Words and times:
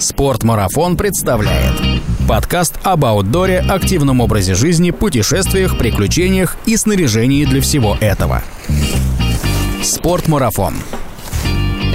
Спортмарафон 0.00 0.96
представляет 0.96 1.74
подкаст 2.28 2.78
об 2.84 3.04
аутдоре, 3.04 3.58
активном 3.58 4.20
образе 4.20 4.54
жизни, 4.54 4.92
путешествиях, 4.92 5.76
приключениях 5.76 6.56
и 6.66 6.76
снаряжении 6.76 7.44
для 7.44 7.60
всего 7.60 7.96
этого. 8.00 8.42
Спортмарафон. 9.82 10.74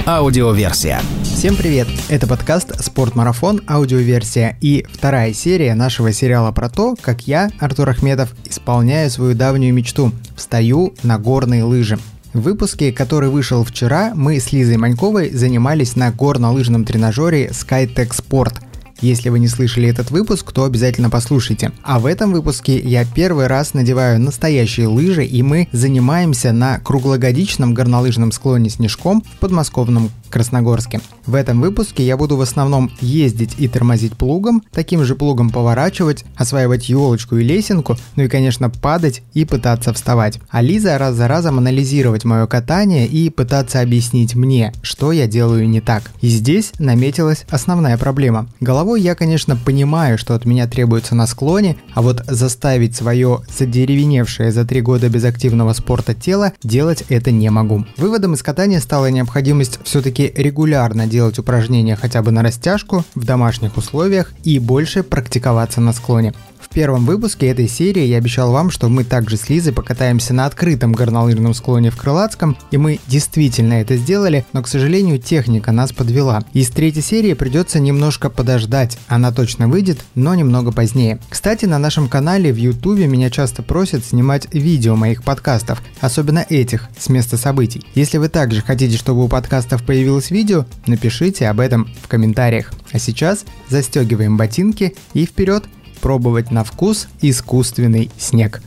Аудиоверсия. 0.06 1.00
Всем 1.22 1.56
привет! 1.56 1.88
Это 2.10 2.26
подкаст 2.26 2.78
«Спортмарафон. 2.84 3.62
Аудиоверсия» 3.66 4.58
и 4.60 4.84
вторая 4.92 5.32
серия 5.32 5.74
нашего 5.74 6.12
сериала 6.12 6.52
про 6.52 6.68
то, 6.68 6.96
как 7.00 7.26
я, 7.26 7.48
Артур 7.58 7.88
Ахмедов, 7.88 8.34
исполняю 8.44 9.08
свою 9.10 9.34
давнюю 9.34 9.72
мечту– 9.72 10.12
встаю 10.36 10.94
на 11.02 11.18
горные 11.18 11.64
лыжи. 11.64 11.98
В 12.34 12.40
выпуске, 12.40 12.90
который 12.90 13.28
вышел 13.28 13.62
вчера, 13.62 14.10
мы 14.16 14.40
с 14.40 14.50
Лизой 14.52 14.76
Маньковой 14.76 15.30
занимались 15.30 15.94
на 15.94 16.10
горнолыжном 16.10 16.84
тренажере 16.84 17.46
SkyTech 17.46 18.10
Sport– 18.10 18.56
если 19.00 19.28
вы 19.28 19.38
не 19.38 19.48
слышали 19.48 19.88
этот 19.88 20.10
выпуск, 20.10 20.50
то 20.52 20.64
обязательно 20.64 21.10
послушайте. 21.10 21.72
А 21.82 21.98
в 21.98 22.06
этом 22.06 22.32
выпуске 22.32 22.78
я 22.78 23.04
первый 23.04 23.48
раз 23.48 23.74
надеваю 23.74 24.20
настоящие 24.20 24.86
лыжи, 24.86 25.24
и 25.24 25.42
мы 25.42 25.68
занимаемся 25.72 26.52
на 26.52 26.78
круглогодичном 26.78 27.74
горнолыжном 27.74 28.32
склоне 28.32 28.70
Снежком 28.70 29.22
в 29.22 29.38
подмосковном 29.40 30.10
Красногорске. 30.34 31.00
В 31.26 31.36
этом 31.36 31.60
выпуске 31.60 32.04
я 32.04 32.16
буду 32.16 32.36
в 32.36 32.40
основном 32.40 32.90
ездить 33.00 33.54
и 33.56 33.68
тормозить 33.68 34.16
плугом, 34.16 34.64
таким 34.72 35.04
же 35.04 35.14
плугом 35.14 35.50
поворачивать, 35.50 36.24
осваивать 36.34 36.88
елочку 36.88 37.36
и 37.36 37.44
лесенку, 37.44 37.96
ну 38.16 38.24
и, 38.24 38.28
конечно, 38.28 38.68
падать 38.68 39.22
и 39.32 39.44
пытаться 39.44 39.92
вставать. 39.92 40.40
А 40.50 40.60
Лиза 40.60 40.98
раз 40.98 41.14
за 41.14 41.28
разом 41.28 41.58
анализировать 41.58 42.24
мое 42.24 42.48
катание 42.48 43.06
и 43.06 43.30
пытаться 43.30 43.80
объяснить 43.80 44.34
мне, 44.34 44.72
что 44.82 45.12
я 45.12 45.28
делаю 45.28 45.68
не 45.68 45.80
так. 45.80 46.10
И 46.20 46.26
здесь 46.26 46.72
наметилась 46.80 47.44
основная 47.48 47.96
проблема. 47.96 48.48
Головой 48.58 49.02
я, 49.02 49.14
конечно, 49.14 49.54
понимаю, 49.56 50.18
что 50.18 50.34
от 50.34 50.46
меня 50.46 50.66
требуется 50.66 51.14
на 51.14 51.28
склоне, 51.28 51.76
а 51.94 52.02
вот 52.02 52.24
заставить 52.26 52.96
свое 52.96 53.42
задеревеневшее 53.56 54.50
за 54.50 54.64
три 54.64 54.80
года 54.80 55.08
без 55.08 55.22
активного 55.22 55.74
спорта 55.74 56.12
тело 56.12 56.52
делать 56.64 57.04
это 57.08 57.30
не 57.30 57.50
могу. 57.50 57.84
Выводом 57.98 58.34
из 58.34 58.42
катания 58.42 58.80
стала 58.80 59.12
необходимость 59.12 59.78
все-таки 59.84 60.23
регулярно 60.34 61.06
делать 61.06 61.38
упражнения 61.38 61.96
хотя 61.96 62.22
бы 62.22 62.30
на 62.30 62.42
растяжку 62.42 63.04
в 63.14 63.24
домашних 63.24 63.76
условиях 63.76 64.32
и 64.44 64.58
больше 64.58 65.02
практиковаться 65.02 65.80
на 65.80 65.92
склоне. 65.92 66.34
В 66.64 66.70
первом 66.74 67.04
выпуске 67.04 67.48
этой 67.48 67.68
серии 67.68 68.04
я 68.04 68.16
обещал 68.16 68.50
вам, 68.50 68.70
что 68.70 68.88
мы 68.88 69.04
также 69.04 69.36
с 69.36 69.48
Лизой 69.48 69.72
покатаемся 69.74 70.32
на 70.32 70.46
открытом 70.46 70.92
горнолыжном 70.92 71.52
склоне 71.52 71.90
в 71.90 71.96
Крылатском, 71.96 72.56
и 72.70 72.78
мы 72.78 72.98
действительно 73.06 73.74
это 73.74 73.96
сделали, 73.96 74.46
но, 74.54 74.62
к 74.62 74.66
сожалению, 74.68 75.18
техника 75.18 75.72
нас 75.72 75.92
подвела. 75.92 76.42
Из 76.54 76.70
третьей 76.70 77.02
серии 77.02 77.34
придется 77.34 77.80
немножко 77.80 78.30
подождать, 78.30 78.98
она 79.08 79.30
точно 79.30 79.68
выйдет, 79.68 80.04
но 80.14 80.34
немного 80.34 80.72
позднее. 80.72 81.20
Кстати, 81.28 81.66
на 81.66 81.78
нашем 81.78 82.08
канале 82.08 82.50
в 82.50 82.56
Ютубе 82.56 83.06
меня 83.06 83.30
часто 83.30 83.62
просят 83.62 84.04
снимать 84.04 84.52
видео 84.52 84.96
моих 84.96 85.22
подкастов, 85.22 85.82
особенно 86.00 86.46
этих, 86.48 86.88
с 86.98 87.10
места 87.10 87.36
событий. 87.36 87.84
Если 87.94 88.16
вы 88.16 88.28
также 88.30 88.62
хотите, 88.62 88.96
чтобы 88.96 89.22
у 89.22 89.28
подкастов 89.28 89.84
появилось 89.84 90.30
видео, 90.30 90.64
напишите 90.86 91.46
об 91.48 91.60
этом 91.60 91.90
в 92.02 92.08
комментариях. 92.08 92.72
А 92.90 92.98
сейчас 92.98 93.44
застегиваем 93.68 94.38
ботинки 94.38 94.96
и 95.12 95.26
вперед! 95.26 95.64
Пробовать 96.04 96.50
на 96.50 96.64
вкус 96.64 97.08
искусственный 97.22 98.10
снег. 98.18 98.60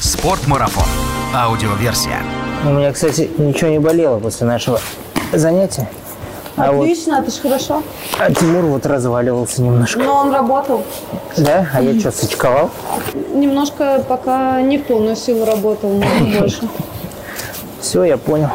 Спортмарафон. 0.00 0.86
Аудиоверсия. 1.34 2.22
У 2.64 2.70
меня, 2.70 2.90
кстати, 2.90 3.30
ничего 3.36 3.68
не 3.68 3.78
болело 3.78 4.18
после 4.18 4.46
нашего 4.46 4.80
занятия. 5.34 5.90
А 6.56 6.70
Отлично, 6.70 7.16
вот, 7.16 7.28
это 7.28 7.36
ж 7.36 7.40
хорошо. 7.42 7.82
А 8.18 8.32
Тимур 8.32 8.64
вот 8.64 8.86
разваливался 8.86 9.60
немножко. 9.60 9.98
Но 9.98 10.14
он 10.14 10.32
работал. 10.32 10.82
Да? 11.36 11.68
А 11.74 11.82
я 11.82 12.00
что, 12.00 12.12
сочковал? 12.12 12.70
Немножко 13.34 14.02
пока 14.08 14.62
не 14.62 14.78
в 14.78 14.84
полную 14.84 15.16
силу 15.16 15.44
работал, 15.44 15.90
но 15.90 16.40
больше. 16.40 16.66
Все, 17.82 18.04
я 18.04 18.16
понял. 18.16 18.48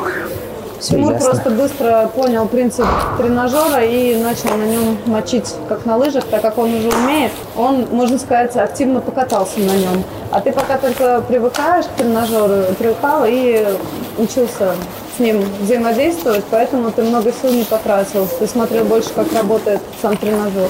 Тимур 0.82 1.14
ясно. 1.14 1.30
просто 1.30 1.50
быстро 1.52 2.12
понял 2.16 2.48
принцип 2.48 2.86
тренажера 3.18 3.84
и 3.84 4.16
начал 4.16 4.58
на 4.58 4.64
нем 4.64 4.98
мочить, 5.06 5.54
как 5.70 5.86
на 5.86 5.98
лыжах, 5.98 6.24
так 6.26 6.42
как 6.42 6.58
он 6.58 6.74
уже 6.74 6.90
умеет. 6.90 7.32
Он, 7.56 7.86
можно 7.92 8.18
сказать, 8.18 8.56
активно 8.58 9.00
покатался 9.00 9.60
на 9.60 9.76
нем. 9.76 10.04
А 10.32 10.42
ты 10.42 10.52
пока 10.52 10.78
только 10.78 11.22
привыкаешь 11.28 11.86
к 11.86 11.90
тренажеру, 11.90 12.74
привыкал 12.80 13.26
и 13.28 13.66
учился 14.18 14.76
ним 15.22 15.44
взаимодействовать, 15.62 16.44
поэтому 16.50 16.92
ты 16.92 17.04
много 17.04 17.32
сил 17.32 17.52
не 17.52 17.64
потратил. 17.64 18.28
Ты 18.40 18.48
смотрел 18.48 18.84
больше, 18.86 19.10
как 19.14 19.32
работает 19.34 19.80
сам 20.02 20.18
тренажер. 20.18 20.70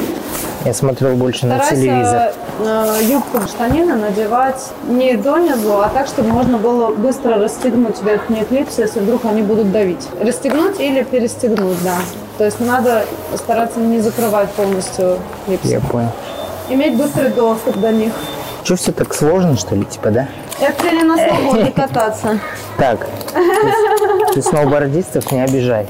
Я 0.66 0.74
смотрел 0.74 1.16
больше 1.16 1.48
Старайся 1.48 1.74
на 1.74 1.82
телевизор. 1.82 2.34
Э, 2.60 3.00
юбку 3.02 3.42
штанины 3.48 3.96
надевать 3.96 4.62
не 4.88 5.16
донизу, 5.16 5.82
а 5.82 5.90
так, 5.90 6.08
чтобы 6.08 6.30
можно 6.30 6.60
было 6.60 6.94
быстро 6.94 7.36
расстегнуть 7.38 8.02
верхние 8.04 8.46
клипсы, 8.46 8.82
если 8.82 9.00
вдруг 9.00 9.26
они 9.26 9.42
будут 9.42 9.72
давить. 9.72 10.08
Расстегнуть 10.22 10.80
или 10.80 11.02
перестегнуть, 11.04 11.82
да. 11.84 11.96
То 12.38 12.46
есть 12.46 12.60
надо 12.60 13.06
стараться 13.36 13.80
не 13.80 14.00
закрывать 14.02 14.52
полностью 14.52 15.18
клипсы. 15.48 15.68
Я 15.68 15.80
понял. 15.80 16.12
Иметь 16.70 16.96
быстрый 16.96 17.30
доступ 17.30 17.78
до 17.78 17.92
них. 17.92 18.14
Что 18.64 18.76
все 18.76 18.92
так 18.92 19.14
сложно, 19.16 19.58
что 19.58 19.76
ли, 19.76 19.86
типа, 19.86 20.12
да? 20.12 20.28
Это 20.62 20.88
или 20.88 21.02
на 21.02 21.18
сноуборде 21.18 21.72
кататься. 21.76 22.40
Так, 22.78 23.08
ты, 23.34 24.34
ты 24.34 24.42
сноубордистов 24.42 25.32
не 25.32 25.42
обижай. 25.44 25.88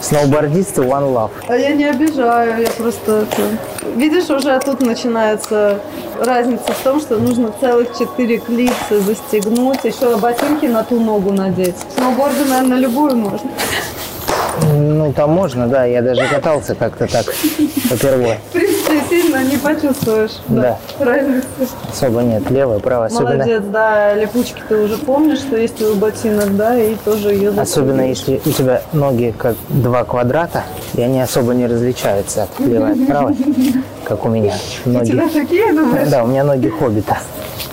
Сноубордисты 0.00 0.82
One 0.82 1.12
Love. 1.12 1.30
А 1.48 1.56
я 1.56 1.74
не 1.74 1.84
обижаю, 1.84 2.62
я 2.62 2.70
просто... 2.70 3.26
Видишь, 3.96 4.30
уже 4.30 4.58
тут 4.60 4.80
начинается 4.80 5.80
разница 6.20 6.72
в 6.72 6.78
том, 6.84 7.00
что 7.00 7.16
нужно 7.16 7.52
целых 7.60 7.96
четыре 7.98 8.38
клипса 8.38 9.00
застегнуть, 9.00 9.84
еще 9.84 10.16
ботинки 10.16 10.66
на 10.66 10.84
ту 10.84 11.00
ногу 11.00 11.32
надеть. 11.32 11.76
Сноуборды, 11.96 12.44
наверное, 12.44 12.78
любую 12.78 13.16
можно. 13.16 13.50
Ну, 14.72 15.12
там 15.12 15.30
можно, 15.30 15.66
да. 15.66 15.84
Я 15.84 16.02
даже 16.02 16.26
катался 16.28 16.74
как-то 16.74 17.06
так 17.06 17.26
попервой. 17.90 18.38
Принципе, 18.94 19.22
сильно 19.22 19.44
не 19.44 19.56
почувствуешь. 19.56 20.30
Да. 20.48 20.78
да. 20.98 21.04
Разницы. 21.04 21.46
Особо 21.90 22.20
нет. 22.22 22.48
Левая, 22.50 22.78
правая. 22.78 23.08
Особенно... 23.08 23.36
Молодец, 23.36 23.62
да. 23.64 24.14
Липучки 24.14 24.62
ты 24.68 24.76
уже 24.76 24.96
помнишь, 24.98 25.38
что 25.38 25.56
есть 25.56 25.80
у 25.82 25.94
ботинок, 25.94 26.56
да, 26.56 26.78
и 26.78 26.94
тоже 26.96 27.34
ее 27.34 27.50
Особенно 27.50 28.02
если 28.02 28.40
у 28.44 28.50
тебя 28.50 28.82
ноги 28.92 29.34
как 29.36 29.56
два 29.68 30.04
квадрата, 30.04 30.62
и 30.94 31.02
они 31.02 31.20
особо 31.20 31.54
не 31.54 31.66
различаются 31.66 32.44
от 32.44 32.60
левой 32.60 32.92
от 32.92 33.06
правой, 33.06 33.36
как 34.04 34.24
у 34.24 34.28
меня. 34.28 34.54
Ноги... 34.84 35.10
У 35.10 35.12
тебя 35.12 35.28
такие, 35.28 35.72
думаешь? 35.72 36.08
Да, 36.08 36.24
у 36.24 36.26
меня 36.26 36.44
ноги 36.44 36.68
хоббита. 36.68 37.18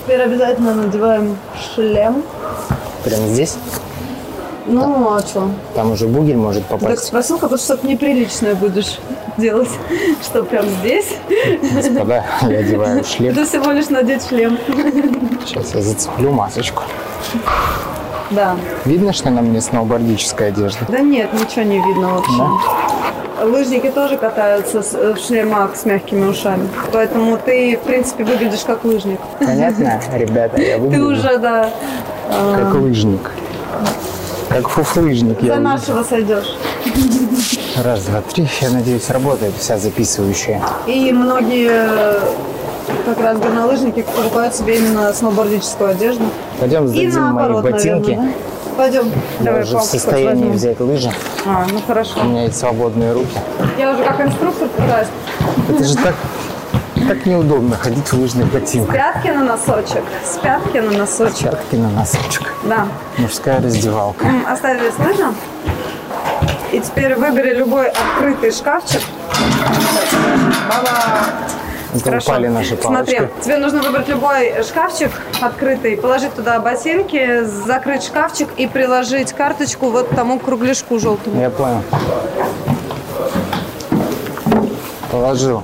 Теперь 0.04 0.22
обязательно 0.22 0.74
надеваем 0.74 1.36
шлем. 1.74 2.22
Прямо 3.04 3.28
здесь? 3.28 3.56
Ну, 4.66 5.14
а 5.14 5.20
что? 5.20 5.50
Там 5.74 5.92
уже 5.92 6.06
бугель 6.06 6.36
может 6.36 6.64
попасть. 6.64 6.86
Так 6.86 6.98
спросил, 7.00 7.36
потому 7.38 7.56
что 7.58 7.74
что-то 7.74 7.86
неприличное 7.86 8.54
будешь 8.54 8.98
делать. 9.36 9.70
Что, 10.22 10.42
прям 10.44 10.66
здесь? 10.66 11.16
Господа, 11.74 12.24
я 12.42 12.58
одеваю 12.58 13.04
шлем. 13.04 13.32
Это 13.32 13.44
всего 13.44 13.72
лишь 13.72 13.88
надеть 13.88 14.26
шлем. 14.28 14.58
Сейчас 15.44 15.74
я 15.74 15.82
зацеплю 15.82 16.32
масочку. 16.32 16.82
Да. 18.30 18.56
Видно, 18.84 19.12
что 19.12 19.30
на 19.30 19.42
мне 19.42 19.60
сноубордическая 19.60 20.48
одежда? 20.48 20.86
Да 20.88 21.00
нет, 21.00 21.32
ничего 21.34 21.62
не 21.62 21.80
видно 21.80 22.14
вообще. 22.14 22.38
Да? 22.38 23.44
Лыжники 23.44 23.90
тоже 23.90 24.16
катаются 24.16 24.80
в 24.82 25.18
шлемах 25.18 25.74
с 25.76 25.84
мягкими 25.84 26.26
ушами. 26.26 26.68
Поэтому 26.92 27.36
ты, 27.36 27.76
в 27.76 27.80
принципе, 27.80 28.24
выглядишь 28.24 28.62
как 28.64 28.84
лыжник. 28.84 29.20
Понятно, 29.38 30.00
ребята, 30.14 30.62
я 30.62 30.78
выгляжу. 30.78 31.04
Ты 31.04 31.12
уже, 31.12 31.38
да. 31.38 31.70
Как 32.28 32.74
лыжник. 32.74 33.30
Как 34.52 34.68
фуфлыжник. 34.68 35.40
За 35.40 35.46
я 35.46 35.60
нашего 35.60 36.02
сойдешь. 36.02 36.56
Раз, 37.82 38.04
два, 38.04 38.20
три. 38.20 38.46
Я 38.60 38.70
надеюсь, 38.70 39.08
работает 39.08 39.54
вся 39.58 39.78
записывающая. 39.78 40.60
И 40.86 41.10
многие 41.12 42.20
как 43.06 43.18
раз 43.18 43.38
горнолыжники 43.38 44.02
покупают 44.02 44.54
себе 44.54 44.78
именно 44.78 45.12
сноубордическую 45.14 45.90
одежду. 45.90 46.24
Пойдем 46.60 46.86
сдадим 46.86 47.22
мои 47.32 47.62
ботинки. 47.62 48.10
Наверное, 48.10 48.26
да? 48.26 48.76
Пойдем. 48.76 49.06
Я 49.40 49.44
Давай, 49.44 49.62
уже 49.62 49.78
в 49.78 49.82
состоянии 49.82 50.50
взять 50.50 50.80
лыжи. 50.80 51.10
А, 51.46 51.66
ну 51.72 51.80
хорошо. 51.86 52.20
У 52.20 52.24
меня 52.24 52.44
есть 52.44 52.58
свободные 52.58 53.12
руки. 53.12 53.38
Я 53.78 53.92
уже 53.92 54.04
как 54.04 54.20
инструктор 54.20 54.68
пытаюсь. 54.68 55.08
Это 55.70 55.84
же 55.84 55.96
так 55.96 56.14
так 57.14 57.26
неудобно 57.26 57.76
ходить 57.76 58.10
в 58.10 58.18
лыжных 58.18 58.46
ботинках. 58.50 58.94
С 58.94 58.96
пятки 58.98 59.28
на 59.28 59.44
носочек. 59.44 60.02
С 60.24 60.38
пятки 60.38 60.78
на 60.78 60.90
носочек. 60.92 61.36
С 61.36 61.40
пятки 61.42 61.76
на 61.76 61.90
носочек. 61.90 62.54
Да. 62.64 62.86
Мужская 63.18 63.60
раздевалка. 63.60 64.24
М, 64.26 64.46
Оставили 64.48 64.90
лыжи. 64.98 65.26
И 66.72 66.80
теперь 66.80 67.14
выбери 67.16 67.54
любой 67.54 67.88
открытый 67.90 68.50
шкафчик. 68.50 69.02
Баба. 70.70 70.88
Это 71.94 72.04
Хорошо. 72.04 72.30
упали 72.32 72.48
наши 72.48 72.76
палочки. 72.76 73.16
Смотри, 73.18 73.28
тебе 73.42 73.58
нужно 73.58 73.82
выбрать 73.82 74.08
любой 74.08 74.62
шкафчик 74.62 75.10
открытый, 75.42 75.98
положить 75.98 76.32
туда 76.34 76.58
ботинки, 76.60 77.44
закрыть 77.44 78.04
шкафчик 78.04 78.48
и 78.56 78.66
приложить 78.66 79.34
карточку 79.34 79.90
вот 79.90 80.08
тому 80.16 80.38
кругляшку 80.38 80.98
желтому. 80.98 81.38
Я 81.38 81.50
понял. 81.50 81.82
Положил. 85.10 85.62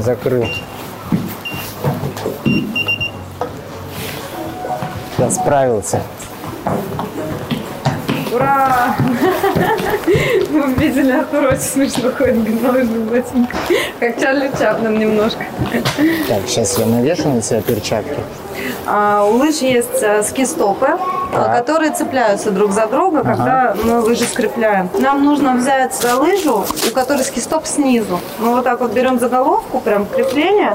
Закрыл. 0.00 0.46
Я 5.18 5.30
справился. 5.30 6.00
Ура! 8.32 8.96
Мы 10.50 10.72
видели, 10.74 11.12
Артур 11.12 11.44
очень 11.44 11.60
смешно 11.60 12.10
ходит 12.12 12.36
в 12.36 12.44
горнолыжных 12.44 13.02
ботинках. 13.10 13.60
Как 13.98 14.18
Чарли 14.18 14.50
Чаплин 14.58 14.98
немножко. 14.98 15.44
Так, 16.28 16.42
сейчас 16.46 16.78
я 16.78 16.86
навешу 16.86 17.28
на 17.28 17.42
себя 17.42 17.60
перчатки. 17.60 18.18
А, 18.86 19.24
у 19.24 19.36
лыж 19.36 19.56
есть 19.56 20.02
э, 20.02 20.22
ски-стопы, 20.22 20.88
Так. 21.32 21.58
которые 21.58 21.92
цепляются 21.92 22.50
друг 22.50 22.72
за 22.72 22.86
друга, 22.86 23.22
когда 23.22 23.74
мы 23.84 24.00
лыжи 24.00 24.24
скрепляем. 24.24 24.88
Нам 24.98 25.24
нужно 25.24 25.54
взять 25.56 25.96
э, 26.04 26.14
лыжу, 26.14 26.64
у 26.88 26.94
которой 26.94 27.22
ски-стоп 27.24 27.66
снизу. 27.66 28.20
Мы 28.38 28.50
вот 28.54 28.64
так 28.64 28.80
вот 28.80 28.92
берем 28.92 29.18
за 29.18 29.28
головку, 29.28 29.80
прям 29.80 30.06
крепление, 30.06 30.72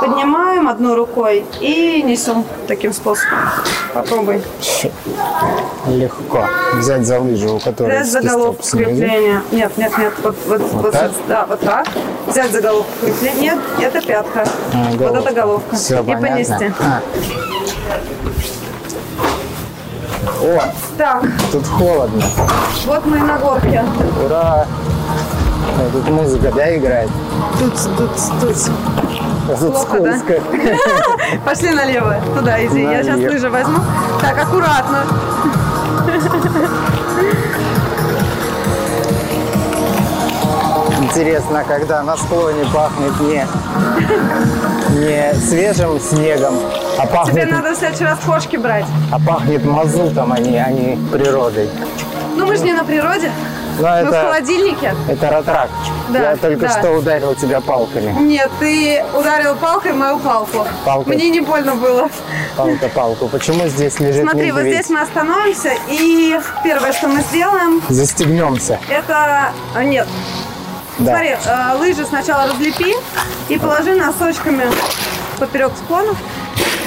поднимаем 0.00 0.68
одной 0.68 0.94
рукой 0.94 1.44
и 1.60 2.02
несем 2.02 2.44
таким 2.66 2.92
способом. 2.92 3.38
Попробуй. 3.94 4.42
Легко. 5.86 6.46
Взять 6.74 7.06
за 7.06 7.18
лыжу, 7.20 7.56
у 7.56 7.58
которой 7.58 8.02
Взять 8.02 8.10
за 8.10 8.20
головку 8.20 8.62
снизу. 8.62 8.90
крепления. 8.90 9.42
Нет, 9.50 9.76
нет, 9.78 9.96
нет. 9.98 10.12
Вот, 10.22 10.36
вот, 10.46 10.60
вот, 10.60 10.92
так? 10.92 11.10
да, 11.28 11.46
вот 11.48 11.60
так. 11.60 11.86
Взять 12.26 12.52
за 12.52 12.60
головку 12.60 12.90
крепления. 13.00 13.56
Нет, 13.78 13.94
это 13.94 14.06
пятка. 14.06 14.44
А, 14.74 14.92
вот 14.96 15.16
это 15.16 15.32
головка. 15.34 15.76
Всё 15.76 16.00
и 16.02 16.04
понятно. 16.04 16.28
понести. 16.28 16.72
А. 16.80 17.00
О, 20.42 20.62
Так, 20.96 21.22
тут 21.52 21.66
холодно. 21.66 22.22
вот 22.86 23.06
мы 23.06 23.16
и 23.18 23.20
на 23.20 23.38
горке. 23.38 23.84
Ура! 24.24 24.66
Тут 25.92 26.08
музыка, 26.10 26.50
да, 26.54 26.76
играет? 26.76 27.08
Тут, 27.58 27.72
тут, 27.96 28.10
тут. 28.40 28.56
А 29.50 29.56
тут 29.56 29.72
Плохо, 29.72 30.00
да? 30.00 30.18
скользко. 30.18 30.34
Пошли 31.44 31.70
налево. 31.70 32.16
Туда 32.36 32.64
иди. 32.66 32.82
Я 32.82 33.02
сейчас 33.02 33.16
Налево. 33.16 33.32
лыжи 33.32 33.50
возьму. 33.50 33.78
Так, 34.20 34.38
аккуратно. 34.42 35.04
Интересно, 41.02 41.64
когда 41.66 42.02
на 42.02 42.16
склоне 42.16 42.64
пахнет 42.72 43.18
не, 43.20 43.46
не 45.00 45.34
свежим 45.34 46.00
снегом, 46.00 46.54
а 46.98 47.06
Тебе 47.06 47.14
пахнет, 47.16 47.50
надо 47.50 47.74
в 47.74 47.78
следующий 47.78 48.04
раз 48.04 48.18
кошки 48.24 48.56
брать. 48.56 48.84
а 49.12 49.18
пахнет 49.20 49.64
мазутом, 49.64 50.32
а 50.32 50.38
не, 50.38 50.58
а 50.58 50.70
не 50.70 50.96
природой. 51.10 51.70
Ну, 52.36 52.46
мы 52.46 52.56
же 52.56 52.64
не 52.64 52.72
на 52.72 52.84
природе. 52.84 53.30
Но 53.80 53.86
Мы 53.88 54.04
в 54.04 54.08
это, 54.08 54.20
холодильнике. 54.22 54.92
это 55.08 55.30
ратрак. 55.30 55.68
Да, 56.08 56.30
Я 56.32 56.36
только 56.36 56.62
да. 56.62 56.68
что 56.80 56.90
ударил 56.90 57.34
тебя 57.36 57.60
палками. 57.60 58.10
Нет, 58.22 58.50
ты 58.58 59.04
ударил 59.16 59.54
палкой 59.54 59.92
мою 59.92 60.18
палку. 60.18 60.66
Палкой? 60.84 61.14
Мне 61.14 61.30
не 61.30 61.40
больно 61.40 61.76
было. 61.76 62.08
Палка 62.56 62.88
палку. 62.88 63.28
Почему 63.28 63.68
здесь 63.68 64.00
лежит 64.00 64.22
Смотри, 64.28 64.50
вот 64.50 64.62
медведь? 64.62 64.74
здесь 64.84 64.90
мы 64.90 65.00
остановимся, 65.02 65.70
и 65.88 66.36
первое, 66.64 66.92
что 66.92 67.06
мы 67.06 67.20
сделаем, 67.22 67.80
Застегнемся. 67.88 68.80
это... 68.88 69.52
а, 69.76 69.84
Нет. 69.84 70.08
Да. 70.98 71.12
Смотри, 71.12 71.28
э, 71.28 71.74
лыжи 71.78 72.04
сначала 72.04 72.48
разлепи 72.48 72.96
и 73.48 73.58
положи 73.58 73.94
носочками 73.94 74.64
поперек 75.38 75.70
склона. 75.84 76.14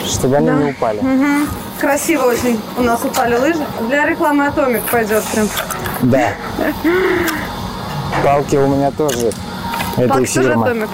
Чтобы 0.05 0.37
они 0.37 0.49
не 0.49 0.71
упали. 0.71 0.99
Мгм. 1.01 1.49
Красиво 1.79 2.23
очень 2.25 2.59
у 2.77 2.81
нас 2.83 3.03
упали 3.03 3.35
лыжи. 3.35 3.65
Для 3.87 4.05
рекламы 4.05 4.47
Атомик 4.47 4.83
пойдет 4.83 5.23
прям. 5.25 5.49
Да. 6.03 6.29
Палки 8.23 8.55
у 8.55 8.67
меня 8.67 8.91
тоже 8.91 9.31
этой 9.97 10.07
Палки 10.09 10.33
тоже. 10.33 10.53
Атомик. 10.53 10.89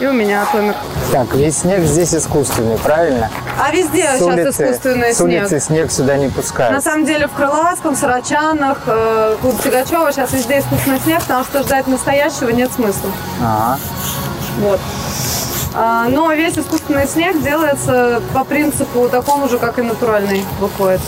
И 0.00 0.06
у 0.06 0.12
меня 0.12 0.42
Атомик. 0.42 0.74
Так, 1.12 1.34
весь 1.34 1.58
снег 1.58 1.80
здесь 1.84 2.14
искусственный, 2.14 2.76
правильно? 2.78 3.30
А 3.58 3.70
везде 3.72 4.04
С 4.04 4.18
сейчас 4.18 4.22
улицы, 4.22 4.50
искусственный 4.64 5.14
с 5.14 5.20
улицы 5.20 5.48
снег. 5.48 5.62
снег 5.62 5.92
сюда 5.92 6.16
не 6.18 6.26
На 6.26 6.32
пускают. 6.32 6.84
самом 6.84 7.06
деле 7.06 7.26
в 7.28 7.32
Крылатском, 7.32 7.96
Сарачанах, 7.96 8.78
э, 8.86 9.36
у 9.42 9.52
Тягачева 9.52 10.12
сейчас 10.12 10.32
везде 10.32 10.58
искусственный 10.58 11.00
снег, 11.00 11.20
потому 11.22 11.44
что 11.44 11.62
ждать 11.62 11.86
настоящего 11.86 12.50
нет 12.50 12.70
смысла. 12.72 13.10
Ага. 13.42 13.78
Вот. 14.60 14.80
А, 15.78 16.08
Но 16.08 16.32
весь 16.32 16.56
искусственный 16.58 17.06
снег 17.06 17.42
делается 17.42 18.22
по 18.32 18.44
принципу 18.44 19.08
такому 19.08 19.48
же, 19.48 19.58
как 19.58 19.78
и 19.78 19.82
натуральный 19.82 20.44
выходит. 20.58 21.00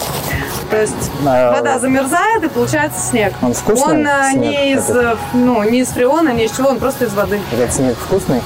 То 0.71 0.79
есть 0.81 1.11
А, 1.27 1.53
вода 1.53 1.79
замерзает 1.79 2.45
и 2.45 2.49
получается 2.49 3.01
снег. 3.01 3.33
Он 3.41 3.55
вкусный 3.55 3.85
Он 3.95 4.07
э, 4.07 4.31
снег 4.33 4.41
не 4.43 4.73
из, 4.73 4.91
этот? 4.91 5.15
э, 5.15 5.17
ну, 5.33 5.63
не 5.63 5.81
из 5.81 5.89
фреона, 5.89 6.29
ни 6.31 6.45
из 6.45 6.53
чего, 6.55 6.69
он 6.69 6.79
просто 6.79 7.07
из 7.07 7.15
воды. 7.15 7.41
Этот 7.51 7.73
снег 7.73 7.97
вкусный? 7.97 8.43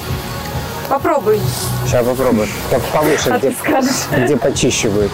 Попробуй. 0.88 1.40
Сейчас 1.86 2.06
попробую. 2.06 2.46
Так 2.70 2.82
повыше, 2.92 3.30
А 3.30 3.38
где, 3.38 3.52
где 4.24 4.36
почище 4.36 4.88
будет. 4.90 5.10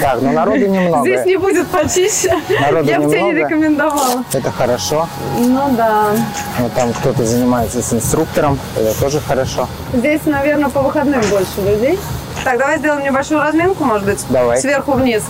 Так, 0.00 0.20
ну 0.20 0.32
народу 0.32 0.66
немного. 0.66 1.02
Здесь 1.02 1.24
не 1.24 1.36
будет 1.36 1.66
почище. 1.68 2.34
Народу 2.60 2.88
Я 2.88 3.00
бы 3.00 3.10
тебе 3.10 3.22
не 3.22 3.34
рекомендовала. 3.34 4.24
Это 4.32 4.50
хорошо. 4.50 5.08
Ну 5.38 5.70
да. 5.76 6.10
Но 6.58 6.68
там 6.70 6.92
кто-то 6.92 7.24
занимается 7.24 7.82
с 7.82 7.92
инструктором. 7.92 8.58
Это 8.76 8.98
тоже 9.00 9.20
хорошо. 9.20 9.68
Здесь, 9.92 10.22
наверное, 10.26 10.68
по 10.68 10.80
выходным 10.80 11.20
больше 11.30 11.60
людей. 11.64 11.98
Так, 12.44 12.58
давай 12.58 12.78
сделаем 12.78 13.04
небольшую 13.04 13.40
разминку, 13.40 13.84
может 13.84 14.06
быть? 14.06 14.24
Давай. 14.30 14.60
Сверху 14.60 14.92
вниз. 14.92 15.24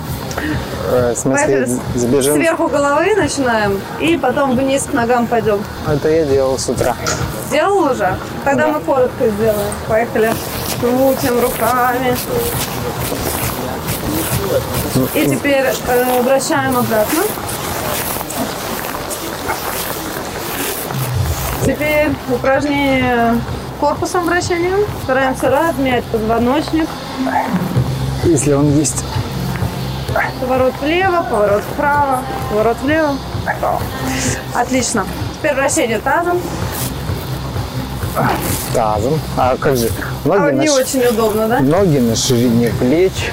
Э, 0.91 1.15
в 1.15 1.19
смысле, 1.19 1.47
Поехали. 1.47 1.79
забежим. 1.95 2.35
Сверху 2.35 2.69
головы 2.69 3.15
начинаем, 3.17 3.81
и 4.01 4.17
потом 4.17 4.57
вниз 4.57 4.85
к 4.85 4.93
ногам 4.93 5.27
пойдем. 5.27 5.59
Это 5.87 6.09
я 6.09 6.25
делал 6.25 6.59
с 6.59 6.69
утра. 6.69 6.95
Сделал 7.49 7.91
уже? 7.91 8.17
Тогда 8.45 8.69
мы 8.69 8.81
коротко 8.81 9.29
сделаем. 9.29 9.73
Поехали. 9.89 10.33
Крутим 10.81 11.41
руками. 11.41 12.17
И 15.15 15.27
теперь 15.27 15.67
э, 15.87 16.23
вращаем 16.23 16.77
обратно. 16.77 17.23
Теперь 21.65 22.11
упражнение 22.31 23.41
корпусом 23.81 24.25
вращением. 24.25 24.81
Стараемся 25.05 25.51
размять 25.51 26.05
позвоночник. 26.05 26.89
Если 28.25 28.53
он 28.53 28.77
есть. 28.77 29.05
Поворот 30.41 30.73
влево, 30.81 31.27
поворот 31.31 31.63
вправо, 31.75 32.23
поворот 32.51 32.77
влево. 32.83 33.17
Отлично. 34.55 35.07
Теперь 35.35 35.55
вращение 35.55 35.99
тазом. 35.99 36.41
Тазом. 38.75 39.21
А 39.37 39.57
как 39.57 39.77
же? 39.77 39.91
А 40.25 40.29
Ноги, 40.29 40.41
вот 40.41 40.53
на, 40.55 40.61
не 40.63 40.71
очень 40.71 41.05
удобно, 41.07 41.49
да? 41.49 41.61
ноги 41.61 41.99
на 41.99 42.17
ширине 42.17 42.73
плеч. 42.79 43.31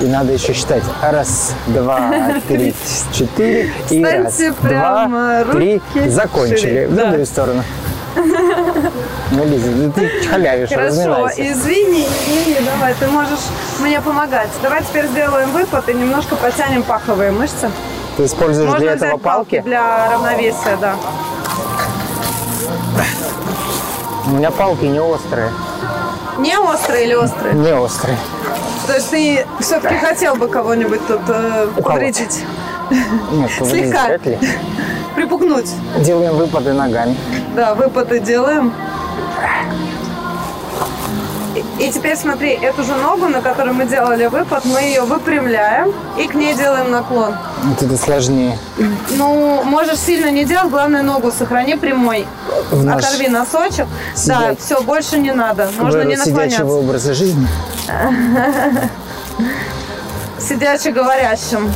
И 0.00 0.04
надо 0.06 0.32
еще 0.32 0.52
считать. 0.52 0.82
Раз, 1.02 1.54
два, 1.66 2.12
три, 2.48 2.74
четыре. 3.12 3.72
И 3.90 4.04
раз, 4.04 4.40
два, 4.62 5.44
три. 5.52 5.80
Закончили. 6.06 6.86
В 6.86 6.94
другую 6.94 7.26
сторону. 7.26 7.62
Ну, 9.30 9.44
Лиза, 9.44 9.70
ну 9.70 9.92
ты 9.92 10.08
халявишь, 10.26 10.70
Хорошо, 10.70 11.28
извини, 11.36 12.06
извини, 12.06 12.56
давай, 12.64 12.94
ты 12.94 13.06
можешь 13.08 13.40
мне 13.78 14.00
помогать. 14.00 14.48
Давай 14.62 14.82
теперь 14.82 15.06
сделаем 15.06 15.50
выпад 15.50 15.86
и 15.90 15.94
немножко 15.94 16.34
потянем 16.34 16.82
паховые 16.82 17.30
мышцы. 17.30 17.70
Ты 18.16 18.24
используешь 18.24 18.70
Можно 18.70 18.80
для 18.80 18.92
этого 18.94 19.18
палки? 19.18 19.60
Для 19.60 20.10
равновесия, 20.10 20.78
да. 20.80 20.96
У 24.26 24.30
меня 24.30 24.50
палки 24.50 24.86
не 24.86 25.00
острые. 25.00 25.50
Не 26.38 26.56
острые 26.58 27.04
или 27.04 27.14
острые? 27.14 27.54
Не 27.54 27.74
острые. 27.74 28.16
То 28.86 28.94
есть 28.94 29.10
ты 29.10 29.46
все-таки 29.60 29.94
хотел 29.96 30.36
бы 30.36 30.48
кого-нибудь 30.48 31.06
тут 31.06 31.20
э, 31.28 31.68
повредить, 31.82 32.44
Нет, 33.32 33.50
повредить 33.58 33.84
Слегка. 33.90 34.06
вряд 34.06 34.26
ли. 34.26 34.38
припугнуть. 35.14 35.70
Делаем 35.98 36.36
выпады 36.36 36.72
ногами. 36.72 37.16
Да, 37.54 37.74
выпады 37.74 38.20
делаем. 38.20 38.72
И, 41.78 41.90
теперь 41.90 42.16
смотри, 42.16 42.50
эту 42.50 42.84
же 42.84 42.94
ногу, 42.94 43.26
на 43.28 43.40
которой 43.40 43.72
мы 43.72 43.86
делали 43.86 44.26
выпад, 44.26 44.64
мы 44.64 44.80
ее 44.80 45.02
выпрямляем 45.02 45.92
и 46.18 46.26
к 46.26 46.34
ней 46.34 46.54
делаем 46.54 46.90
наклон. 46.90 47.34
Вот 47.64 47.82
это 47.82 47.96
сложнее. 47.96 48.58
Ну, 49.16 49.62
можешь 49.64 49.98
сильно 49.98 50.30
не 50.30 50.44
делать, 50.44 50.70
главное 50.70 51.02
ногу 51.02 51.30
сохрани 51.30 51.76
прямой. 51.76 52.26
В 52.70 52.84
наш 52.84 53.04
Оторви 53.04 53.28
носочек. 53.28 53.86
Да, 54.26 54.52
сидя- 54.52 54.56
все, 54.60 54.80
больше 54.82 55.18
не 55.18 55.32
надо. 55.32 55.68
Можно 55.78 55.98
не 56.02 56.04
вырос 56.16 56.24
сидячего 56.24 56.40
наклоняться. 56.40 56.64
образа 56.66 57.14
жизни. 57.14 57.48
Сидячи 60.38 60.88
говорящим. 60.88 61.70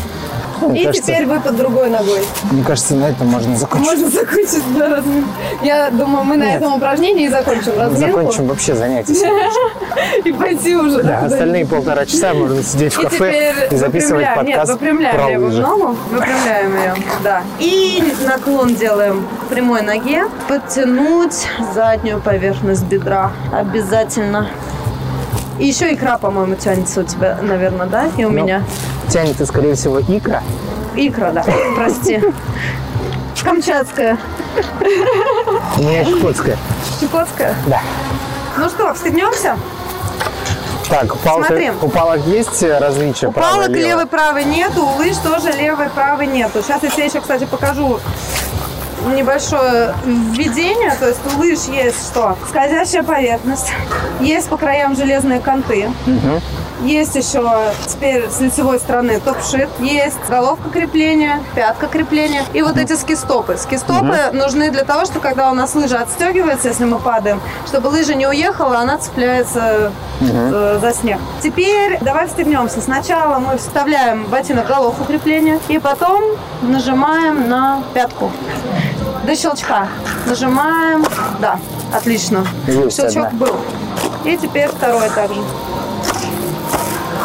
И 0.70 0.84
кажется- 0.84 1.02
теперь 1.02 1.26
выпад 1.26 1.56
другой 1.56 1.90
ногой. 1.90 2.20
Мне 2.50 2.62
кажется, 2.64 2.94
на 2.94 3.08
этом 3.10 3.26
можно 3.28 3.56
закончить. 3.56 3.90
Можно 3.90 4.10
закончить 4.10 4.62
да, 4.76 4.88
разминку. 4.96 5.28
Я 5.62 5.90
думаю, 5.90 6.24
мы 6.24 6.36
на 6.36 6.44
Нет. 6.44 6.56
этом 6.56 6.74
упражнении 6.74 7.26
и 7.26 7.28
закончим 7.28 7.72
разминку. 7.78 8.18
Закончим 8.18 8.46
вообще 8.46 8.74
занятие. 8.74 9.14
И 10.24 10.32
пойти 10.32 10.76
уже. 10.76 11.02
Да, 11.02 11.20
остальные 11.20 11.66
полтора 11.66 12.06
часа 12.06 12.34
можно 12.34 12.62
сидеть 12.62 12.94
в 12.94 13.00
кафе 13.00 13.68
и 13.70 13.76
записывать 13.76 14.26
подкаст 14.34 14.72
выпрямляем 14.72 15.16
про 15.16 15.38
лыжи. 15.38 15.60
ногу, 15.62 15.96
выпрямляем 16.10 16.76
ее, 16.76 16.94
да. 17.22 17.42
И 17.58 18.02
наклон 18.26 18.74
делаем 18.74 19.26
прямой 19.48 19.82
ноге. 19.82 20.24
Подтянуть 20.48 21.46
заднюю 21.74 22.20
поверхность 22.20 22.84
бедра 22.84 23.32
обязательно. 23.52 24.48
И 25.58 25.66
еще 25.66 25.92
икра, 25.94 26.18
по-моему, 26.18 26.54
тянется 26.56 27.00
у 27.00 27.04
тебя, 27.04 27.38
наверное, 27.42 27.86
да? 27.86 28.06
И 28.16 28.24
у 28.24 28.30
Ну, 28.30 28.42
меня. 28.42 28.62
Тянет, 29.08 29.36
скорее 29.46 29.74
всего, 29.74 30.00
икра. 30.00 30.42
Икра, 30.96 31.30
да, 31.32 31.44
прости. 31.76 32.22
Камчатская, 33.42 34.18
У 35.76 35.82
меня 35.82 36.04
чукотская. 36.04 36.56
чукотская. 37.00 37.54
Да. 37.66 37.80
Ну 38.56 38.68
что, 38.68 38.94
встегнемся? 38.94 39.56
Так, 40.88 41.14
у 41.14 41.18
палок, 41.18 41.46
Смотри. 41.46 41.70
у 41.80 41.88
палок 41.88 42.20
есть 42.26 42.62
различия? 42.62 43.28
У 43.28 43.32
правое, 43.32 43.52
палок 43.64 43.70
левой, 43.70 44.06
правой 44.06 44.44
нету, 44.44 44.84
у 44.84 44.96
лыж 44.98 45.16
тоже 45.16 45.50
левой, 45.52 45.88
правой 45.88 46.26
нету. 46.26 46.62
Сейчас 46.62 46.82
я 46.84 46.90
тебе 46.90 47.06
еще, 47.06 47.20
кстати, 47.20 47.44
покажу 47.44 47.98
небольшое 49.10 49.94
введение. 50.04 50.94
То 50.98 51.08
есть 51.08 51.20
у 51.34 51.38
лыж 51.38 51.60
есть 51.64 52.10
что? 52.10 52.36
Скользящая 52.48 53.02
поверхность, 53.02 53.72
есть 54.20 54.48
по 54.48 54.56
краям 54.56 54.96
железные 54.96 55.40
конты, 55.40 55.88
есть 56.84 57.14
еще 57.14 57.72
теперь 57.86 58.28
с 58.28 58.40
лицевой 58.40 58.78
стороны 58.78 59.20
топ-шит, 59.20 59.68
есть 59.78 60.18
головка 60.28 60.68
крепления, 60.68 61.40
пятка 61.54 61.86
крепления 61.86 62.44
и 62.52 62.62
вот 62.62 62.76
эти 62.76 62.94
скистопы. 62.94 63.56
Скистопы 63.56 64.16
нужны 64.32 64.70
для 64.70 64.84
того, 64.84 65.04
что 65.04 65.20
когда 65.20 65.50
у 65.50 65.54
нас 65.54 65.74
лыжа 65.74 66.00
отстегивается, 66.00 66.68
если 66.68 66.84
мы 66.84 66.98
падаем, 66.98 67.40
чтобы 67.66 67.86
лыжа 67.88 68.14
не 68.14 68.26
уехала, 68.26 68.78
она 68.78 68.98
цепляется 68.98 69.92
э, 70.20 70.78
за 70.80 70.92
снег. 70.92 71.18
Теперь 71.42 71.98
давай 72.00 72.26
встегнемся. 72.26 72.80
Сначала 72.80 73.38
мы 73.38 73.58
вставляем 73.58 74.24
ботинок 74.24 74.66
головку 74.66 75.04
крепления 75.04 75.60
и 75.68 75.78
потом 75.78 76.22
нажимаем 76.62 77.48
на 77.48 77.82
пятку. 77.94 78.32
До 79.26 79.34
щелчка. 79.34 79.88
Нажимаем. 80.26 81.04
Да, 81.40 81.58
отлично. 81.94 82.44
Есть 82.66 82.96
Щелчок 82.96 83.26
одна. 83.26 83.38
был. 83.46 83.56
И 84.24 84.36
теперь 84.36 84.68
второй 84.68 85.08
также. 85.10 85.40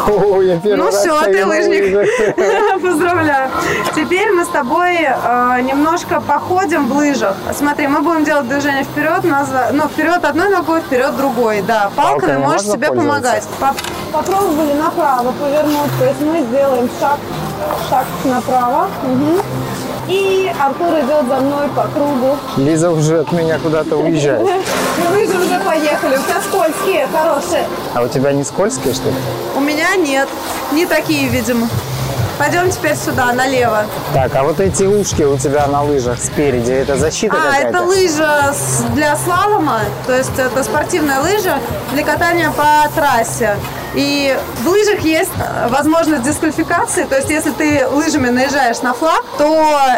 О, 0.06 0.40
я 0.40 0.56
первый 0.58 0.78
Ну 0.78 0.86
раз 0.86 0.94
все, 1.00 1.20
ты 1.24 1.44
лыжник. 1.44 1.94
Поздравляю. 2.82 3.50
Теперь 3.94 4.30
мы 4.32 4.44
с 4.44 4.48
тобой 4.48 4.96
э, 5.02 5.60
немножко 5.62 6.20
походим 6.22 6.88
в 6.88 6.96
лыжах. 6.96 7.34
Смотри, 7.54 7.88
мы 7.88 8.00
будем 8.00 8.24
делать 8.24 8.48
движение 8.48 8.84
вперед, 8.84 9.24
назад, 9.24 9.70
ну 9.74 9.86
вперед 9.86 10.24
одной 10.24 10.48
ногой, 10.48 10.80
вперед 10.80 11.14
другой. 11.16 11.60
Да, 11.62 11.90
палками 11.94 12.20
Палками 12.20 12.38
можешь 12.46 12.62
себе 12.68 12.88
помогать. 12.88 13.44
По- 13.60 13.74
Попробовали 14.12 14.72
направо 14.72 15.32
повернуть, 15.32 15.90
то 15.98 16.04
есть 16.06 16.20
мы 16.22 16.42
сделаем 16.48 16.88
шаг, 16.98 17.18
шаг 17.90 18.06
направо. 18.24 18.88
Мгм. 19.02 19.42
И 20.08 20.50
Артур 20.58 20.88
идет 21.00 21.28
за 21.28 21.36
мной 21.36 21.68
по 21.76 21.82
кругу. 21.82 22.36
Лиза 22.56 22.90
уже 22.90 23.20
от 23.20 23.32
меня 23.32 23.58
куда-то 23.58 23.96
уезжает. 23.96 24.48
Ну, 25.00 25.16
Лыжи 25.16 25.38
уже 25.38 25.60
поехали, 25.60 26.16
у 26.16 26.22
тебя 26.22 26.40
скользкие, 26.40 27.06
хорошие. 27.12 27.64
А 27.94 28.02
у 28.02 28.08
тебя 28.08 28.32
не 28.32 28.42
скользкие, 28.42 28.92
что 28.92 29.08
ли? 29.08 29.14
У 29.56 29.60
меня 29.60 29.94
нет, 29.94 30.28
не 30.72 30.86
такие, 30.86 31.28
видимо. 31.28 31.68
Пойдем 32.38 32.70
теперь 32.70 32.94
сюда, 32.96 33.32
налево. 33.32 33.84
Так, 34.14 34.34
а 34.36 34.44
вот 34.44 34.60
эти 34.60 34.84
ушки 34.84 35.22
у 35.22 35.36
тебя 35.36 35.66
на 35.66 35.82
лыжах 35.82 36.18
спереди, 36.20 36.70
это 36.70 36.96
защита 36.96 37.34
А, 37.36 37.46
какая-то? 37.46 37.68
это 37.68 37.82
лыжа 37.82 38.54
для 38.94 39.16
слалома, 39.16 39.80
то 40.06 40.16
есть 40.16 40.38
это 40.38 40.62
спортивная 40.62 41.20
лыжа 41.20 41.58
для 41.92 42.04
катания 42.04 42.50
по 42.50 42.88
трассе. 42.94 43.56
И 43.94 44.36
в 44.62 44.68
лыжах 44.68 45.00
есть 45.00 45.30
э, 45.38 45.68
возможность 45.68 46.22
дисквалификации, 46.22 47.04
то 47.04 47.16
есть 47.16 47.30
если 47.30 47.50
ты 47.50 47.86
лыжами 47.88 48.28
наезжаешь 48.28 48.82
на 48.82 48.92
флаг, 48.92 49.24
то 49.38 49.88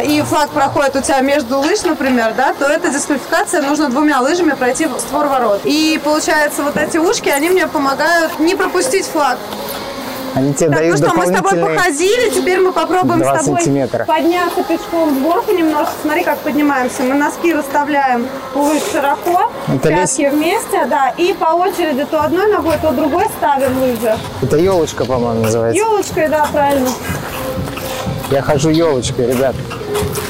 э, 0.00 0.04
и 0.04 0.20
флаг 0.22 0.50
проходит 0.50 0.96
у 0.96 1.00
тебя 1.00 1.20
между 1.20 1.60
лыж, 1.60 1.82
например, 1.84 2.34
да, 2.36 2.52
то 2.58 2.66
эта 2.66 2.90
дисквалификация 2.90 3.62
нужно 3.62 3.88
двумя 3.88 4.20
лыжами 4.20 4.52
пройти 4.52 4.86
в 4.86 4.98
створ 4.98 5.26
ворот. 5.28 5.60
И 5.64 5.98
получается 6.04 6.62
вот 6.64 6.76
эти 6.76 6.98
ушки, 6.98 7.28
они 7.28 7.48
мне 7.48 7.68
помогают 7.68 8.38
не 8.40 8.54
пропустить 8.56 9.06
флаг. 9.06 9.38
Они 10.36 10.52
тебе 10.52 10.68
Так, 10.68 10.76
ну 10.76 10.82
дают 10.82 10.98
что, 10.98 11.06
мы 11.06 11.10
с 11.10 11.14
тобой 11.14 11.32
дополнительные... 11.32 11.76
походили, 11.76 12.28
теперь 12.28 12.60
мы 12.60 12.72
попробуем 12.72 13.24
с 13.24 13.42
тобой 13.42 14.06
подняться 14.06 14.62
пешком 14.64 15.14
в 15.14 15.22
горку 15.22 15.52
немножко. 15.52 15.94
Смотри, 16.02 16.24
как 16.24 16.38
поднимаемся. 16.40 17.04
Мы 17.04 17.14
носки 17.14 17.54
расставляем 17.54 18.28
лыж 18.54 18.82
широко, 18.92 19.50
Это 19.66 19.88
пятки 19.88 20.28
вместе, 20.28 20.84
да, 20.90 21.14
и 21.16 21.32
по 21.32 21.54
очереди 21.54 22.04
то 22.04 22.22
одной 22.22 22.52
ногой, 22.52 22.74
то 22.82 22.90
другой 22.90 23.24
ставим 23.38 23.80
лыжи. 23.80 24.14
Это 24.42 24.58
елочка, 24.58 25.06
по-моему, 25.06 25.44
называется. 25.44 25.82
Елочкой, 25.82 26.28
да, 26.28 26.46
правильно. 26.52 26.90
Я 28.30 28.42
хожу 28.42 28.68
елочкой, 28.68 29.28
ребят. 29.28 29.56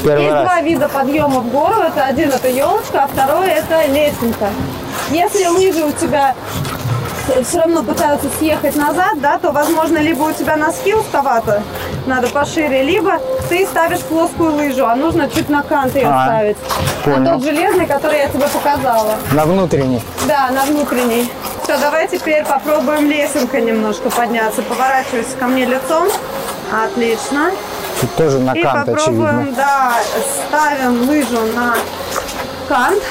Первый 0.05 0.23
Есть 0.23 0.35
раз. 0.35 0.45
два 0.45 0.61
вида 0.61 0.89
подъема 0.89 1.41
в 1.41 1.51
гору. 1.51 1.81
Это 1.81 2.05
один 2.05 2.29
это 2.29 2.47
елочка, 2.47 3.03
а 3.03 3.09
второй 3.09 3.49
это 3.49 3.87
лесенка. 3.87 4.51
Если 5.11 5.47
лыжи 5.47 5.85
у 5.85 5.91
тебя 5.91 6.37
все 7.45 7.59
равно 7.59 7.83
пытаются 7.83 8.29
съехать 8.39 8.77
назад, 8.77 9.21
да, 9.21 9.39
то, 9.39 9.51
возможно, 9.53 9.99
либо 9.99 10.23
у 10.25 10.33
тебя 10.33 10.57
носки 10.57 10.95
узковато, 10.95 11.63
надо 12.07 12.29
пошире, 12.29 12.83
либо 12.83 13.19
ты 13.49 13.67
ставишь 13.67 14.01
плоскую 14.01 14.55
лыжу, 14.55 14.87
а 14.87 14.95
нужно 14.95 15.29
чуть 15.29 15.49
на 15.49 15.63
кант 15.63 15.95
ее 15.97 16.07
А, 16.09 16.27
ставить. 16.27 16.57
понял. 17.05 17.19
На 17.19 17.33
тот 17.33 17.43
железный, 17.45 17.87
который 17.87 18.19
я 18.19 18.29
тебе 18.29 18.47
показала. 18.47 19.17
На 19.33 19.45
внутренний. 19.45 20.03
Да, 20.29 20.51
на 20.51 20.63
внутренний. 20.65 21.31
Все, 21.65 21.77
давай 21.79 22.07
теперь 22.07 22.45
попробуем 22.45 23.11
лесенкой 23.11 23.63
немножко 23.63 24.09
подняться. 24.09 24.63
Поворачивайся 24.63 25.37
ко 25.39 25.47
мне 25.47 25.65
лицом. 25.65 26.09
Отлично. 26.85 27.51
Тут 28.01 28.15
тоже 28.15 28.39
на 28.39 28.53
И 28.53 28.63
кант, 28.63 28.87
попробуем, 28.87 29.39
очевидно. 29.41 29.57
да, 29.57 29.93
ставим 30.49 31.09
лыжу 31.09 31.41
на 31.57 31.75
кант. 32.69 33.03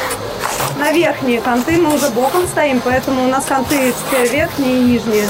На 0.80 0.92
верхние 0.92 1.42
канты 1.42 1.78
мы 1.78 1.96
уже 1.96 2.10
боком 2.10 2.48
стоим, 2.48 2.82
поэтому 2.84 3.24
у 3.24 3.28
нас 3.28 3.46
канты 3.46 3.94
теперь 3.94 4.28
верхние 4.30 4.78
и 4.78 4.84
нижние. 4.84 5.28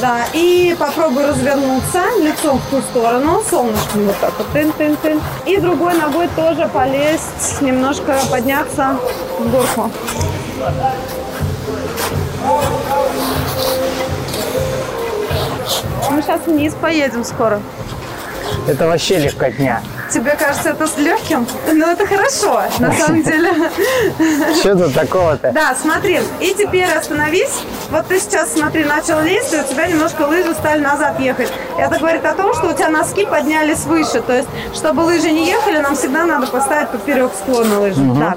Да, 0.00 0.26
и 0.32 0.76
попробуй 0.78 1.26
развернуться 1.26 2.02
лицом 2.20 2.58
в 2.58 2.70
ту 2.70 2.82
сторону, 2.82 3.42
солнышком 3.48 4.06
вот 4.06 4.16
так 4.20 4.32
вот, 4.38 4.46
тын-тын-тын. 4.52 5.20
И 5.46 5.56
другой 5.58 5.94
ногой 5.94 6.28
тоже 6.36 6.68
полезть, 6.68 7.60
немножко 7.60 8.18
подняться 8.30 8.98
в 9.38 9.50
горку. 9.50 9.90
Мы 16.10 16.22
сейчас 16.22 16.40
вниз 16.46 16.74
поедем 16.80 17.24
скоро. 17.24 17.60
Это 18.68 18.86
вообще 18.86 19.18
легкотня. 19.18 19.82
Тебе 20.12 20.36
кажется 20.36 20.70
это 20.70 20.86
с 20.86 20.96
легким? 20.96 21.46
Ну, 21.72 21.86
это 21.86 22.06
хорошо, 22.06 22.62
на 22.78 22.92
самом 22.92 23.22
деле. 23.24 23.52
Что 24.60 24.76
тут 24.76 24.94
такого-то? 24.94 25.52
Да, 25.52 25.74
смотри, 25.80 26.20
и 26.40 26.54
теперь 26.54 26.90
остановись. 26.90 27.60
Вот 27.90 28.06
ты 28.06 28.20
сейчас, 28.20 28.52
смотри, 28.52 28.84
начал 28.84 29.20
лезть, 29.22 29.52
и 29.52 29.58
у 29.58 29.64
тебя 29.64 29.86
немножко 29.86 30.22
лыжи 30.22 30.54
стали 30.54 30.80
назад 30.80 31.20
ехать. 31.20 31.52
Это 31.78 31.98
говорит 31.98 32.24
о 32.24 32.34
том, 32.34 32.54
что 32.54 32.68
у 32.68 32.72
тебя 32.72 32.88
носки 32.88 33.24
поднялись 33.26 33.84
выше. 33.84 34.20
То 34.22 34.32
есть, 34.34 34.48
чтобы 34.74 35.00
лыжи 35.00 35.30
не 35.30 35.46
ехали, 35.48 35.78
нам 35.78 35.96
всегда 35.96 36.24
надо 36.24 36.46
поставить 36.46 36.88
поперек 36.90 37.32
склона 37.38 37.80
лыжи. 37.80 38.00
Да. 38.00 38.34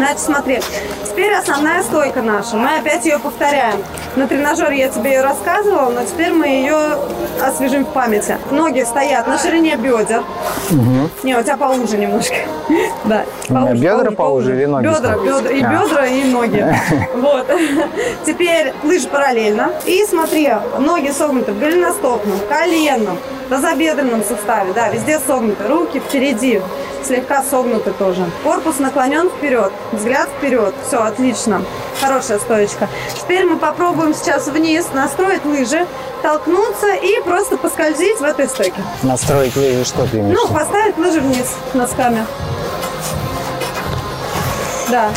Значит, 0.00 0.20
смотри, 0.20 0.60
теперь 1.06 1.34
основная 1.34 1.82
стойка 1.82 2.22
наша. 2.22 2.56
Мы 2.56 2.78
опять 2.78 3.04
ее 3.04 3.18
повторяем. 3.18 3.76
На 4.16 4.26
тренажере 4.26 4.78
я 4.78 4.88
тебе 4.88 5.10
ее 5.10 5.20
рассказывала, 5.20 5.90
но 5.90 6.06
теперь 6.06 6.32
мы 6.32 6.46
ее 6.46 6.74
освежим 7.42 7.84
в 7.84 7.88
памяти. 7.92 8.38
Ноги 8.50 8.80
стоят 8.80 9.26
на 9.26 9.36
ширине 9.38 9.76
бедер. 9.76 10.22
Не, 11.22 11.36
у 11.36 11.42
тебя 11.42 11.58
поуже 11.58 11.98
немножко. 11.98 12.34
Да. 13.04 13.24
Поуже, 13.48 13.74
бедра 13.74 14.10
поуже 14.12 14.54
или 14.56 14.64
ноги 14.66 14.86
Бедра, 14.86 15.16
бедра, 15.16 15.50
и 15.50 15.62
А. 15.62 15.82
бедра, 15.82 16.06
и 16.06 16.24
ноги. 16.24 16.64
Вот. 17.16 17.46
Теперь 18.26 18.72
лыжи 18.84 19.08
параллельно. 19.08 19.72
И 19.86 20.04
смотри, 20.08 20.50
ноги 20.78 21.10
согнуты 21.10 21.52
в 21.52 21.58
голеностопном, 21.58 22.38
коленном, 22.48 23.18
тазобедренном 23.48 24.22
суставе. 24.22 24.72
Да, 24.72 24.88
везде 24.88 25.18
согнуты. 25.18 25.66
Руки 25.66 25.98
впереди, 26.00 26.62
слегка 27.04 27.42
согнуты 27.42 27.92
тоже. 27.92 28.24
Корпус 28.44 28.78
наклонен 28.78 29.28
вперед, 29.28 29.72
взгляд 29.92 30.28
вперед. 30.28 30.74
Все, 30.86 31.02
отлично. 31.02 31.62
Хорошая 32.00 32.38
стоечка. 32.38 32.88
Теперь 33.14 33.44
мы 33.44 33.56
попробуем 33.56 34.14
сейчас 34.14 34.48
вниз 34.48 34.86
настроить 34.92 35.44
лыжи, 35.44 35.86
толкнуться 36.22 36.94
и 36.94 37.20
просто 37.22 37.56
поскользить 37.56 38.18
в 38.18 38.24
этой 38.24 38.48
стойке. 38.48 38.82
Настроить 39.02 39.56
лыжи, 39.56 39.84
что 39.84 40.06
ты 40.06 40.18
имеешь? 40.18 40.36
Ну, 40.36 40.48
поставить 40.54 40.96
лыжи 40.98 41.20
вниз 41.20 41.54
носками. 41.74 42.26
Да. 44.88 45.10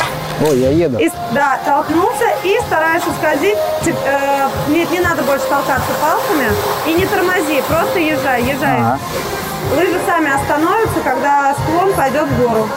Ой, 0.46 0.58
я 0.58 0.70
еду. 0.70 0.98
И, 0.98 1.10
да, 1.32 1.58
толкнулся 1.64 2.26
и 2.42 2.58
стараешься 2.66 3.08
скользить. 3.20 3.56
Э, 4.04 4.48
нет, 4.68 4.90
не 4.90 5.00
надо 5.00 5.22
больше 5.22 5.46
толкаться 5.46 5.90
палками. 6.00 6.48
И 6.86 6.94
не 6.94 7.06
тормози, 7.06 7.62
просто 7.68 7.98
езжай, 7.98 8.42
езжай. 8.42 8.76
Ага. 8.78 8.98
Лыжи 9.72 9.98
сами 10.06 10.30
остановятся, 10.32 11.00
когда 11.02 11.54
склон 11.54 11.92
пойдет 11.94 12.26
в 12.28 12.38
гору. 12.40 12.68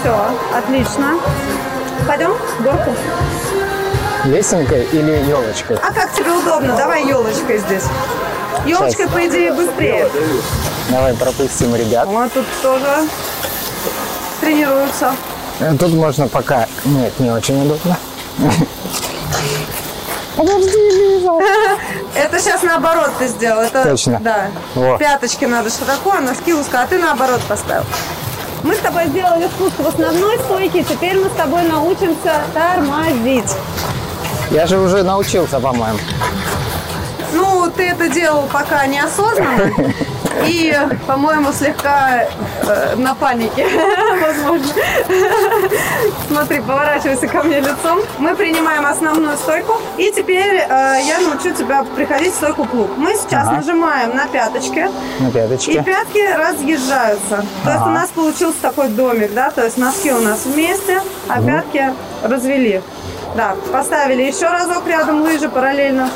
Все, 0.00 0.30
отлично. 0.56 1.14
Пойдем 2.06 2.32
в 2.32 2.62
горку. 2.62 2.94
Лесенкой 4.24 4.84
или 4.92 5.24
елочкой? 5.28 5.76
А 5.76 5.92
как 5.92 6.12
тебе 6.12 6.32
удобно? 6.32 6.76
Давай 6.76 7.06
елочкой 7.06 7.58
здесь. 7.58 7.84
Елочкой, 8.64 9.08
по 9.08 9.26
идее, 9.26 9.52
быстрее. 9.52 10.08
Давай 10.88 11.14
пропустим 11.14 11.74
ребят. 11.76 12.06
Вот 12.06 12.32
тут 12.32 12.46
тоже 12.62 13.08
тренируются. 14.40 15.14
Э, 15.60 15.74
Тут 15.78 15.92
можно 15.94 16.28
пока... 16.28 16.66
Нет, 16.84 17.18
не 17.20 17.30
очень 17.30 17.64
удобно. 17.64 17.96
Подожди, 20.36 20.76
Лиза. 20.76 21.32
Это 22.14 22.38
сейчас 22.38 22.62
наоборот 22.62 23.10
ты 23.18 23.26
сделал. 23.28 23.62
Это, 23.62 23.82
Точно. 23.84 24.18
Да. 24.20 24.48
Во. 24.74 24.98
Пяточки 24.98 25.44
надо 25.46 25.70
широко, 25.70 26.12
а 26.12 26.20
носки 26.20 26.52
узко, 26.52 26.82
а 26.82 26.86
ты 26.86 26.98
наоборот 26.98 27.40
поставил. 27.48 27.84
Мы 28.62 28.74
с 28.74 28.78
тобой 28.78 29.06
сделали 29.06 29.46
спуск 29.48 29.78
в 29.78 29.86
основной 29.86 30.38
стойке, 30.38 30.82
теперь 30.82 31.18
мы 31.18 31.28
с 31.28 31.32
тобой 31.32 31.62
научимся 31.62 32.42
тормозить. 32.52 33.50
Я 34.50 34.66
же 34.66 34.78
уже 34.78 35.02
научился, 35.02 35.60
по-моему. 35.60 35.98
Ну, 37.32 37.70
ты 37.70 37.88
это 37.88 38.08
делал 38.08 38.48
пока 38.52 38.86
неосознанно 38.86 39.72
и, 40.46 40.74
по-моему, 41.06 41.52
слегка 41.52 42.24
э, 42.66 42.96
на 42.96 43.14
панике, 43.14 43.66
возможно. 44.20 44.72
Смотри, 46.28 46.60
поворачивайся 46.60 47.28
ко 47.28 47.42
мне 47.42 47.60
лицом. 47.60 48.00
Мы 48.18 48.34
принимаем 48.34 48.84
основную 48.86 49.36
стойку, 49.36 49.80
и 49.96 50.10
теперь 50.14 50.56
э, 50.68 50.98
я 51.04 51.20
научу 51.20 51.50
тебя 51.54 51.84
приходить 51.84 52.32
в 52.32 52.36
стойку 52.36 52.64
плуг. 52.64 52.90
Мы 52.96 53.14
сейчас 53.14 53.46
Ага. 53.48 53.56
нажимаем 53.58 54.16
на 54.16 54.26
пяточки, 54.26 54.90
На 55.20 55.28
и 55.28 55.32
пяточке. 55.32 55.82
пятки 55.82 56.26
разъезжаются. 56.36 57.44
То 57.64 57.70
есть 57.70 57.82
Ага. 57.82 57.88
у 57.88 57.90
нас 57.92 58.08
получился 58.10 58.60
такой 58.62 58.88
домик, 58.88 59.32
да, 59.34 59.50
то 59.50 59.64
есть 59.64 59.76
носки 59.78 60.12
у 60.12 60.20
нас 60.20 60.44
вместе, 60.44 61.00
а 61.28 61.40
пятки 61.42 61.92
развели. 62.22 62.80
Да, 63.36 63.54
поставили 63.72 64.22
еще 64.22 64.46
разок 64.48 64.86
рядом 64.86 65.22
лыжи 65.22 65.48
параллельно. 65.48 66.08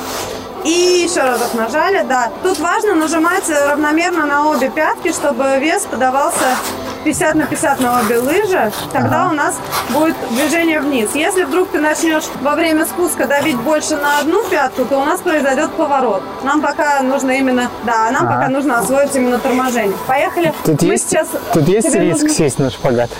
И 0.64 1.02
еще 1.04 1.22
разок 1.22 1.54
нажали, 1.54 2.04
да. 2.06 2.30
Тут 2.42 2.58
важно 2.58 2.94
нажимать 2.94 3.48
равномерно 3.48 4.26
на 4.26 4.48
обе 4.50 4.68
пятки, 4.68 5.12
чтобы 5.12 5.58
вес 5.58 5.86
подавался 5.86 6.56
50 7.04 7.34
на 7.34 7.46
50 7.46 7.80
на 7.80 8.00
обе 8.00 8.18
лыжи. 8.18 8.72
Тогда 8.92 9.22
Ага. 9.22 9.30
у 9.30 9.34
нас 9.34 9.56
будет 9.90 10.14
движение 10.30 10.80
вниз. 10.80 11.10
Если 11.14 11.44
вдруг 11.44 11.68
ты 11.70 11.78
начнешь 11.80 12.24
во 12.42 12.54
время 12.54 12.84
спуска 12.84 13.26
давить 13.26 13.56
больше 13.56 13.96
на 13.96 14.18
одну 14.18 14.44
пятку, 14.44 14.84
то 14.84 14.98
у 14.98 15.04
нас 15.04 15.20
произойдет 15.20 15.70
поворот. 15.72 16.22
Нам 16.42 16.60
пока 16.60 17.00
нужно 17.02 17.30
именно, 17.32 17.70
да, 17.84 18.10
нам 18.10 18.26
Ага. 18.26 18.34
пока 18.34 18.48
нужно 18.48 18.78
освоить 18.78 19.14
именно 19.16 19.38
торможение. 19.38 19.96
Поехали. 20.06 20.52
Тут 20.64 20.82
Мы 20.82 20.88
есть, 20.92 21.08
сейчас... 21.10 21.28
тут 21.54 21.66
есть 21.68 21.94
риск 21.94 22.22
нужно- 22.22 22.28
сесть 22.36 22.58
на 22.58 22.70
шпагат? 22.70 23.10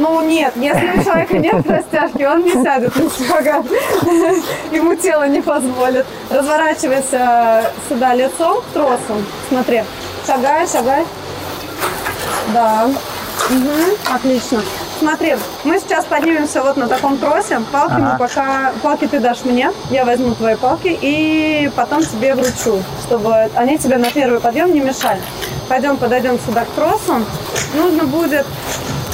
ну 0.00 0.20
нет, 0.20 0.52
если 0.54 0.92
у 1.00 1.02
человека 1.02 1.38
нет 1.38 1.66
растяжки, 1.68 2.22
он 2.22 2.42
не 2.44 2.52
сядет 2.62 2.94
на 2.94 3.10
шпагат. 3.10 3.64
Ему 4.72 4.94
тело 4.94 5.26
не 5.26 5.40
позволит. 5.40 6.06
Разворачивайся 6.30 7.70
сюда 7.88 8.14
лицом 8.14 8.60
к 8.60 8.64
тросу. 8.74 9.22
Смотри. 9.48 9.82
Шагай, 10.26 10.66
шагай. 10.68 11.04
Да. 12.54 12.88
Мгм, 13.50 14.14
отлично. 14.14 14.62
Смотри, 14.98 15.36
мы 15.64 15.78
сейчас 15.78 16.04
поднимемся 16.04 16.62
вот 16.62 16.76
на 16.76 16.86
таком 16.88 17.16
тросе. 17.18 17.60
Палки 17.72 17.92
Ага. 17.92 18.12
мы 18.12 18.18
пока... 18.18 18.72
Палки 18.82 19.06
ты 19.06 19.20
дашь 19.20 19.44
мне, 19.44 19.70
я 19.90 20.04
возьму 20.04 20.34
твои 20.34 20.56
палки 20.56 20.96
и 21.00 21.70
потом 21.74 22.02
тебе 22.02 22.34
вручу, 22.34 22.82
чтобы 23.02 23.34
они 23.54 23.78
тебе 23.78 23.96
на 23.96 24.10
первый 24.10 24.40
подъем 24.40 24.72
не 24.72 24.80
мешали. 24.80 25.20
Пойдем, 25.68 25.96
подойдем 25.96 26.38
сюда 26.40 26.64
к 26.64 26.68
тросу. 26.68 27.24
Нужно 27.74 28.04
будет 28.04 28.46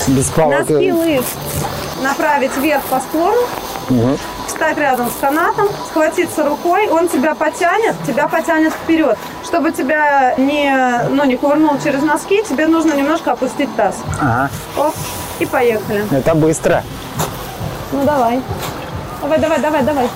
Без 0.08 0.26
палок. 0.30 0.68
Носки 0.68 0.92
лыж 0.92 1.24
направить 2.04 2.56
вверх 2.56 2.82
по 2.84 3.00
склону, 3.00 3.40
Мгм. 3.88 4.18
встать 4.46 4.78
рядом 4.78 5.10
с 5.10 5.20
канатом, 5.20 5.68
схватиться 5.88 6.44
рукой, 6.44 6.88
он 6.88 7.08
тебя 7.08 7.34
потянет, 7.34 7.96
тебя 8.06 8.28
потянет 8.28 8.72
вперед. 8.72 9.18
Чтобы 9.44 9.72
тебя 9.72 10.34
не, 10.36 10.72
ну, 11.10 11.24
не 11.24 11.36
кувырнул 11.36 11.78
через 11.82 12.02
носки, 12.02 12.42
тебе 12.48 12.66
нужно 12.66 12.92
немножко 12.92 13.32
опустить 13.32 13.74
таз. 13.76 13.96
Ага. 14.20 14.50
Оп, 14.76 14.94
и 15.40 15.46
поехали. 15.46 16.04
Это 16.10 16.34
быстро. 16.34 16.82
Ну 17.92 18.04
давай. 18.04 18.40
Давай, 19.22 19.38
давай, 19.38 19.58
давай, 19.60 19.82
давай. 19.82 20.08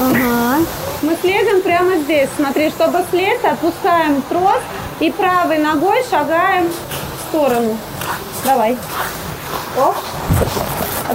Ага. 0.00 0.64
Мы 1.02 1.16
следим 1.20 1.62
прямо 1.62 1.96
здесь. 1.98 2.28
Смотри, 2.36 2.70
чтобы 2.70 3.04
слезть, 3.10 3.44
отпускаем 3.44 4.22
трос 4.22 4.60
и 5.00 5.10
правой 5.10 5.58
ногой 5.58 6.02
шагаем 6.10 6.68
в 6.68 7.28
сторону. 7.28 7.76
Давай. 8.44 8.76
Оп. 9.78 9.94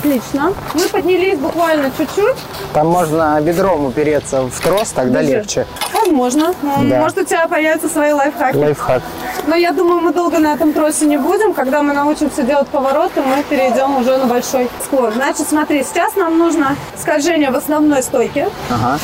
Отлично. 0.02 0.52
Мы 0.74 0.82
поднялись 0.90 1.38
буквально 1.38 1.92
чуть-чуть. 1.96 2.36
Там 2.74 2.88
можно 2.88 3.40
бедром 3.40 3.86
упереться 3.86 4.42
в 4.42 4.60
трос, 4.60 4.90
тогда 4.90 5.22
Держи. 5.22 5.36
легче. 5.36 5.68
Возможно. 5.94 6.56
Да. 6.64 7.00
Может, 7.00 7.20
у 7.20 7.24
тебя 7.24 7.48
появятся 7.48 7.88
свои 7.88 8.12
лайфхаки. 8.12 8.58
Лайфхак. 8.58 9.04
Но 9.46 9.56
я 9.56 9.72
думаю, 9.72 10.02
мы 10.02 10.12
долго 10.12 10.40
на 10.40 10.54
этом 10.54 10.74
тросе 10.74 11.06
не 11.06 11.18
будем. 11.18 11.54
Когда 11.54 11.84
мы 11.84 11.94
научимся 11.94 12.42
делать 12.42 12.68
повороты, 12.70 13.22
мы 13.22 13.44
перейдем 13.44 13.96
уже 13.98 14.18
на 14.18 14.26
большой 14.26 14.70
склон. 14.84 15.14
Значит, 15.14 15.48
смотри, 15.48 15.84
сейчас 15.84 16.16
нам 16.16 16.36
нужно 16.40 16.76
скольжение 17.00 17.52
в 17.52 17.56
основной 17.56 18.02
стойке. 18.02 18.50
Ага. 18.72 18.98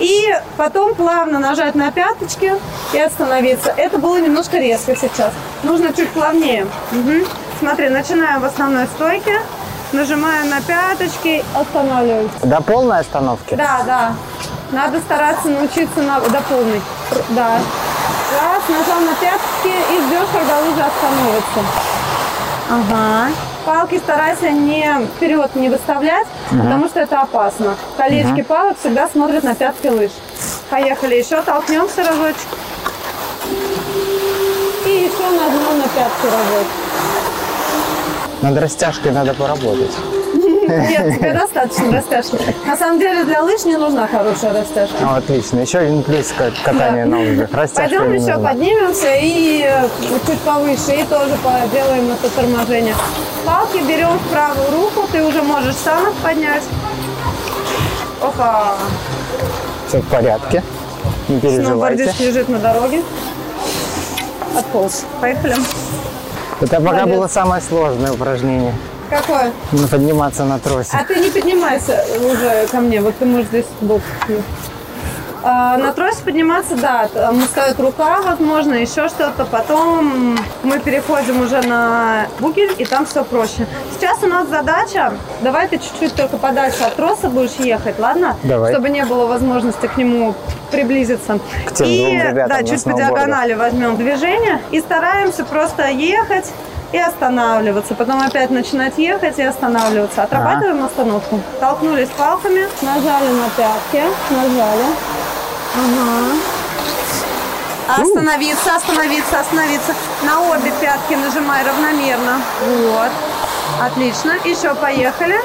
И 0.00 0.20
потом 0.58 0.94
плавно 0.94 1.38
нажать 1.38 1.74
на 1.74 1.90
пяточки 1.90 2.52
и 2.92 2.98
остановиться. 2.98 3.72
Это 3.74 3.96
было 3.96 4.18
немножко 4.20 4.58
резко 4.58 4.94
сейчас. 4.96 5.32
Нужно 5.62 5.94
чуть 5.94 6.10
плавнее. 6.10 6.66
Мгм. 6.90 7.24
Смотри, 7.58 7.88
начинаем 7.88 8.40
в 8.40 8.44
основной 8.44 8.86
стойке. 8.86 9.40
Нажимаем 9.92 10.48
на 10.48 10.62
пяточки, 10.62 11.44
останавливаемся. 11.54 12.34
До 12.44 12.62
полной 12.62 13.00
остановки? 13.00 13.54
Да, 13.54 13.82
да. 13.84 14.12
Надо 14.70 15.00
стараться 15.00 15.48
научиться 15.48 16.00
на, 16.00 16.18
до 16.20 16.40
полной. 16.48 16.80
Да. 17.30 17.58
Раз, 18.40 18.62
нажал 18.68 19.00
на 19.00 19.14
пятки 19.16 19.66
и 19.66 20.06
ждешь, 20.06 20.28
когда 20.32 20.60
лыжа 20.60 20.86
остановится. 20.86 21.60
Ага. 22.70 23.32
Палки 23.66 23.98
старайся 23.98 24.50
не 24.50 25.06
вперед 25.16 25.54
не 25.54 25.68
выставлять, 25.68 26.26
потому 26.50 26.88
что 26.88 27.00
это 27.00 27.20
опасно. 27.20 27.76
Колечки 27.98 28.42
палок 28.42 28.78
всегда 28.78 29.08
смотрят 29.08 29.44
на 29.44 29.54
пятки 29.54 29.88
лыж. 29.88 30.10
Поехали, 30.70 31.16
еще 31.16 31.42
толкнемся 31.42 32.02
разочек. 32.02 32.48
И 34.86 34.88
еще 34.88 35.30
нажмем 35.30 35.78
на 35.78 35.88
пятки 35.88 36.24
разочек. 36.24 36.91
Над 38.42 38.58
растяжкой 38.58 39.12
надо 39.12 39.34
поработать. 39.34 39.92
Нет, 40.68 41.18
тебе 41.18 41.32
достаточно 41.32 41.92
растяжки. 41.92 42.36
На 42.66 42.76
самом 42.76 42.98
деле 42.98 43.24
для 43.24 43.42
лыж 43.42 43.64
не 43.64 43.76
нужна 43.76 44.06
хорошая 44.06 44.52
растяжка. 44.52 44.96
Ну, 45.00 45.14
отлично. 45.14 45.60
Еще 45.60 45.78
один 45.78 46.02
плюс 46.02 46.28
к- 46.28 46.64
катания 46.64 47.04
на 47.04 47.18
лыжах. 47.20 47.50
Растяжка 47.52 47.96
Пойдем 47.98 48.12
еще 48.14 48.34
нужна. 48.34 48.48
поднимемся 48.50 49.14
и 49.20 49.64
э, 49.66 49.88
чуть 50.26 50.38
повыше, 50.40 50.92
и 51.00 51.04
тоже 51.04 51.36
поделаем 51.42 52.10
это 52.12 52.30
торможение. 52.34 52.94
Палки 53.44 53.78
берем 53.78 54.18
в 54.18 54.32
правую 54.32 54.70
руку, 54.70 55.06
ты 55.10 55.22
уже 55.24 55.42
можешь 55.42 55.76
сам 55.76 56.08
их 56.08 56.14
поднять. 56.14 56.62
Опа! 58.20 58.74
Все 59.88 59.98
в 60.00 60.06
порядке. 60.08 60.62
Не 61.28 61.40
переживайте. 61.40 61.66
Сноубордист 61.66 62.20
лежит 62.20 62.48
на 62.48 62.58
дороге. 62.58 63.02
Отполз. 64.56 65.04
Поехали. 65.20 65.56
Это 66.62 66.76
пока 66.76 66.92
Молодец. 66.92 67.16
было 67.16 67.26
самое 67.26 67.60
сложное 67.60 68.12
упражнение. 68.12 68.72
Какое? 69.10 69.52
Ну, 69.72 69.88
Подниматься 69.88 70.44
на 70.44 70.60
тросе. 70.60 70.96
А 70.96 71.04
ты 71.04 71.16
не 71.16 71.28
поднимайся 71.28 72.04
уже 72.24 72.66
ко 72.70 72.78
мне, 72.78 73.00
вот 73.00 73.16
ты 73.18 73.24
можешь 73.26 73.48
здесь 73.48 73.66
бок. 73.80 74.00
А, 75.44 75.76
на 75.76 75.92
тросе 75.92 76.22
подниматься, 76.24 76.76
да, 76.76 77.08
там 77.12 77.40
стоит 77.42 77.78
рука, 77.80 78.20
возможно, 78.22 78.74
еще 78.74 79.08
что-то. 79.08 79.44
Потом 79.44 80.38
мы 80.62 80.78
переходим 80.78 81.40
уже 81.40 81.60
на 81.62 82.26
бугель, 82.38 82.74
и 82.78 82.84
там 82.84 83.06
все 83.06 83.24
проще. 83.24 83.66
Сейчас 83.92 84.22
у 84.22 84.26
нас 84.26 84.48
задача, 84.48 85.12
давай 85.40 85.68
ты 85.68 85.78
чуть-чуть 85.78 86.14
только 86.14 86.36
подальше 86.36 86.84
от 86.84 86.94
троса 86.94 87.28
будешь 87.28 87.54
ехать, 87.56 87.98
ладно? 87.98 88.36
Давай. 88.44 88.72
Чтобы 88.72 88.88
не 88.90 89.04
было 89.04 89.26
возможности 89.26 89.86
к 89.86 89.96
нему 89.96 90.34
приблизиться. 90.70 91.40
К 91.66 91.72
тем 91.72 91.86
и 91.88 91.98
двум 91.98 92.22
ребятам 92.22 92.58
да, 92.58 92.62
чуть 92.64 92.84
по 92.84 92.92
диагонали 92.92 93.54
возьмем 93.54 93.96
движение 93.96 94.60
и 94.70 94.80
стараемся 94.80 95.44
просто 95.44 95.88
ехать 95.88 96.50
и 96.92 96.98
останавливаться. 96.98 97.94
Потом 97.94 98.20
опять 98.20 98.50
начинать 98.50 98.98
ехать 98.98 99.38
и 99.38 99.42
останавливаться. 99.42 100.22
Отрабатываем 100.22 100.84
остановку. 100.84 101.40
Толкнулись 101.58 102.08
палками, 102.16 102.66
нажали 102.82 103.28
на 103.28 103.48
пятки, 103.56 104.02
нажали. 104.30 104.84
Ага. 105.74 106.36
Остановиться, 108.02 108.76
остановиться, 108.76 109.40
остановиться. 109.40 109.94
На 110.22 110.40
обе 110.42 110.72
пятки 110.80 111.14
нажимай 111.14 111.64
равномерно. 111.64 112.40
Вот. 112.66 113.10
Отлично. 113.80 114.36
Еще 114.44 114.74
поехали. 114.74 115.40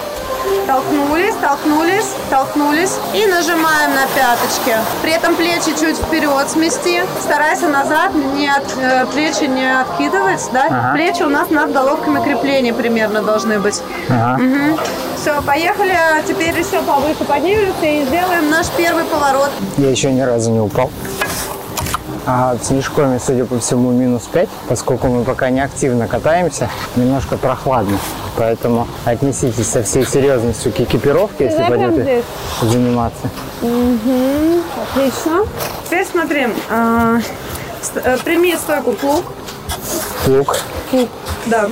Толкнулись, 0.65 1.35
толкнулись, 1.41 2.13
толкнулись. 2.29 2.95
И 3.13 3.25
нажимаем 3.25 3.91
на 3.95 4.05
пяточки. 4.15 4.75
При 5.01 5.11
этом 5.11 5.35
плечи 5.35 5.71
чуть 5.79 5.97
вперед 5.97 6.49
смести. 6.49 7.01
Старайся 7.21 7.67
назад, 7.67 8.13
не 8.35 8.47
от, 8.47 8.65
э, 8.77 9.05
плечи 9.13 9.45
не 9.45 9.81
откидывать. 9.81 10.41
Да? 10.51 10.65
Ага. 10.65 10.91
Плечи 10.93 11.23
у 11.23 11.29
нас 11.29 11.49
над 11.49 11.71
головками 11.71 12.23
крепления 12.23 12.73
примерно 12.73 13.21
должны 13.21 13.59
быть. 13.59 13.81
Ага. 14.09 14.39
Все, 15.15 15.41
поехали. 15.41 15.95
Теперь 16.27 16.57
еще 16.57 16.81
повыше 16.81 17.23
поднимемся 17.23 17.85
и 17.85 18.05
сделаем 18.05 18.49
наш 18.49 18.67
первый 18.77 19.03
поворот. 19.05 19.49
Я 19.77 19.89
еще 19.89 20.11
ни 20.11 20.21
разу 20.21 20.51
не 20.51 20.59
упал. 20.59 20.89
А 22.29 22.57
с 22.61 22.71
мешками, 22.71 23.19
судя 23.25 23.45
по 23.45 23.57
всему, 23.57 23.91
минус 23.91 24.23
5, 24.23 24.49
поскольку 24.67 25.07
мы 25.07 25.23
пока 25.23 25.49
не 25.49 25.61
активно 25.61 26.09
катаемся, 26.09 26.69
немножко 26.97 27.37
прохладно. 27.37 27.97
Поэтому 28.35 28.85
отнеситесь 29.05 29.65
со 29.65 29.81
всей 29.81 30.05
серьезностью 30.05 30.73
к 30.73 30.81
экипировке, 30.81 31.45
если 31.45 31.63
пойдете 31.63 32.23
заниматься. 32.61 33.29
Отлично. 33.61 35.45
Теперь 35.85 36.05
смотри. 36.05 36.47
а, 36.69 37.19
э, 37.95 38.17
прими 38.25 38.57
стойку 38.57 38.91
плуг. 38.91 39.23
Плуг. 40.25 40.57
Плуг, 40.91 41.09
да. 41.45 41.69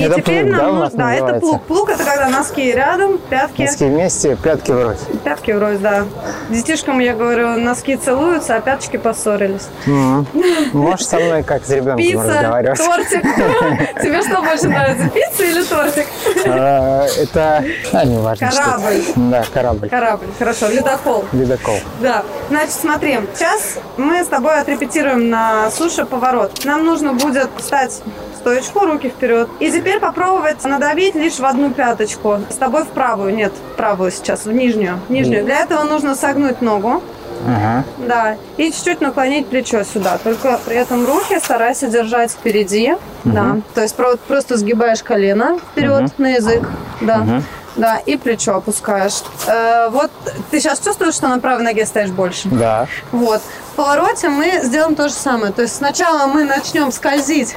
И 0.00 0.04
Это 0.04 0.14
теперь 0.16 0.44
плуг, 0.44 0.56
да, 0.56 0.62
нам 0.62 0.70
у 0.70 0.80
нужно- 0.80 0.98
да, 0.98 1.14
это 1.14 1.40
плуг. 1.40 1.62
Плуг 1.64 1.90
это 1.90 2.04
когда 2.04 2.28
носки 2.28 2.72
рядом, 2.72 3.18
пятки. 3.18 3.62
Носки 3.62 3.84
вместе, 3.84 4.36
пятки 4.36 4.70
врозь. 4.72 4.98
Пятки 5.24 5.50
врозь, 5.52 5.78
да. 5.78 6.04
Детишкам 6.48 6.98
я 7.00 7.14
говорю, 7.14 7.56
носки 7.58 7.96
целуются, 7.96 8.56
а 8.56 8.60
пяточки 8.60 8.96
поссорились. 8.96 9.68
Мгм. 9.86 10.26
Можешь 10.72 11.06
со 11.06 11.16
мной 11.18 11.42
как 11.42 11.64
с 11.64 11.70
ребенком 11.70 11.96
Пицца, 11.98 12.26
разговаривать. 12.26 12.78
тортик. 12.78 13.22
Тебе 14.02 14.22
что 14.22 14.40
больше 14.42 14.68
нравится, 14.68 15.08
пицца 15.10 15.44
или 15.44 15.62
тортик? 15.62 16.06
А, 16.46 17.06
Это, 17.20 17.64
а, 17.92 18.04
не 18.04 18.18
важно. 18.18 18.50
Корабль. 18.50 19.02
Да, 19.16 19.44
корабль. 19.52 19.88
Корабль. 19.90 20.26
Хорошо, 20.38 20.68
ледокол. 20.68 21.24
Ледокол. 21.32 21.76
Да, 22.00 22.22
значит, 22.48 22.72
смотри, 22.72 23.18
сейчас 23.34 23.78
мы 23.96 24.24
с 24.24 24.28
тобой 24.28 24.60
отрепетируем 24.60 25.28
на 25.28 25.70
суше 25.70 26.04
поворот. 26.06 26.64
Нам 26.64 26.84
нужно 26.86 27.12
будет 27.12 27.48
встать 27.58 28.00
в 28.29 28.29
стоечку, 28.40 28.80
руки 28.86 29.08
вперед. 29.08 29.48
И 29.60 29.70
теперь 29.70 30.00
попробовать 30.00 30.64
надавить 30.64 31.14
лишь 31.14 31.38
в 31.38 31.44
одну 31.44 31.70
пяточку. 31.70 32.38
С 32.50 32.54
тобой 32.56 32.84
в 32.84 32.88
правую, 32.88 33.34
нет, 33.34 33.52
в 33.52 33.76
правую 33.76 34.10
сейчас, 34.10 34.46
в 34.46 34.52
нижнюю. 34.52 34.98
Нижнюю. 35.08 35.44
Для 35.44 35.60
этого 35.60 35.84
нужно 35.84 36.14
согнуть 36.16 36.62
ногу. 36.62 37.02
Ага. 37.46 37.84
Да, 38.06 38.36
и 38.58 38.70
чуть-чуть 38.70 39.00
наклонить 39.00 39.46
плечо 39.46 39.82
сюда. 39.84 40.18
Только 40.22 40.58
при 40.66 40.76
этом 40.76 41.06
руки 41.06 41.38
старайся 41.38 41.86
держать 41.88 42.32
впереди. 42.32 42.94
Да, 43.24 43.58
то 43.74 43.80
есть 43.82 43.94
про- 43.94 44.16
просто 44.16 44.56
сгибаешь 44.56 45.02
колено 45.02 45.58
вперед 45.72 46.18
на 46.18 46.34
язык. 46.34 46.68
Да. 47.00 47.42
Да, 47.76 47.98
и 47.98 48.16
плечо 48.16 48.56
опускаешь. 48.56 49.22
Э, 49.46 49.88
вот 49.90 50.10
ты 50.50 50.60
сейчас 50.60 50.80
чувствуешь, 50.80 51.14
что 51.14 51.28
на 51.28 51.38
правой 51.38 51.62
ноге 51.62 51.86
стоишь 51.86 52.10
больше? 52.10 52.48
Да. 52.48 52.86
Вот. 53.12 53.40
В 53.72 53.76
повороте 53.76 54.28
мы 54.28 54.60
сделаем 54.62 54.94
то 54.94 55.08
же 55.08 55.14
самое. 55.14 55.52
То 55.52 55.62
есть 55.62 55.76
сначала 55.76 56.26
мы 56.26 56.44
начнем 56.44 56.90
скользить, 56.90 57.56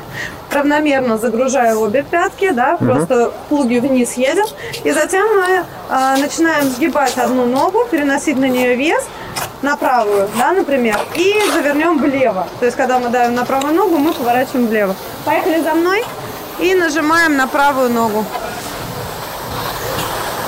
равномерно 0.52 1.18
загружая 1.18 1.76
обе 1.76 2.04
пятки, 2.04 2.52
да, 2.52 2.78
просто 2.78 3.34
плуги 3.50 3.80
вниз 3.80 4.14
едем. 4.14 4.46
И 4.84 4.92
затем 4.92 5.26
мы 5.36 5.66
а, 5.90 6.16
начинаем 6.18 6.70
сгибать 6.70 7.18
одну 7.18 7.46
ногу, 7.46 7.86
переносить 7.90 8.38
на 8.38 8.46
нее 8.46 8.76
вес 8.76 9.04
на 9.64 9.78
правую, 9.78 10.30
да, 10.38 10.52
например, 10.52 11.00
и 11.16 11.36
завернем 11.54 11.98
влево. 11.98 12.48
То 12.60 12.66
есть, 12.66 12.78
когда 12.78 13.00
мы 13.00 13.10
давим 13.10 13.34
на 13.34 13.46
правую 13.46 13.74
ногу, 13.74 13.98
мы 13.98 14.14
поворачиваем 14.14 14.68
влево. 14.68 14.96
Поехали 15.26 15.62
за 15.62 15.74
мной 15.74 16.04
и 16.60 16.76
нажимаем 16.76 17.36
на 17.36 17.48
правую 17.48 17.90
ногу. 17.90 18.26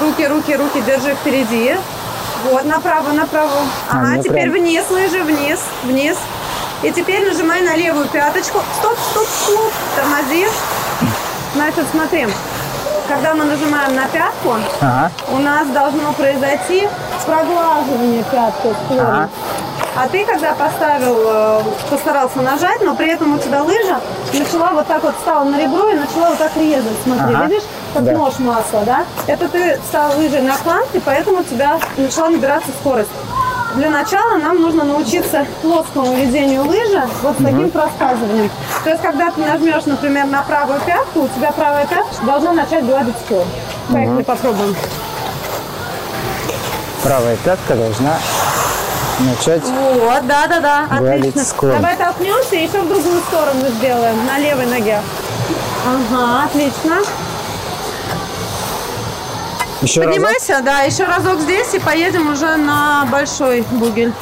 Руки, 0.02 0.28
руки, 0.28 0.56
руки 0.56 0.82
держи 0.82 1.16
впереди. 1.16 1.76
Вот, 2.52 2.66
направо, 2.66 3.12
направо. 3.12 3.52
А, 3.90 3.98
Ага, 3.98 4.08
ну 4.18 4.24
теперь 4.24 4.50
прям. 4.52 4.54
вниз 4.64 4.84
лыжи, 4.90 5.24
вниз, 5.24 5.60
вниз. 5.84 6.18
И 6.84 6.92
теперь 6.92 7.26
нажимай 7.28 7.62
на 7.62 7.76
левую 7.76 8.08
пяточку. 8.08 8.60
Стоп, 8.80 8.98
стоп, 9.12 9.28
стоп. 9.28 9.72
Тормози. 9.96 10.48
Значит, 11.56 11.86
смотри. 11.92 12.28
Когда 13.08 13.36
мы 13.36 13.46
нажимаем 13.46 13.96
на 13.96 14.08
пятку, 14.08 14.56
Ага. 14.82 15.12
у 15.30 15.38
нас 15.38 15.68
должно 15.68 16.12
произойти 16.14 16.88
проглаживание 17.26 18.24
пятки. 18.24 18.76
Ага. 18.92 19.30
А 19.98 20.10
ты, 20.10 20.26
когда 20.26 20.54
поставил, 20.54 21.16
э, 21.26 21.62
постарался 21.90 22.42
нажать, 22.42 22.82
но 22.82 22.96
при 22.96 23.08
этом 23.12 23.36
у 23.36 23.38
тебя 23.38 23.64
лыжа 23.64 24.02
начала 24.34 24.72
вот 24.72 24.88
так 24.88 25.02
вот 25.04 25.16
стала 25.22 25.46
на 25.46 25.58
ребро 25.58 25.88
и 25.90 25.94
начала 25.94 26.30
вот 26.30 26.38
так 26.38 26.52
резать. 26.58 26.98
Смотри, 27.04 27.34
Ага. 27.34 27.46
видишь, 27.46 27.64
как 27.94 28.04
Да. 28.04 28.12
нож 28.12 28.38
масла, 28.40 28.82
да? 28.86 29.06
Это 29.26 29.48
ты 29.48 29.80
стал 29.88 30.18
лыжей 30.18 30.42
на 30.42 30.58
кланк, 30.58 30.88
и 30.94 31.00
поэтому 31.00 31.40
у 31.40 31.44
тебя 31.44 31.80
начала 31.96 32.28
набираться 32.28 32.72
скорость. 32.82 33.10
Для 33.76 33.90
начала 33.90 34.38
нам 34.38 34.62
нужно 34.62 34.84
научиться 34.84 35.46
плоскому 35.62 36.14
ведению 36.14 36.66
лыжи 36.68 37.02
вот 37.22 37.36
с 37.40 37.44
таким 37.44 37.70
проскальзыванием. 37.70 38.50
То 38.84 38.90
есть, 38.90 39.02
когда 39.02 39.32
ты 39.32 39.42
нажмешь, 39.42 39.86
например, 39.86 40.26
на 40.26 40.42
правую 40.44 40.80
пятку, 40.82 41.22
у 41.24 41.28
тебя 41.30 41.52
правая 41.54 41.86
пятка 41.88 42.26
должна 42.26 42.52
начать 42.54 42.86
гладить 42.86 43.16
пол. 43.30 43.46
Поехали, 43.92 44.24
попробуем. 44.24 44.76
Правая 47.04 47.36
пятка 47.38 47.76
должна 47.76 48.18
начать. 49.19 49.63
Вот, 49.63 50.28
да, 50.28 50.47
да, 50.47 50.60
да, 50.60 50.88
отлично. 50.89 51.43
склон. 51.43 51.71
Давай 51.73 51.95
толкнемся 51.95 52.56
и 52.56 52.63
еще 52.63 52.82
в 52.82 52.88
другую 52.88 53.21
сторону 53.21 53.67
сделаем, 53.78 54.25
на 54.25 54.38
левой 54.38 54.65
ноге. 54.65 55.01
Ага, 55.86 56.45
отлично. 56.45 56.97
Еще 59.82 60.01
раз. 60.01 60.10
Поднимайся, 60.10 60.62
да, 60.63 60.82
еще 60.82 61.04
разок 61.04 61.39
здесь 61.41 61.73
и 61.73 61.80
поедем 61.80 62.32
уже 62.32 62.56
на 62.56 63.06
большой 63.12 63.62
бугель. 63.71 64.13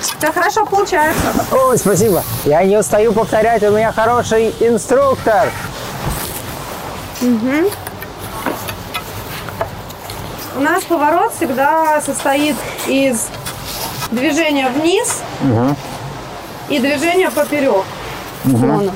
Все 0.00 0.32
хорошо 0.32 0.64
получается. 0.66 1.32
Ой, 1.50 1.76
спасибо. 1.78 2.22
Я 2.44 2.62
не 2.64 2.76
устаю 2.76 3.12
повторять, 3.12 3.62
у 3.64 3.70
меня 3.70 3.92
хороший 3.92 4.54
инструктор. 4.60 5.50
У 10.56 10.60
нас 10.60 10.84
поворот 10.84 11.32
всегда 11.34 12.00
состоит 12.00 12.54
из 12.86 13.26
движения 14.14 14.68
вниз 14.70 15.22
и 16.68 16.78
движения 16.78 17.30
поперек 17.30 17.84
фона. 18.44 18.92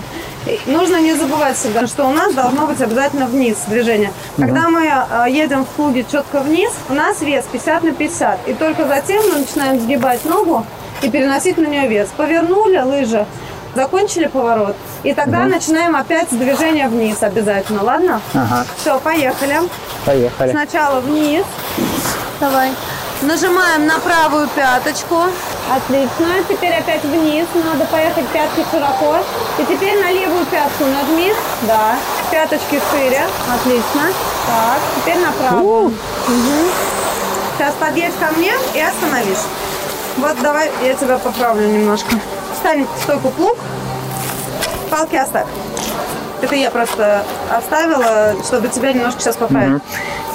И 0.47 0.71
Нужно 0.71 1.01
не 1.01 1.15
забывать 1.15 1.57
всегда, 1.57 1.87
что 1.87 2.07
у 2.07 2.13
нас 2.13 2.33
должно 2.33 2.67
быть 2.67 2.81
обязательно 2.81 3.27
вниз 3.27 3.57
движение. 3.67 4.13
Когда 4.37 4.71
мы 4.71 4.87
э, 4.87 5.27
едем 5.31 5.65
в 5.65 5.69
плуге 5.69 6.07
четко 6.11 6.41
вниз, 6.41 6.71
у 6.89 6.95
нас 6.95 7.21
вес 7.21 7.45
50 7.53 7.83
на 7.83 7.93
50. 7.93 8.49
И 8.49 8.55
только 8.55 8.87
затем 8.87 9.23
мы 9.29 9.41
начинаем 9.41 9.79
сгибать 9.81 10.25
ногу 10.25 10.65
и 11.03 11.11
переносить 11.11 11.59
на 11.59 11.67
нее 11.67 11.87
вес. 11.89 12.09
Повернули 12.17 12.79
лыжи, 12.79 13.27
закончили 13.75 14.27
поворот. 14.27 14.77
И 15.03 15.13
тогда 15.13 15.45
начинаем 15.45 15.97
опять 15.97 16.31
с 16.31 16.35
движения 16.35 16.89
вниз 16.89 17.23
обязательно, 17.23 17.83
ладно? 17.83 18.21
Ага. 18.33 18.65
Все, 18.81 18.99
поехали. 19.01 19.57
Поехали. 20.07 20.51
Сначала 20.53 21.01
вниз. 21.01 21.45
Давай. 22.41 22.71
Нажимаем 23.23 23.85
на 23.87 23.99
правую 23.99 24.47
пяточку. 24.49 25.25
Отлично. 25.75 26.27
Теперь 26.49 26.73
опять 26.75 27.03
вниз. 27.03 27.47
Надо 27.55 27.85
поехать 27.87 28.27
пятки 28.29 28.65
широко. 28.71 29.17
И 29.59 29.65
теперь 29.65 30.01
на 30.01 30.13
левую 30.13 30.47
пятку 30.47 30.85
нажми. 30.85 31.33
Да. 31.63 31.97
Пяточки 32.31 32.81
шире. 32.93 33.25
Отлично. 33.53 34.03
Так. 34.47 34.79
Теперь 34.97 35.19
на 35.19 35.33
правую. 35.33 35.89
Мгм. 36.29 36.71
Сейчас 37.57 37.75
подъедь 37.81 38.15
ко 38.21 38.31
мне 38.37 38.53
и 38.73 38.81
остановишь. 38.81 39.45
Вот 40.19 40.41
давай 40.41 40.71
я 40.85 40.95
тебя 40.95 41.19
поправлю 41.19 41.67
немножко. 41.67 42.15
Встань 42.55 42.87
в 42.87 43.03
стойку 43.03 43.31
плуг. 43.31 43.59
Палки 44.91 45.17
оставь. 45.17 45.47
Это 46.41 46.55
я 46.55 46.71
просто 46.71 47.25
оставила, 47.51 48.37
чтобы 48.45 48.69
тебя 48.69 48.93
немножко 48.93 49.21
сейчас 49.21 49.37
поправить. 49.37 49.83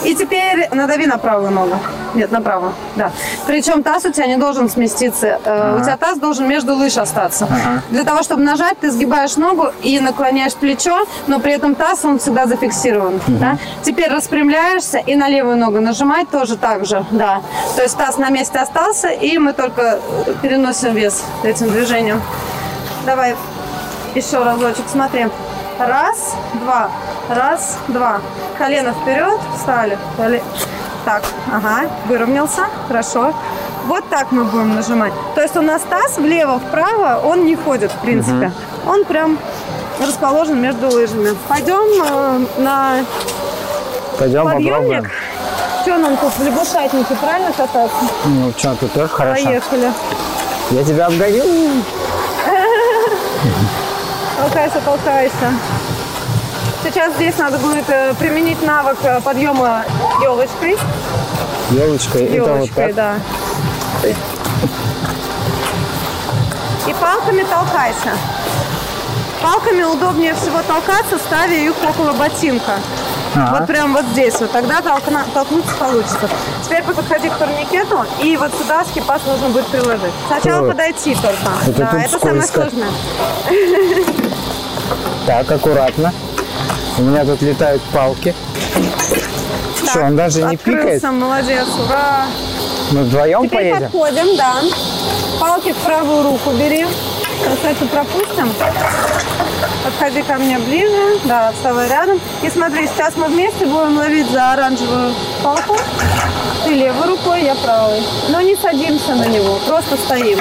И 0.03 0.15
теперь 0.15 0.67
надави 0.71 1.05
на 1.07 1.17
правую 1.17 1.51
ногу. 1.51 1.77
Нет, 2.13 2.31
на 2.31 2.41
правую, 2.41 2.73
да. 2.95 3.11
Причем 3.47 3.83
таз 3.83 4.05
у 4.05 4.11
тебя 4.11 4.27
не 4.27 4.37
должен 4.37 4.69
сместиться. 4.69 5.39
Э, 5.45 5.77
У 5.79 5.83
тебя 5.83 5.97
таз 5.97 6.19
должен 6.19 6.47
между 6.47 6.75
лыж 6.75 6.97
остаться. 6.97 7.47
Для 7.89 8.03
того, 8.03 8.21
чтобы 8.21 8.41
нажать, 8.43 8.79
ты 8.79 8.91
сгибаешь 8.91 9.35
ногу 9.37 9.67
и 9.81 9.99
наклоняешь 9.99 10.53
плечо, 10.53 11.05
но 11.27 11.39
при 11.39 11.53
этом 11.53 11.73
таз, 11.75 12.05
он 12.05 12.19
всегда 12.19 12.45
зафиксирован. 12.45 13.19
Да? 13.27 13.57
Теперь 13.81 14.11
распрямляешься 14.11 14.97
и 14.99 15.15
на 15.15 15.27
левую 15.29 15.57
ногу 15.57 15.79
нажимать 15.79 16.29
тоже 16.29 16.57
так 16.57 16.85
же. 16.85 17.03
Да. 17.11 17.41
То 17.75 17.81
есть 17.81 17.97
таз 17.97 18.17
на 18.17 18.29
месте 18.29 18.59
остался, 18.59 19.07
и 19.07 19.37
мы 19.37 19.53
только 19.53 19.99
э, 20.27 20.33
переносим 20.41 20.93
вес 20.93 21.23
этим 21.43 21.69
движением. 21.71 22.21
Давай 23.05 23.35
еще 24.15 24.43
разочек, 24.43 24.85
смотри. 24.91 25.27
Раз, 25.79 26.35
два, 26.61 26.89
раз, 27.33 27.77
два. 27.87 28.19
Колено 28.57 28.93
вперед, 28.93 29.39
встали. 29.57 29.97
Коле- 30.17 30.43
Так, 31.05 31.23
ага, 31.53 31.89
выровнялся, 32.07 32.67
хорошо. 32.87 33.33
Вот 33.87 34.07
так 34.09 34.31
мы 34.31 34.45
будем 34.45 34.75
нажимать. 34.75 35.11
То 35.35 35.41
есть 35.41 35.57
у 35.57 35.61
нас 35.61 35.81
таз 35.89 36.17
влево-вправо, 36.17 37.19
он 37.25 37.43
не 37.45 37.55
ходит, 37.57 37.91
в 37.91 37.97
принципе. 37.97 38.51
Он 38.87 39.03
прям 39.03 39.37
расположен 39.99 40.61
между 40.61 40.87
лыжами. 40.89 41.35
Пойдем 41.49 41.81
э, 42.01 42.61
на 42.61 42.91
Пойдем 44.17 44.43
подъемник. 44.45 44.71
попробуем. 44.73 45.11
Что 45.81 45.97
нам 45.97 46.15
тут 46.15 46.31
в 46.37 46.43
лягушатнике, 46.45 47.15
правильно 47.15 47.51
кататься? 47.51 47.97
Ну 48.25 48.53
что, 48.57 48.75
тут 48.75 48.93
тоже 48.93 49.07
хорошо. 49.09 49.43
Поехали. 49.43 49.91
Я 50.71 50.83
тебя 50.85 51.05
обгоню. 51.07 51.43
Толкайся, 54.39 54.79
толкайся. 54.85 55.53
Сейчас 56.83 57.13
здесь 57.13 57.37
надо 57.37 57.57
будет 57.59 57.89
э, 57.89 58.13
применить 58.19 58.61
навык 58.61 58.97
э, 59.03 59.21
подъема 59.21 59.83
елочкой. 60.21 60.77
Елочкой. 61.71 62.27
Вот 62.27 62.35
Елочкой, 62.35 62.93
так. 62.93 62.95
да. 62.95 63.15
И 66.87 66.93
палками 66.99 67.43
толкайся. 67.43 68.11
Палками 69.41 69.83
удобнее 69.83 70.33
всего 70.35 70.61
толкаться, 70.67 71.17
ставя 71.17 71.53
их 71.55 71.73
около 71.83 72.11
ботинка. 72.13 72.73
Ага. 73.35 73.57
Вот 73.59 73.67
прям 73.67 73.93
вот 73.93 74.05
здесь 74.11 74.35
вот. 74.39 74.51
Тогда 74.51 74.79
толкна- 74.81 75.25
толкнуться 75.33 75.73
получится. 75.79 76.29
Теперь 76.63 76.83
подходи 76.83 77.29
к 77.29 77.33
турникету, 77.35 78.05
и 78.21 78.37
вот 78.37 78.51
сюда 78.61 78.83
скипас 78.85 79.21
нужно 79.25 79.49
будет 79.49 79.65
приложить. 79.67 80.13
Сначала 80.27 80.67
О. 80.67 80.71
подойти 80.71 81.15
только. 81.15 81.37
Это 81.65 81.71
да, 81.91 82.03
это 82.03 82.19
самое 82.19 82.41
скользко. 82.43 82.69
сложное. 82.69 82.89
Так, 85.25 85.49
аккуратно. 85.51 86.13
У 86.97 87.01
меня 87.01 87.25
тут 87.25 87.41
летают 87.41 87.81
палки. 87.93 88.35
Что, 89.83 90.01
он 90.05 90.15
даже 90.15 90.43
не 90.43 90.57
пикает? 90.57 91.01
молодец, 91.03 91.67
ура. 91.87 92.25
Мы 92.91 93.03
вдвоем 93.03 93.47
Теперь 93.47 93.71
поедем? 93.71 93.91
подходим, 93.91 94.37
да. 94.37 94.55
Палки 95.39 95.73
в 95.73 95.77
правую 95.77 96.23
руку 96.23 96.51
бери. 96.51 96.85
Это 97.63 97.85
пропустим. 97.85 98.51
Подходи 99.83 100.21
ко 100.23 100.35
мне 100.35 100.57
ближе. 100.59 101.19
Да, 101.25 101.51
вставай 101.51 101.89
рядом. 101.89 102.19
И 102.41 102.49
смотри, 102.49 102.87
сейчас 102.87 103.15
мы 103.17 103.27
вместе 103.27 103.65
будем 103.65 103.97
ловить 103.97 104.29
за 104.29 104.53
оранжевую 104.53 105.13
палку. 105.43 105.75
Ты 106.63 106.69
левой 106.75 107.07
рукой, 107.07 107.43
я 107.43 107.55
правой. 107.55 108.01
Но 108.29 108.39
не 108.41 108.55
садимся 108.55 109.15
на 109.15 109.25
него, 109.25 109.59
просто 109.67 109.97
стоим. 109.97 110.39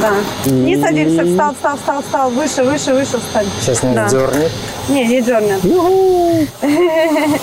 Да. 0.00 0.10
Не 0.50 0.76
садимся. 0.78 1.24
Встал, 1.24 1.54
встал, 1.54 1.76
встал, 1.78 2.02
встал. 2.02 2.30
Выше, 2.30 2.62
выше, 2.64 2.92
выше 2.92 3.18
встань. 3.18 3.46
Сейчас 3.60 3.82
нас 3.82 3.94
Да. 3.94 4.08
дернет. 4.18 4.52
Не, 4.88 5.06
не 5.06 5.22
дернет. 5.22 5.60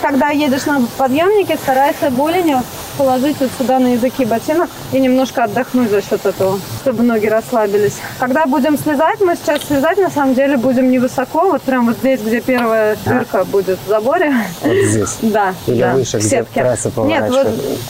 Когда 0.00 0.28
едешь 0.30 0.64
на 0.66 0.80
подъемнике, 0.96 1.56
старайся 1.56 2.10
голенью 2.10 2.62
положить 2.98 3.36
вот 3.40 3.50
сюда 3.56 3.78
на 3.78 3.94
языки 3.94 4.24
ботинок 4.24 4.68
и 4.92 4.98
немножко 4.98 5.44
отдохнуть 5.44 5.88
за 5.88 6.02
счет 6.02 6.26
этого, 6.26 6.58
чтобы 6.82 7.04
ноги 7.04 7.26
расслабились. 7.26 7.94
Когда 8.18 8.44
будем 8.44 8.76
слезать, 8.76 9.20
мы 9.20 9.36
сейчас 9.36 9.62
слезать 9.62 9.98
на 9.98 10.10
самом 10.10 10.34
деле 10.34 10.56
будем 10.56 10.90
невысоко, 10.90 11.48
вот 11.48 11.62
прям 11.62 11.86
вот 11.86 11.98
здесь, 11.98 12.20
где 12.20 12.40
первая 12.40 12.96
дырка 13.06 13.44
будет 13.44 13.78
в 13.86 13.88
заборе. 13.88 14.34
Вот 14.62 14.76
здесь. 14.84 15.16
Да, 15.28 15.54
Или 15.66 15.80
да, 15.80 15.92
выше, 15.92 16.18
в 16.18 16.24
где 16.24 16.42
трасса 16.42 16.90
Нет, 16.96 17.30
вот, 17.30 17.48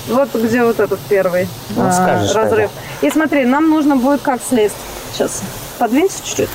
вот 0.08 0.42
где 0.42 0.64
вот 0.64 0.80
этот 0.80 0.98
первый 1.08 1.48
Ну, 1.76 1.86
а, 1.86 1.92
скажешь 1.92 2.34
разрыв. 2.34 2.70
И 3.00 3.10
смотри, 3.10 3.44
нам 3.44 3.70
нужно 3.70 3.96
будет 3.96 4.20
как 4.20 4.40
слезть. 4.42 4.74
Сейчас 5.12 5.42
подвинься 5.78 6.18
чуть-чуть. 6.24 6.48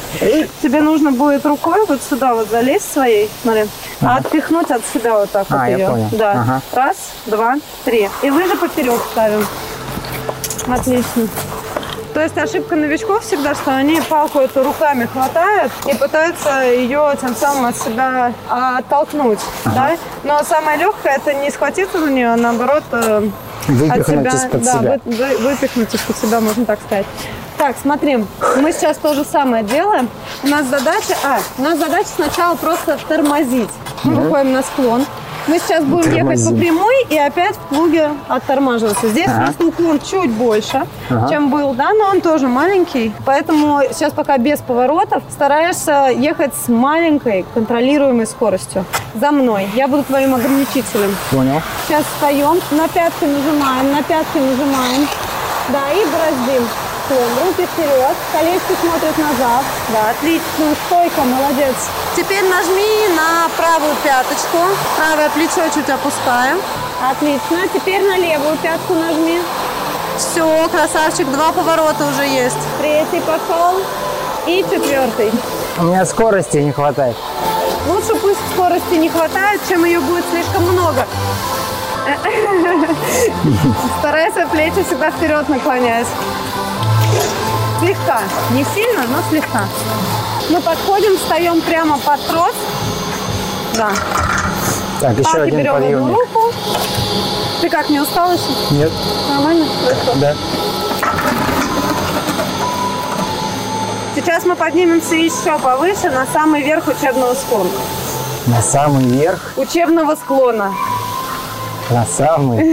Тебе 0.61 0.81
нужно 0.81 1.11
будет 1.11 1.45
рукой 1.45 1.85
вот 1.87 2.01
сюда 2.01 2.35
вот 2.35 2.49
залезть 2.49 2.91
своей, 2.91 3.29
смотри, 3.41 3.65
а 4.01 4.17
отпихнуть 4.17 4.69
от 4.71 4.81
себя 4.93 5.17
вот 5.17 5.31
так 5.31 5.47
А, 5.49 5.55
вот 5.57 5.65
ее. 5.67 5.87
понял. 5.87 6.09
Да. 6.11 6.31
Ага. 6.31 6.61
Раз, 6.73 6.97
два, 7.25 7.55
три. 7.85 8.09
И 8.21 8.29
лыжи 8.29 8.55
поперек 8.57 8.99
ставим. 9.11 9.45
Отлично. 10.67 11.27
То 12.13 12.21
есть 12.21 12.37
ошибка 12.37 12.75
новичков 12.75 13.23
всегда, 13.25 13.55
что 13.55 13.71
они 13.75 13.99
палку 14.01 14.39
эту 14.39 14.63
руками 14.63 15.09
хватают 15.11 15.71
и 15.87 15.95
пытаются 15.95 16.61
ее 16.63 17.17
тем 17.19 17.35
самым 17.35 17.65
от 17.65 17.75
себя 17.75 18.33
а, 18.47 18.77
оттолкнуть. 18.77 19.39
Да? 19.65 19.97
Но 20.23 20.43
самое 20.43 20.77
легкое 20.77 21.15
это 21.15 21.33
не 21.33 21.49
схватиться 21.49 21.99
за 21.99 22.11
нее, 22.11 22.33
а 22.33 22.35
наоборот 22.35 22.83
от 23.67 23.75
Выпихнуть 23.75 24.07
себя, 24.07 24.31
из-под 24.31 24.63
да, 24.63 24.79
себя. 24.79 24.99
вы- 25.05 25.15
вы- 25.15 25.37
выпихнуть 25.49 25.93
из-под 25.93 26.17
себя, 26.17 26.39
можно 26.41 26.65
так 26.65 26.79
сказать. 26.85 27.05
Так, 27.57 27.75
смотри, 27.81 28.17
мы 28.57 28.71
сейчас 28.73 28.97
то 28.97 29.13
же 29.13 29.23
самое 29.23 29.63
делаем. 29.63 30.09
У 30.43 30.47
нас 30.47 30.65
задача, 30.65 31.15
а, 31.23 31.39
у 31.57 31.61
нас 31.61 31.77
задача 31.79 32.09
сначала 32.15 32.55
просто 32.55 32.97
тормозить. 33.07 33.69
Мы 34.03 34.15
выходим 34.15 34.53
на 34.53 34.63
склон. 34.63 35.05
Мы 35.45 35.59
сейчас 35.59 35.83
будем 35.83 36.13
ехать 36.15 36.43
по 36.45 36.55
прямой 36.55 37.05
и 37.09 37.17
опять 37.17 37.55
в 37.55 37.59
плуге 37.67 38.11
оттормаживаться. 38.29 39.09
Здесь 39.09 39.27
Ага. 39.27 39.45
просто 39.45 39.65
уклон 39.65 39.99
чуть 39.99 40.31
больше, 40.31 40.85
Ага. 41.09 41.27
чем 41.29 41.49
был, 41.49 41.73
да, 41.73 41.89
но 41.93 42.05
он 42.05 42.21
тоже 42.21 42.47
маленький. 42.47 43.13
Поэтому 43.25 43.81
сейчас 43.91 44.13
пока 44.13 44.37
без 44.37 44.59
поворотов 44.59 45.21
стараешься 45.29 46.09
ехать 46.15 46.53
с 46.55 46.69
маленькой 46.69 47.45
контролируемой 47.53 48.25
скоростью. 48.25 48.85
За 49.15 49.31
мной. 49.31 49.67
Я 49.75 49.87
буду 49.89 50.03
твоим 50.03 50.33
ограничителем. 50.33 51.13
Понял. 51.29 51.61
Сейчас 51.87 52.03
встаем, 52.15 52.59
на 52.71 52.87
пятки 52.87 53.25
нажимаем, 53.25 53.91
на 53.91 54.01
пятки 54.01 54.37
нажимаем. 54.37 55.07
Да, 55.69 55.81
и 55.91 56.05
бороздим. 56.05 56.67
Склон. 57.05 57.29
Руки 57.45 57.65
вперед, 57.65 58.15
колечки 58.31 58.75
смотрят 58.81 59.17
назад. 59.17 59.63
Да, 59.89 60.11
отлично, 60.11 60.75
стойка, 60.85 61.21
молодец. 61.21 61.75
Теперь 62.15 62.43
нажми 62.43 63.07
на 63.15 63.49
правую 63.57 63.95
пяточку. 64.03 64.57
Правое 64.95 65.29
плечо 65.29 65.67
чуть 65.73 65.89
опускаем. 65.89 66.59
Отлично. 67.11 67.67
Теперь 67.73 68.01
на 68.07 68.17
левую 68.17 68.57
пятку 68.57 68.93
нажми. 68.93 69.41
Все, 70.17 70.69
красавчик, 70.69 71.29
два 71.31 71.51
поворота 71.51 72.05
уже 72.05 72.25
есть. 72.25 72.57
Третий 72.79 73.21
пошел. 73.21 73.81
И 74.45 74.63
четвертый. 74.69 75.31
У 75.79 75.83
меня 75.83 76.05
скорости 76.05 76.57
не 76.57 76.71
хватает. 76.71 77.15
Лучше 77.87 78.15
пусть 78.15 78.39
скорости 78.53 78.93
не 78.95 79.09
хватает, 79.09 79.59
чем 79.67 79.83
ее 79.85 79.99
будет 79.99 80.23
слишком 80.31 80.63
много. 80.63 81.05
Старайся 83.99 84.47
плечи 84.47 84.83
всегда 84.83 85.11
вперед 85.11 85.47
наклонять. 85.49 86.07
Слегка. 87.83 88.21
Не 88.51 88.63
сильно, 88.73 89.03
но 89.09 89.17
слегка. 89.29 89.65
Мы 90.49 90.61
подходим, 90.61 91.17
встаем 91.17 91.59
прямо 91.61 91.97
под 91.97 92.25
трос. 92.27 92.53
Да. 93.75 93.89
Так, 95.01 95.17
еще 95.19 95.23
Палки 95.23 95.47
один 95.47 95.59
берем 95.59 95.73
подъемник. 95.73 96.17
руку. 96.17 96.53
Ты 97.59 97.69
как, 97.69 97.89
не 97.89 97.99
устал 97.99 98.31
еще? 98.31 98.43
Нет. 98.71 98.91
Нормально? 99.29 99.65
Хорошо. 99.83 100.13
Да. 100.15 100.33
Сейчас 104.15 104.45
мы 104.45 104.55
поднимемся 104.55 105.15
еще 105.15 105.59
повыше, 105.59 106.09
на 106.09 106.25
самый 106.31 106.61
верх 106.61 106.87
учебного 106.87 107.33
склона. 107.33 107.69
На 108.47 108.61
самый 108.61 109.03
верх. 109.03 109.53
Учебного 109.57 110.15
склона. 110.15 110.73
На 111.89 112.05
самый. 112.05 112.63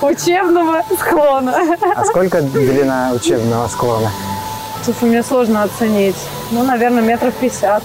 Учебного 0.00 0.82
склона. 0.98 1.54
А 1.96 2.04
сколько 2.04 2.40
длина 2.42 3.12
учебного 3.14 3.68
склона? 3.68 4.10
Слушай, 4.84 5.08
мне 5.08 5.22
сложно 5.22 5.64
оценить. 5.64 6.16
Ну, 6.50 6.62
наверное, 6.62 7.02
метров 7.02 7.34
50. 7.34 7.82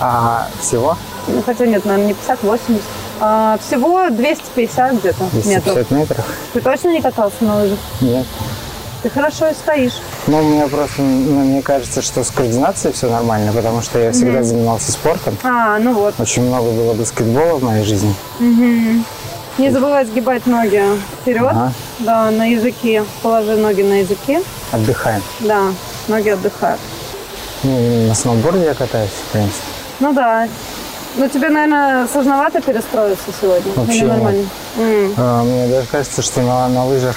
А 0.00 0.46
всего? 0.60 0.96
Ну, 1.26 1.42
хотя 1.44 1.66
нет, 1.66 1.84
наверное, 1.84 2.08
не 2.08 2.14
50, 2.14 2.42
80. 2.42 2.82
А, 3.20 3.58
всего 3.66 4.08
250 4.10 4.92
где-то 4.94 5.24
метров. 5.24 5.74
250 5.74 5.90
метров? 5.90 6.24
Ты 6.52 6.60
точно 6.60 6.88
не 6.88 7.02
катался 7.02 7.36
на 7.40 7.56
лыжах? 7.56 7.78
Нет. 8.00 8.26
Ты 9.02 9.10
хорошо 9.10 9.48
и 9.48 9.54
стоишь. 9.54 10.00
Ну, 10.26 10.42
меня 10.42 10.66
просто, 10.66 11.02
ну, 11.02 11.44
мне 11.44 11.62
кажется, 11.62 12.02
что 12.02 12.24
с 12.24 12.30
координацией 12.30 12.92
все 12.94 13.08
нормально, 13.08 13.52
потому 13.52 13.80
что 13.82 13.98
я 13.98 14.12
всегда 14.12 14.42
занимался 14.42 14.90
спортом. 14.90 15.36
А, 15.44 15.78
ну 15.78 15.94
вот. 15.94 16.14
Очень 16.18 16.42
много 16.44 16.70
было 16.70 16.94
баскетбола 16.94 17.58
в 17.58 17.62
моей 17.62 17.84
жизни. 17.84 18.14
Не 19.58 19.70
забывай 19.70 20.04
сгибать 20.04 20.46
ноги 20.46 20.82
вперед. 21.20 21.50
Ага. 21.50 21.72
Да, 22.00 22.30
на 22.30 22.46
языки. 22.46 23.02
Положи 23.22 23.56
ноги 23.56 23.82
на 23.82 24.00
языки. 24.00 24.38
Отдыхаем. 24.70 25.20
Да, 25.40 25.72
ноги 26.06 26.28
отдыхают. 26.28 26.80
Ну, 27.64 28.06
на 28.08 28.14
сноуборде 28.14 28.66
я 28.66 28.74
катаюсь, 28.74 29.10
в 29.10 29.32
принципе. 29.32 29.64
Ну 29.98 30.12
да. 30.12 30.46
Ну 31.16 31.28
тебе, 31.28 31.48
наверное, 31.48 32.06
сложновато 32.06 32.60
перестроиться 32.60 33.24
сегодня? 33.40 33.72
Вообще 33.74 33.98
Или 33.98 34.04
нет. 34.04 34.12
нормально? 34.14 34.48
М. 34.78 35.14
А, 35.16 35.42
Мне 35.42 35.66
даже 35.66 35.86
кажется, 35.88 36.22
что 36.22 36.42
на, 36.42 36.68
на 36.68 36.84
лыжах 36.84 37.16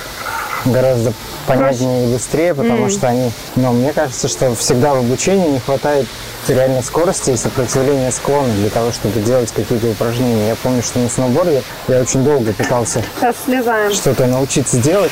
гораздо 0.65 1.13
понятнее 1.47 2.08
и 2.10 2.13
быстрее, 2.13 2.54
потому 2.54 2.89
что 2.89 3.08
они... 3.08 3.32
Но 3.56 3.71
мне 3.74 3.91
кажется, 3.93 4.28
что 4.28 4.54
всегда 4.56 4.93
в 4.93 5.00
обучении 5.00 5.50
не 5.50 5.60
хватает 5.60 6.08
реально 6.47 6.82
скорости 6.82 7.32
и 7.32 7.38
сопротивления 7.38 8.12
склона 8.12 8.52
для 8.54 8.69
того, 8.69 8.91
чтобы 8.91 9.19
делать 9.19 9.52
какие-то 9.52 9.88
упражнения. 9.88 10.50
Я 10.50 10.56
помню, 10.56 10.82
что 10.82 11.00
на 11.00 11.10
сноуборде 11.10 11.63
я 11.88 12.00
очень 12.02 12.24
долго 12.24 12.54
пытался 12.54 13.04
что-то 13.93 14.26
научиться 14.28 14.78
делать. 14.78 15.12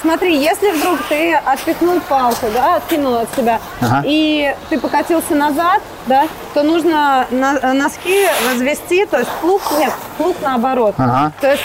Смотри, 0.00 0.36
если 0.38 0.70
вдруг 0.70 0.98
ты 1.08 1.32
отпихнул 1.34 1.98
палку, 2.02 2.46
да, 2.52 2.76
откинул 2.76 3.16
от 3.16 3.34
себя, 3.34 3.58
Ага. 3.80 4.02
и 4.04 4.54
ты 4.68 4.78
покатился 4.78 5.34
назад, 5.34 5.80
да, 6.06 6.28
то 6.52 6.62
нужно 6.62 7.26
на- 7.30 7.72
носки 7.72 8.26
развести, 8.50 9.06
то 9.06 9.18
есть 9.20 9.30
плуг, 9.40 9.62
нет, 9.78 9.92
плуг 10.18 10.36
наоборот. 10.42 10.94
Ага. 10.98 11.32
То 11.40 11.50
есть 11.50 11.64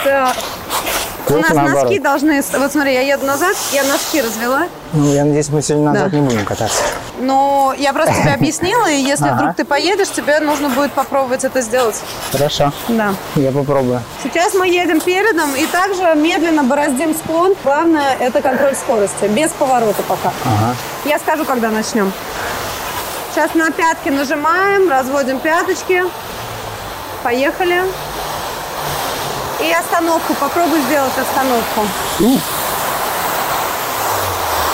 у 1.36 1.40
нас 1.40 1.50
наоборот. 1.50 1.82
носки 1.84 1.98
должны, 1.98 2.42
вот 2.58 2.72
смотри, 2.72 2.94
я 2.94 3.00
еду 3.02 3.26
назад, 3.26 3.56
я 3.72 3.82
носки 3.84 4.20
развела, 4.22 4.62
Ну, 4.92 5.12
я 5.12 5.24
надеюсь, 5.24 5.48
мы 5.50 5.62
сегодня 5.62 5.90
назад 5.92 6.10
Да. 6.10 6.16
не 6.16 6.22
будем 6.26 6.44
кататься. 6.44 6.82
Но 7.20 7.74
я 7.78 7.92
просто 7.92 8.14
тебе 8.14 8.32
объяснила, 8.34 8.90
и 8.90 8.96
если 9.00 9.26
Ага. 9.26 9.34
вдруг 9.36 9.56
ты 9.56 9.64
поедешь, 9.64 10.08
тебе 10.08 10.40
нужно 10.40 10.68
будет 10.68 10.92
попробовать 10.92 11.44
это 11.44 11.60
сделать. 11.60 11.96
Хорошо. 12.32 12.72
Да. 12.88 13.14
Я 13.36 13.50
попробую. 13.52 14.02
Сейчас 14.22 14.54
мы 14.54 14.66
едем 14.68 15.00
передом 15.00 15.54
и 15.54 15.66
также 15.66 16.14
медленно 16.16 16.64
бороздим 16.64 17.14
склон. 17.14 17.54
Главное– 17.64 18.16
это 18.20 18.40
контроль 18.42 18.74
скорости, 18.74 19.24
без 19.26 19.50
поворота 19.52 20.02
пока. 20.02 20.32
Ага. 20.44 20.74
Я 21.04 21.18
скажу, 21.18 21.44
когда 21.44 21.70
начнем. 21.70 22.12
Сейчас 23.32 23.54
на 23.54 23.70
пятки 23.70 24.08
нажимаем, 24.08 24.90
разводим 24.90 25.38
пяточки. 25.38 26.02
Поехали. 27.22 27.82
И 29.62 29.72
остановку. 29.72 30.34
Попробуй 30.34 30.80
сделать 30.82 31.12
остановку. 31.18 31.86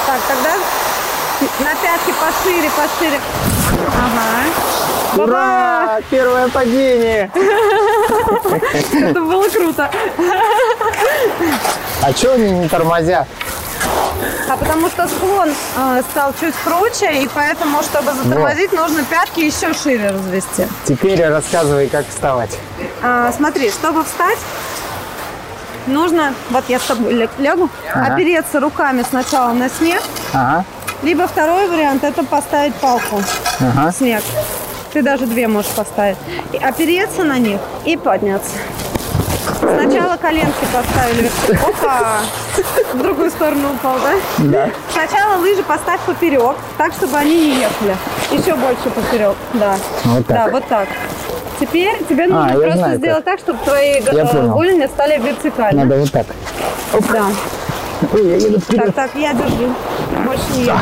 Так, 0.07 0.21
тогда 0.29 0.51
на 1.61 1.75
пятки 1.75 2.15
пошире, 2.21 2.71
пошире. 2.71 3.21
Ага. 3.89 5.23
Ура! 5.23 5.99
Первое 6.11 6.49
падение! 6.49 7.31
Это 8.93 9.21
было 9.21 9.49
круто. 9.49 9.91
А 12.03 12.13
что 12.13 12.35
они 12.35 12.51
не 12.51 12.69
тормозят? 12.69 13.27
А 14.49 14.57
потому 14.57 14.89
что 14.89 15.09
склон 15.09 15.51
э, 15.51 16.03
стал 16.11 16.33
чуть 16.41 16.55
круче, 16.65 17.23
и 17.23 17.29
поэтому, 17.35 17.83
чтобы 17.83 18.13
затормозить, 18.13 18.73
нужно 18.73 19.03
пятки 19.05 19.41
еще 19.41 19.75
шире 19.75 20.11
развести. 20.11 20.67
Теперь 20.87 21.25
рассказывай, 21.27 21.89
как 21.89 22.07
вставать. 22.09 22.57
А, 23.03 23.33
смотри, 23.33 23.71
чтобы 23.71 24.05
встать, 24.05 24.39
нужно, 25.87 26.35
вот 26.51 26.65
я 26.69 26.79
с 26.79 26.83
тобой 26.85 27.29
лягу, 27.39 27.69
Ага. 27.93 28.15
опереться 28.15 28.61
руками 28.61 29.05
сначала 29.09 29.53
на 29.53 29.69
снег, 29.69 30.03
Ага. 30.33 30.65
либо 31.03 31.27
второй 31.27 31.69
вариант 31.69 32.05
это 32.05 32.23
поставить 32.25 32.75
палку 32.77 33.21
Ага. 33.61 33.91
в 33.91 33.95
снег. 33.97 34.23
Ты 34.93 35.03
даже 35.03 35.27
две 35.27 35.47
можешь 35.49 35.71
поставить. 35.73 36.17
И 36.53 36.57
опереться 36.57 37.25
на 37.25 37.39
них 37.39 37.61
и 37.85 37.97
подняться. 37.97 38.53
Сначала 39.59 40.17
коленки 40.17 40.67
поставили. 40.73 41.31
Опа! 41.63 42.21
В 42.95 42.99
другую 43.03 43.31
сторону 43.31 43.73
упал, 43.75 43.97
да? 44.03 44.13
Да. 44.39 44.71
Сначала 44.93 45.41
лыжи 45.41 45.63
поставь 45.63 46.01
поперек, 46.01 46.57
так, 46.79 46.93
чтобы 46.93 47.17
они 47.17 47.35
не 47.37 47.61
ехали. 47.61 47.97
Еще 48.31 48.55
больше 48.55 48.91
поперек, 48.95 49.37
да. 49.55 49.77
Вот 50.05 50.27
так. 50.27 50.37
Да, 50.37 50.51
вот 50.51 50.67
так. 50.69 50.89
Теперь 51.61 51.97
тебе 52.09 52.27
нужно 52.27 52.47
А, 52.47 52.55
просто 52.55 52.79
знаю, 52.79 52.99
сделать 52.99 53.25
так, 53.25 53.39
чтобы 53.39 53.59
твои 53.65 54.01
Я 54.13 54.25
э, 54.25 54.47
голени 54.49 54.87
стали 54.87 55.19
вертикально. 55.19 55.85
Надо 55.85 56.01
вот 56.01 56.13
так. 56.13 56.27
Да. 57.13 57.27
Ой, 58.13 58.27
я 58.27 58.37
еду 58.37 58.61
Так, 58.61 58.93
так, 58.95 59.11
я 59.15 59.33
держу. 59.33 59.75
Больше 60.25 60.45
не 60.55 60.63
еду. 60.65 60.79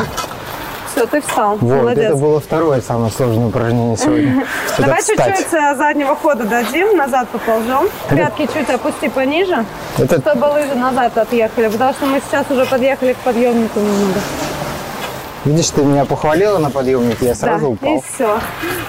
Все, 0.95 1.05
ты 1.07 1.19
встал. 1.19 1.57
Вот, 1.57 1.81
Молодец. 1.81 2.05
это 2.05 2.15
было 2.15 2.39
второе 2.39 2.79
самое 2.79 3.11
сложное 3.11 3.47
упражнение 3.47 3.97
сегодня. 3.97 4.45
Давай 4.77 5.03
чуть-чуть 5.03 5.53
э, 5.53 5.75
заднего 5.75 6.15
хода 6.15 6.45
дадим, 6.45 6.95
назад 6.95 7.27
поползем. 7.29 7.89
Пятки 8.09 8.47
чуть 8.53 8.69
опусти 8.69 9.09
пониже, 9.09 9.65
Это 9.97 10.21
чтобы 10.21 10.45
лыжи 10.45 10.73
назад 10.75 11.17
отъехали, 11.17 11.67
потому 11.67 11.93
что 11.93 12.05
мы 12.05 12.21
сейчас 12.25 12.49
уже 12.49 12.65
подъехали 12.65 13.11
к 13.11 13.17
подъемнику 13.17 13.79
немного. 13.79 14.19
Видишь, 15.43 15.69
ты 15.71 15.83
меня 15.83 16.05
похвалила 16.05 16.59
на 16.59 16.71
подъемнике, 16.71 17.25
я 17.27 17.35
сразу 17.35 17.77
да, 17.81 17.87
упал. 17.87 17.97
и 17.97 18.01
все. 18.13 18.39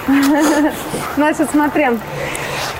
Значит, 1.17 1.49
смотри. 1.51 1.87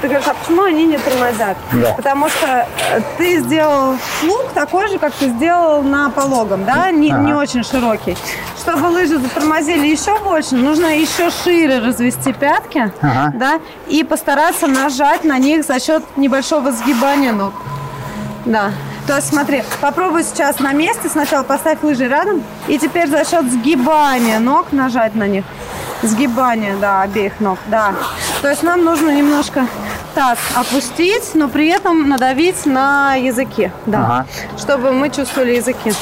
Ты 0.01 0.07
говоришь, 0.09 0.27
а 0.27 0.33
почему 0.35 0.63
они 0.63 0.85
не 0.85 0.97
тормозят? 0.97 1.57
Да. 1.73 1.93
Потому 1.93 2.29
что 2.29 2.67
э, 2.91 3.01
ты 3.17 3.39
сделал 3.39 3.95
лук 4.23 4.45
такой 4.53 4.87
же, 4.89 4.99
как 4.99 5.11
ты 5.13 5.27
сделал 5.29 5.81
на 5.81 6.09
пологом, 6.11 6.65
да? 6.65 6.91
Не, 6.91 7.09
не 7.09 7.31
Ага. 7.31 7.37
очень 7.39 7.63
широкий. 7.63 8.15
Чтобы 8.59 8.85
лыжи 8.87 9.17
затормозили 9.17 9.87
еще 9.87 10.17
больше, 10.19 10.55
нужно 10.55 10.87
еще 10.95 11.31
шире 11.31 11.79
развести 11.79 12.31
пятки, 12.33 12.91
Ага. 13.01 13.31
да, 13.35 13.59
и 13.87 14.03
постараться 14.03 14.67
нажать 14.67 15.23
на 15.23 15.39
них 15.39 15.65
за 15.65 15.79
счет 15.79 16.03
небольшого 16.15 16.71
сгибания 16.71 17.31
ног. 17.31 17.53
Да. 18.45 18.71
То 19.07 19.15
есть 19.15 19.29
смотри, 19.29 19.63
попробуй 19.79 20.23
сейчас 20.23 20.59
на 20.59 20.73
месте, 20.73 21.07
сначала 21.07 21.43
поставь 21.43 21.81
лыжи 21.81 22.07
рядом, 22.09 22.43
и 22.67 22.77
теперь 22.77 23.07
за 23.07 23.23
счет 23.23 23.49
сгибания 23.49 24.39
ног 24.39 24.73
нажать 24.73 25.15
на 25.15 25.27
них. 25.27 25.45
Сгибание, 26.03 26.75
да, 26.79 27.01
обеих 27.03 27.39
ног, 27.39 27.57
да. 27.67 27.93
То 28.41 28.49
есть 28.49 28.63
нам 28.63 28.83
нужно 28.83 29.09
немножко 29.09 29.65
так 30.13 30.37
опустить, 30.55 31.31
но 31.35 31.47
при 31.47 31.67
этом 31.69 32.09
надавить 32.09 32.65
на 32.65 33.15
языки, 33.15 33.71
да, 33.85 33.99
Ага. 33.99 34.25
чтобы 34.57 34.91
мы 34.91 35.09
чувствовали 35.09 35.55
языки. 35.55 35.93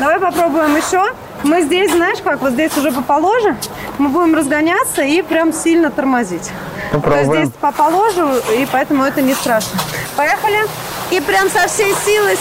Давай 0.00 0.18
попробуем 0.18 0.74
еще. 0.74 1.04
Мы 1.44 1.60
здесь, 1.60 1.92
знаешь 1.92 2.18
как, 2.24 2.40
вот 2.40 2.52
здесь 2.52 2.74
уже 2.78 2.90
поположе, 2.90 3.56
мы 3.98 4.08
будем 4.08 4.34
разгоняться 4.34 5.02
и 5.02 5.20
прям 5.20 5.52
сильно 5.52 5.90
тормозить. 5.90 6.50
То 6.90 6.96
есть 6.96 7.04
Попробуем. 7.04 7.44
здесь 7.44 7.54
поположу, 7.60 8.28
и 8.56 8.66
поэтому 8.72 9.04
это 9.04 9.20
не 9.20 9.34
страшно. 9.34 9.78
Поехали. 10.16 10.64
И 11.10 11.20
прям 11.20 11.50
со 11.50 11.68
всей 11.68 11.94
силы 12.04 12.36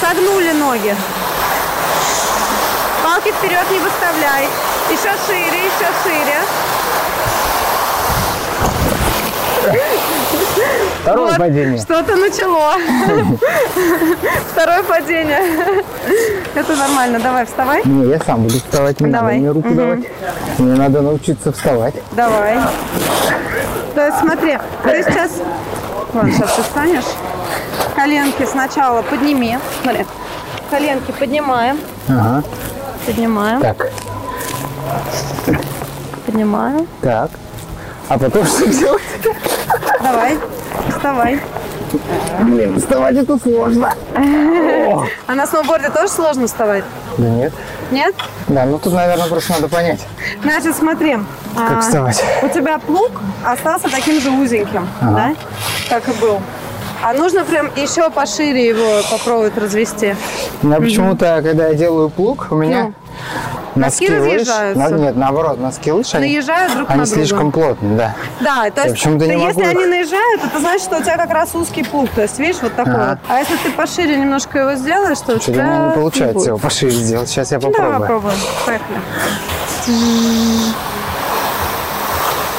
согнули 0.00 0.52
ноги. 0.52 0.94
Палки 3.02 3.32
вперед 3.32 3.64
не 3.72 3.78
выставляй. 3.80 4.48
Еще 4.88 5.10
шире, 5.26 5.66
еще 5.66 5.90
шире. 6.04 6.38
Второе 11.04 11.26
Вот, 11.32 11.36
падение. 11.38 11.78
Что-то 11.78 12.16
начало. 12.16 12.72
Второе 14.52 14.82
падение. 14.84 15.38
Это 16.54 16.76
нормально. 16.76 17.20
Давай, 17.20 17.44
вставай. 17.44 17.82
Не, 17.84 18.08
я 18.08 18.18
сам 18.20 18.44
буду 18.44 18.54
вставать, 18.54 18.98
не 19.02 19.10
Давай. 19.10 19.38
мне 19.38 19.50
руку 19.50 19.68
Мгм. 19.68 19.76
давать. 19.76 20.00
Мне 20.58 20.74
надо 20.78 21.02
научиться 21.02 21.52
вставать. 21.52 21.94
Давай. 22.12 22.58
То 23.94 24.06
есть 24.06 24.18
смотри, 24.18 24.58
ты 24.82 25.02
сейчас... 25.02 25.32
Ладно, 26.14 26.32
сейчас 26.32 26.54
ты 26.54 26.62
встанешь. 26.62 27.04
Коленки 27.94 28.46
сначала 28.50 29.02
подними. 29.02 29.58
Смотри. 29.82 30.06
Коленки 30.70 31.12
поднимаем. 31.12 31.78
Ага. 32.08 32.42
Поднимаем. 33.04 33.60
Так, 33.60 33.88
Поднимаем. 36.24 36.88
так. 37.02 37.30
А 38.08 38.18
потом 38.18 38.46
что 38.46 38.66
делать? 38.68 39.02
Давай. 40.02 40.38
Вставай. 41.04 41.38
Блин, 42.40 42.80
вставать 42.80 43.14
это 43.16 43.38
сложно. 43.38 43.92
А 45.26 45.34
на 45.34 45.46
сноуборде 45.46 45.90
тоже 45.90 46.08
сложно 46.08 46.46
вставать? 46.46 46.82
Да 47.18 47.28
нет. 47.28 47.52
Нет? 47.90 48.14
Да, 48.48 48.64
ну 48.64 48.78
тут, 48.78 48.94
наверное, 48.94 49.26
просто 49.26 49.52
надо 49.52 49.68
понять, 49.68 50.00
Значит, 50.42 50.74
смотри. 50.74 51.18
как 51.54 51.76
а, 51.76 51.80
вставать. 51.82 52.24
У 52.42 52.48
тебя 52.48 52.78
плуг 52.78 53.10
остался 53.44 53.90
таким 53.90 54.18
же 54.18 54.30
узеньким, 54.30 54.88
да? 55.02 55.34
Как 55.90 56.08
и 56.08 56.12
был. 56.12 56.40
А 57.02 57.12
нужно 57.12 57.44
прям 57.44 57.68
еще 57.76 58.08
пошире 58.08 58.66
его 58.66 59.02
попробовать 59.10 59.58
развести. 59.58 60.16
У 60.62 60.68
меня 60.68 60.78
почему-то, 60.78 61.42
когда 61.44 61.68
я 61.68 61.74
делаю 61.74 62.08
плуг, 62.08 62.46
у 62.50 62.54
меня 62.54 62.84
Ну, 62.84 62.94
носки 63.76 64.08
носки 64.08 64.18
лыж... 64.20 64.32
разъезжаются. 64.32 64.88
на- 64.88 64.96
Нет, 64.98 65.16
наоборот, 65.16 65.58
носки 65.60 65.92
лыж, 65.92 66.14
они, 66.14 66.26
Наезжают 66.26 66.74
друг 66.74 66.90
они 66.90 67.00
на 67.00 67.04
друга. 67.06 67.16
слишком 67.20 67.52
плотные, 67.52 67.96
да. 67.96 68.14
Да, 68.40 68.70
то 68.70 68.82
есть 68.88 69.04
могу 69.06 69.48
если 69.48 69.62
их. 69.62 69.68
они 69.68 69.86
наезжают, 69.86 70.44
это 70.44 70.60
значит, 70.60 70.82
что 70.82 70.98
у 70.98 71.02
тебя 71.02 71.16
как 71.16 71.30
раз 71.30 71.54
узкий 71.54 71.82
плуг. 71.84 72.08
То 72.14 72.22
есть, 72.22 72.38
видишь, 72.38 72.56
вот 72.62 72.74
такой 72.74 72.92
Ага. 72.94 73.18
вот. 73.22 73.30
А 73.30 73.38
если 73.40 73.56
ты 73.56 73.70
пошире 73.70 74.16
немножко 74.16 74.58
его 74.58 74.74
сделаешь, 74.74 75.18
то 75.18 75.32
у 75.34 75.40
Что-то 75.40 75.50
у 75.50 75.54
тебя 75.54 75.86
не 75.88 75.94
получается 75.94 76.48
его 76.48 76.58
пошире 76.58 76.92
сделать. 76.92 77.28
Сейчас 77.28 77.50
я 77.52 77.58
Ну, 77.58 77.72
Давай 77.72 77.98
попробую. 78.00 78.00
попробуем. 78.00 78.38
Поехали. 78.66 78.98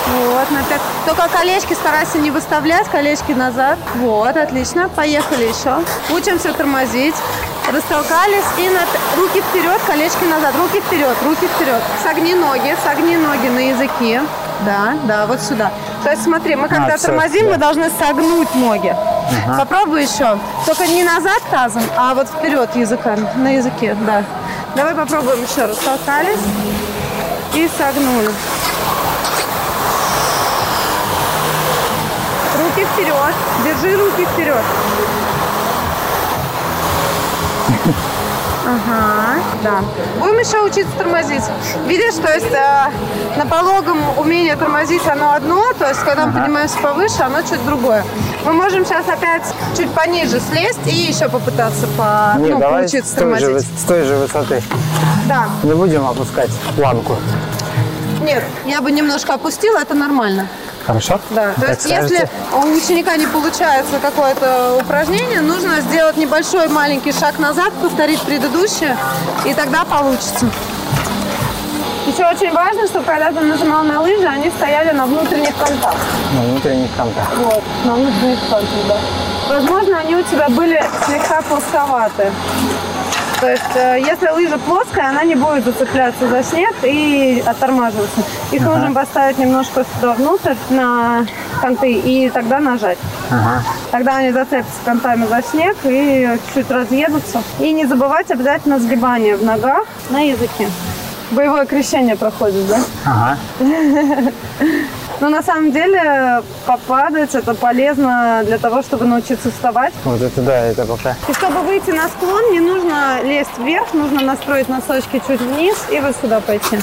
Вот, 0.07 0.47
пят- 0.69 0.81
Только 1.07 1.27
колечки 1.29 1.73
старайся 1.73 2.19
не 2.19 2.29
выставлять, 2.31 2.87
колечки 2.87 3.31
назад. 3.31 3.77
Вот, 3.95 4.37
отлично. 4.37 4.87
Поехали 4.95 5.43
еще. 5.45 5.77
Учимся 6.15 6.53
тормозить. 6.53 7.15
Растолкались 7.75 8.45
и 8.57 8.69
на 8.69 8.79
п- 8.79 9.17
руки 9.17 9.41
вперед, 9.41 9.81
колечки 9.85 10.23
назад. 10.23 10.55
Руки 10.55 10.79
вперед, 10.79 11.13
руки 11.25 11.45
вперед. 11.45 11.81
Согни 12.01 12.33
ноги, 12.33 12.73
согни 12.85 13.17
ноги 13.17 13.47
на 13.47 13.59
языке. 13.59 14.21
Да, 14.65 14.93
да, 15.03 15.25
вот 15.25 15.41
сюда. 15.41 15.71
То 16.01 16.11
есть 16.11 16.23
смотри, 16.23 16.55
мы 16.55 16.69
когда 16.69 16.95
всё, 16.95 17.07
тормозим, 17.07 17.47
да. 17.47 17.51
мы 17.51 17.57
должны 17.57 17.91
согнуть 17.99 18.55
ноги. 18.55 18.95
Попробуй 19.57 20.03
еще. 20.03 20.39
Только 20.65 20.87
не 20.87 21.03
назад 21.03 21.41
тазом, 21.51 21.83
а 21.97 22.13
вот 22.13 22.29
вперед 22.29 22.73
языком, 22.77 23.27
на 23.35 23.49
языке, 23.55 23.97
да. 24.07 24.23
Давай 24.77 24.95
попробуем 24.95 25.43
еще 25.43 25.65
раз. 25.65 25.75
Толкались 25.79 26.39
и 27.53 27.69
согнули. 27.77 28.29
Руки 32.57 32.87
вперед. 32.93 33.35
Держи 33.65 33.97
руки 33.97 34.25
вперед. 34.33 34.63
Ага, 38.67 39.39
да. 39.63 39.81
Будем 40.19 40.39
еще 40.39 40.59
учиться 40.63 40.91
тормозить. 40.97 41.43
Видишь, 41.87 42.15
то 42.15 42.33
есть 42.33 42.51
э, 42.51 42.89
на 43.37 43.45
пологом 43.45 43.99
умение 44.17 44.55
тормозить 44.55 45.05
оно 45.07 45.33
одно, 45.33 45.71
то 45.77 45.87
есть 45.87 45.99
когда 46.01 46.25
мы 46.25 46.33
поднимаемся 46.33 46.77
повыше, 46.79 47.21
оно 47.21 47.41
чуть 47.43 47.63
другое. 47.65 48.03
Мы 48.43 48.53
можем 48.53 48.83
сейчас 48.85 49.07
опять 49.07 49.43
чуть 49.77 49.91
пониже 49.91 50.39
слезть 50.39 50.79
и 50.87 50.95
еще 50.95 51.29
попытаться 51.29 51.85
по, 51.97 52.33
Не, 52.39 52.49
ну, 52.51 52.59
давай 52.59 52.87
с 52.87 52.91
поучиться 52.91 53.15
той, 53.17 53.35
же, 53.35 53.41
тормозить. 53.45 53.67
выс- 53.69 53.79
с 53.79 53.83
той 53.83 54.03
же 54.03 54.15
высоты. 54.15 54.63
Да. 55.27 55.45
Не 55.63 55.73
будем 55.73 56.07
опускать 56.07 56.49
планку. 56.75 57.17
Нет, 58.21 58.43
я 58.65 58.81
бы 58.81 58.91
немножко 58.91 59.35
опустила, 59.35 59.77
это 59.77 59.93
нормально. 59.93 60.47
Хорошо? 60.85 61.19
Да, 61.31 61.53
то 61.53 61.67
есть 61.67 61.81
скажете? 61.81 62.13
если 62.13 62.29
у 62.53 62.75
ученика 62.75 63.17
не 63.17 63.25
получается 63.25 63.99
какое-то 64.01 64.77
упражнение, 64.79 65.41
нужно 65.41 65.81
сделать 65.81 66.15
небольшой 66.17 66.67
маленький 66.67 67.11
шаг 67.11 67.39
назад, 67.39 67.73
повторить 67.81 68.21
предыдущее, 68.21 68.95
и 69.45 69.53
тогда 69.53 69.83
получится. 69.85 70.45
Еще 72.05 72.23
очень 72.23 72.51
важно, 72.53 72.85
чтобы 72.85 73.05
когда 73.05 73.31
ты 73.31 73.39
нажимал 73.41 73.83
на 73.83 73.99
лыжи, 73.99 74.27
они 74.27 74.51
стояли 74.51 74.91
на 74.91 75.07
внутренних 75.07 75.55
контактах. 75.57 76.05
На 76.35 76.41
внутренних 76.41 76.89
контактах. 76.95 77.37
Вот, 77.39 77.63
на 77.83 77.95
внутренних 77.95 78.39
контактах, 78.41 78.87
да. 78.87 78.97
Возможно, 79.49 79.97
они 79.97 80.15
у 80.15 80.21
тебя 80.21 80.49
были 80.49 80.83
слегка 81.07 81.41
плосковаты. 81.41 82.31
То 83.41 83.51
есть, 83.51 83.75
э, 83.75 83.99
если 83.99 84.29
лыжа 84.29 84.57
плоская, 84.57 85.09
она 85.09 85.23
не 85.23 85.35
будет 85.35 85.65
зацепляться 85.65 86.27
за 86.27 86.43
снег 86.43 86.73
и 86.83 87.43
оттормаживаться. 87.45 88.21
Их 88.51 88.61
нужно 88.61 88.93
поставить 88.93 89.37
немножко 89.37 89.85
сюда 89.95 90.13
внутрь 90.13 90.55
на 90.69 91.25
конты 91.61 91.93
и 91.93 92.29
тогда 92.29 92.59
нажать. 92.59 92.97
Ага. 93.29 93.63
Тогда 93.91 94.17
они 94.17 94.31
зацепятся 94.31 94.79
контами 94.85 95.25
за 95.27 95.41
снег 95.41 95.75
и 95.83 96.37
чуть 96.53 96.71
разъедутся. 96.71 97.43
И 97.59 97.71
не 97.73 97.85
забывать 97.85 98.31
обязательно 98.31 98.79
сгибание 98.79 99.35
в 99.35 99.43
ногах 99.43 99.85
на 100.09 100.21
языке. 100.21 100.69
Боевое 101.31 101.65
крещение 101.65 102.15
проходит, 102.15 102.67
да? 102.67 102.79
Ага. 103.05 103.37
Но 105.21 105.29
на 105.29 105.41
самом 105.41 105.71
деле 105.71 106.43
попадать 106.65 107.33
это 107.35 107.53
полезно 107.53 108.41
для 108.45 108.57
того, 108.57 108.81
чтобы 108.81 109.05
научиться 109.05 109.49
вставать. 109.49 109.93
Вот 110.03 110.21
это 110.21 110.41
да, 110.41 110.57
это 110.65 110.85
пока. 110.85 111.15
И 111.27 111.33
чтобы 111.33 111.59
выйти 111.61 111.91
на 111.91 112.07
склон, 112.09 112.51
не 112.51 112.59
нужно 112.59 113.21
лезть 113.23 113.57
вверх, 113.57 113.93
нужно 113.93 114.21
настроить 114.21 114.67
носочки 114.67 115.21
чуть 115.25 115.39
вниз 115.39 115.75
и 115.89 115.99
вот 115.99 116.15
сюда 116.21 116.41
пойти. 116.41 116.79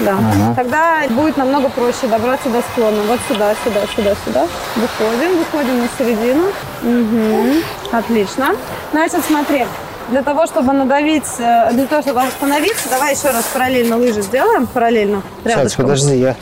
Да. 0.00 0.16
Тогда 0.56 1.02
будет 1.10 1.36
намного 1.36 1.68
проще 1.68 2.06
добраться 2.08 2.48
до 2.48 2.62
склона. 2.62 3.02
Вот 3.06 3.20
сюда, 3.28 3.54
сюда, 3.64 3.80
сюда, 3.94 4.14
сюда. 4.24 4.46
Выходим, 4.76 5.38
выходим 5.38 5.80
на 5.80 5.88
середину. 5.98 6.46
Мгм. 6.82 7.62
Отлично. 7.92 8.56
Значит, 8.92 9.20
смотри. 9.26 9.66
Для 10.10 10.22
того, 10.22 10.46
чтобы 10.46 10.74
надавить, 10.74 11.24
э, 11.38 11.70
для 11.72 11.86
того, 11.86 12.02
чтобы 12.02 12.20
остановиться, 12.22 12.90
давай 12.90 13.14
еще 13.14 13.28
раз 13.30 13.44
параллельно 13.54 13.96
лыжи 13.96 14.20
сделаем, 14.20 14.66
параллельно, 14.66 15.22
Сейчас, 15.42 15.56
рядышком. 15.56 15.84
подожди, 15.86 16.16
я... 16.18 16.36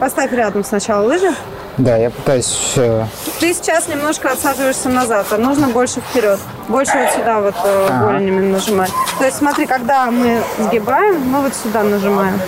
Поставь 0.00 0.32
рядом 0.32 0.64
сначала 0.64 1.06
лыжи. 1.06 1.30
Да, 1.76 1.96
я 1.96 2.10
пытаюсь... 2.10 2.72
э, 2.76 3.04
Ты 3.38 3.54
сейчас 3.54 3.86
немножко 3.86 4.32
отсаживаешься 4.32 4.88
назад, 4.88 5.26
а 5.30 5.36
нужно 5.36 5.68
больше 5.68 6.00
вперед. 6.00 6.38
Больше 6.68 6.92
вот 6.98 7.10
сюда 7.12 7.40
вот 7.40 7.54
э, 7.64 7.88
голенями 8.00 8.50
нажимать. 8.52 8.90
То 9.18 9.24
есть 9.26 9.36
смотри, 9.38 9.66
когда 9.66 10.10
мы 10.10 10.42
сгибаем, 10.58 11.20
мы 11.20 11.42
вот 11.42 11.54
сюда 11.54 11.82
нажимаем 11.82 12.40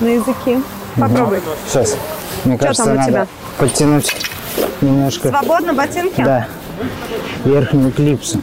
на 0.00 0.08
языки. 0.08 0.62
Попробуй. 0.96 1.40
Сейчас. 1.66 1.96
Мне 2.44 2.56
кажется, 2.58 2.84
там 2.84 2.92
у 2.92 2.96
надо 2.96 3.10
тебя? 3.10 3.26
подтянуть 3.58 4.16
немножко... 4.80 5.28
Свободно 5.28 5.74
ботинки? 5.74 6.22
Да. 6.22 6.46
Верхнюю 7.44 7.90
клипсу. 7.92 8.38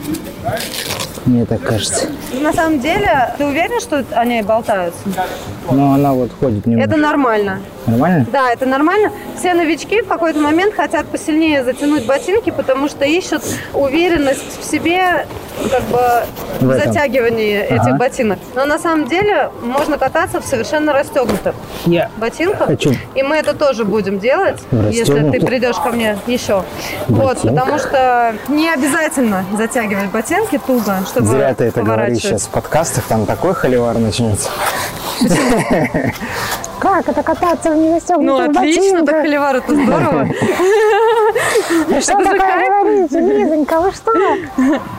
Мне 1.25 1.45
так 1.45 1.61
кажется. 1.61 2.07
На 2.33 2.53
самом 2.53 2.79
деле, 2.79 3.33
ты 3.37 3.45
уверен, 3.45 3.79
что 3.79 4.03
они 4.11 4.41
болтаются? 4.41 4.99
Но 5.69 5.93
она 5.93 6.13
вот 6.13 6.31
ходит 6.39 6.65
немного. 6.65 6.87
Это 6.89 6.97
нормально. 6.97 7.59
Нормально? 7.87 8.25
Да, 8.31 8.51
это 8.51 8.65
нормально. 8.65 9.11
Все 9.39 9.53
новички 9.53 10.01
в 10.01 10.07
какой-то 10.07 10.39
момент 10.39 10.75
хотят 10.75 11.07
посильнее 11.07 11.63
затянуть 11.63 12.05
ботинки, 12.05 12.49
потому 12.51 12.87
что 12.89 13.05
ищут 13.05 13.41
уверенность 13.73 14.59
в 14.59 14.63
себе 14.69 15.25
как 15.71 15.81
бы 15.83 15.99
В 16.59 16.73
затягивании 16.73 17.59
этих 17.61 17.81
Ага. 17.87 17.97
ботинок. 17.97 18.39
Но 18.55 18.65
на 18.65 18.77
самом 18.77 19.07
деле 19.07 19.49
можно 19.61 19.97
кататься 19.97 20.39
в 20.41 20.45
совершенно 20.45 20.93
расстегнутых 20.93 21.55
Я 21.85 22.11
ботинках. 22.17 22.67
Хочу. 22.67 22.93
И 23.15 23.23
мы 23.23 23.37
это 23.37 23.53
тоже 23.53 23.85
будем 23.85 24.19
делать, 24.19 24.59
если 24.91 25.31
ты 25.31 25.43
придешь 25.45 25.77
ко 25.77 25.89
мне 25.91 26.17
еще. 26.27 26.63
Вот, 27.07 27.37
Ботинках? 27.37 27.55
потому 27.59 27.79
что 27.79 28.35
не 28.49 28.69
обязательно 28.69 29.45
затягивать 29.57 30.11
ботинки 30.11 30.59
туго, 30.59 30.99
чтобы 31.07 31.27
Зря 31.27 31.53
ты 31.53 31.65
это 31.65 31.81
говоришь 31.81 32.19
сейчас 32.19 32.43
в 32.43 32.49
подкастах, 32.49 33.05
там 33.05 33.25
такой 33.25 33.53
холивар 33.53 33.97
начнется. 33.97 34.49
Как 36.79 37.09
это 37.09 37.23
кататься 37.23 37.71
в 37.71 37.77
незастегнутых 37.77 38.53
Ну, 38.53 38.59
отлично, 38.59 39.05
так 39.05 39.21
холивар, 39.21 39.55
это 39.57 39.73
здорово. 39.73 40.27
Что 42.01 42.19
же 42.19 42.23
такое 42.23 42.67
говорите, 42.69 43.19
Лизонька, 43.19 43.79
вы 43.81 43.91
что? 43.91 44.11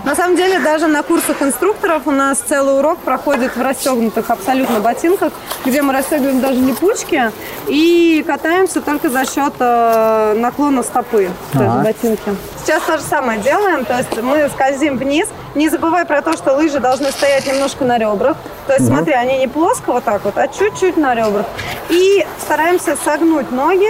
На 0.05 0.15
самом 0.15 0.37
деле, 0.37 0.59
даже 0.61 0.87
на 0.87 1.03
курсах 1.03 1.43
инструкторов 1.43 2.03
у 2.07 2.11
нас 2.11 2.39
целый 2.39 2.79
урок 2.79 2.99
проходит 2.99 3.57
в 3.57 3.63
расстегнутых 3.63 4.31
абсолютно 4.31 4.81
ботинках, 4.81 5.33
где 5.65 5.83
мы 5.83 5.93
расстегиваем 5.93 6.41
даже 6.41 6.61
липучки 6.61 7.31
и 7.67 8.25
катаемся 8.27 8.81
только 8.81 9.09
за 9.11 9.25
счет 9.25 9.53
э, 9.59 10.35
наклона 10.37 10.83
стопы, 10.83 11.31
то 11.53 11.59
есть 11.63 11.75
Ага. 11.75 11.85
ботинки. 11.85 12.37
Сейчас 12.65 12.83
то 12.83 12.99
же 12.99 13.05
самое 13.05 13.41
делаем, 13.41 13.85
то 13.85 13.97
есть 13.97 14.23
мы 14.23 14.49
скользим 14.51 14.97
вниз. 14.99 15.29
Не 15.55 15.69
забывай 15.69 16.05
про 16.05 16.23
то, 16.23 16.35
что 16.37 16.55
лыжи 16.55 16.79
должны 16.81 17.11
стоять 17.11 17.47
немножко 17.47 17.85
на 17.85 17.99
ребрах. 17.99 18.37
То 18.67 18.75
есть 18.75 18.87
смотри, 18.87 19.13
они 19.15 19.39
не 19.39 19.49
плоско 19.49 19.93
вот 19.93 20.05
так 20.05 20.25
вот, 20.25 20.37
а 20.37 20.47
чуть-чуть 20.49 20.97
на 20.97 21.15
ребрах. 21.15 21.47
И 21.89 22.27
стараемся 22.45 22.97
согнуть 23.03 23.51
ноги, 23.51 23.89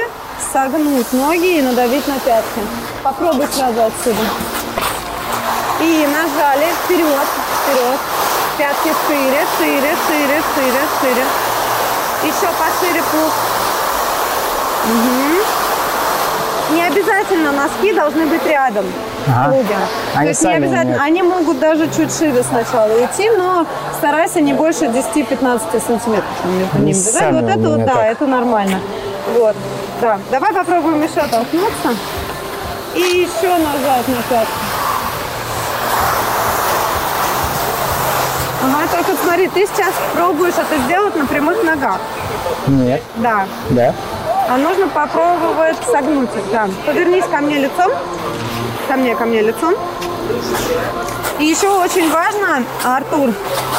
согнуть 0.52 1.12
ноги 1.12 1.58
и 1.58 1.62
надавить 1.62 2.06
на 2.08 2.18
пятки. 2.20 2.60
Попробуй 3.02 3.46
сразу 3.52 3.82
отсюда. 3.84 4.20
И 5.80 6.06
нажали 6.06 6.66
вперед, 6.84 7.26
вперед. 7.62 7.98
Пятки 8.56 8.92
шире, 9.06 9.46
шире, 9.58 9.94
шире, 10.08 10.42
шире, 10.54 10.80
шире. 11.00 11.24
Еще 12.24 12.48
пошире 12.58 13.02
пух. 13.12 13.32
Мгм. 14.86 15.38
Не 16.74 16.82
обязательно 16.82 17.52
носки 17.52 17.92
должны 17.94 18.26
быть 18.26 18.44
рядом 18.44 18.84
Ага. 19.26 19.52
клубе. 19.52 19.76
Они 20.14 20.24
То 20.24 20.28
есть 20.28 20.42
не 20.42 20.52
обязательно. 20.54 20.90
нет. 20.92 21.00
Они 21.02 21.22
могут 21.22 21.58
даже 21.60 21.88
чуть 21.96 22.14
шире 22.14 22.42
сначала 22.42 22.90
идти, 23.04 23.30
но 23.30 23.64
старайся 23.96 24.40
не 24.40 24.52
больше 24.52 24.86
10-15 24.86 25.80
сантиметров 25.80 26.24
между 26.44 26.78
ними 26.78 26.92
сами 26.92 27.40
Вот 27.40 27.48
это 27.50 27.58
вот, 27.70 27.84
да, 27.86 27.94
так. 27.94 28.04
это 28.04 28.26
нормально. 28.26 28.80
Вот, 29.38 29.56
да. 30.00 30.18
Давай 30.30 30.52
попробуем 30.52 31.02
еще 31.02 31.20
толкнуться. 31.26 31.94
И 32.94 33.00
еще 33.00 33.48
нажать 33.58 34.08
на 34.08 34.22
пятку. 34.28 34.52
Ага, 38.64 38.88
только 38.90 39.22
смотри, 39.22 39.48
ты 39.48 39.66
сейчас 39.66 39.92
пробуешь 40.14 40.54
это 40.54 40.82
сделать 40.84 41.14
на 41.16 41.26
прямых 41.26 41.62
ногах. 41.62 41.98
Нет. 42.66 43.02
Да. 43.16 43.46
Да? 43.70 43.94
А 44.48 44.56
нужно 44.56 44.88
попробовать 44.88 45.76
согнуть 45.90 46.30
их, 46.34 46.50
да. 46.52 46.68
Повернись 46.86 47.24
ко 47.30 47.38
мне 47.38 47.58
лицом. 47.58 47.92
Ко 48.88 48.96
мне, 48.96 49.14
ко 49.14 49.26
мне 49.26 49.42
лицом. 49.42 49.74
И 51.38 51.44
еще 51.44 51.68
очень 51.68 52.10
важно, 52.10 52.64
Артур, 52.84 53.32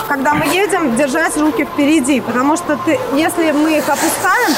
когда 0.08 0.34
мы 0.34 0.46
едем, 0.46 0.96
держать 0.96 1.36
руки 1.38 1.66
впереди, 1.66 2.22
потому 2.22 2.56
что 2.56 2.78
ты, 2.78 2.98
если 3.14 3.52
мы 3.52 3.78
их 3.78 3.90
опускаем, 3.90 4.56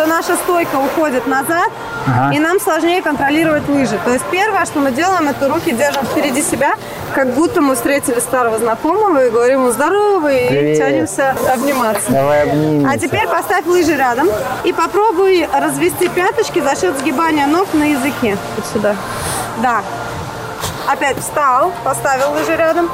то 0.00 0.06
наша 0.06 0.34
стойка 0.36 0.76
уходит 0.76 1.26
назад, 1.26 1.70
Ага. 2.06 2.34
и 2.34 2.38
нам 2.38 2.58
сложнее 2.58 3.02
контролировать 3.02 3.68
лыжи. 3.68 3.98
То 4.02 4.12
есть 4.12 4.24
первое, 4.30 4.64
что 4.64 4.78
мы 4.78 4.92
делаем, 4.92 5.28
это 5.28 5.46
руки 5.46 5.72
держим 5.72 6.06
впереди 6.06 6.40
себя, 6.40 6.72
как 7.14 7.34
будто 7.34 7.60
мы 7.60 7.74
встретили 7.74 8.18
старого 8.18 8.58
знакомого 8.58 9.26
и 9.26 9.28
говорим 9.30 9.60
ему 9.60 9.72
здорово, 9.72 10.32
и 10.32 10.48
Привет. 10.48 10.78
тянемся 10.78 11.36
обниматься. 11.52 12.10
Давай 12.10 12.44
обнимемся. 12.44 12.90
А 12.90 12.98
теперь 12.98 13.28
поставь 13.28 13.66
лыжи 13.66 13.94
рядом 13.94 14.30
и 14.64 14.72
попробуй 14.72 15.46
развести 15.52 16.08
пяточки 16.08 16.60
за 16.60 16.80
счет 16.80 16.98
сгибания 16.98 17.46
ног 17.46 17.68
на 17.74 17.84
языке. 17.84 18.38
Вот 18.56 18.64
сюда. 18.72 18.96
Да. 19.58 19.82
Опять 20.90 21.18
встал, 21.18 21.74
поставил 21.84 22.32
лыжи 22.32 22.56
рядом. 22.56 22.88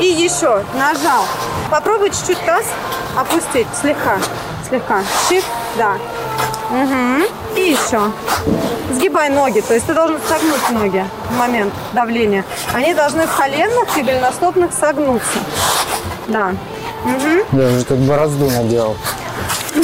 И 0.00 0.06
еще 0.06 0.64
нажал. 0.74 1.24
Попробуй 1.70 2.10
чуть-чуть 2.10 2.44
таз 2.44 2.64
опустить. 3.16 3.68
Слегка. 3.80 4.18
Слегка. 4.68 5.02
Чик. 5.28 5.44
Да. 5.76 5.92
Мгм. 6.70 7.24
И 7.56 7.60
еще. 7.60 8.12
Сгибай 8.92 9.28
ноги. 9.30 9.60
То 9.60 9.74
есть 9.74 9.86
ты 9.86 9.94
должен 9.94 10.18
согнуть 10.28 10.70
ноги 10.70 11.04
в 11.30 11.36
момент 11.36 11.72
давления. 11.92 12.44
Они 12.74 12.94
должны 12.94 13.26
в 13.26 13.36
коленных 13.36 13.96
и 13.96 14.02
голеностопных 14.02 14.72
согнуться. 14.72 15.38
Да. 16.28 16.52
Мгм. 17.04 17.60
Я 17.60 17.68
уже 17.68 17.84
тут 17.84 17.98
борозду 17.98 18.50
наделал. 18.50 18.96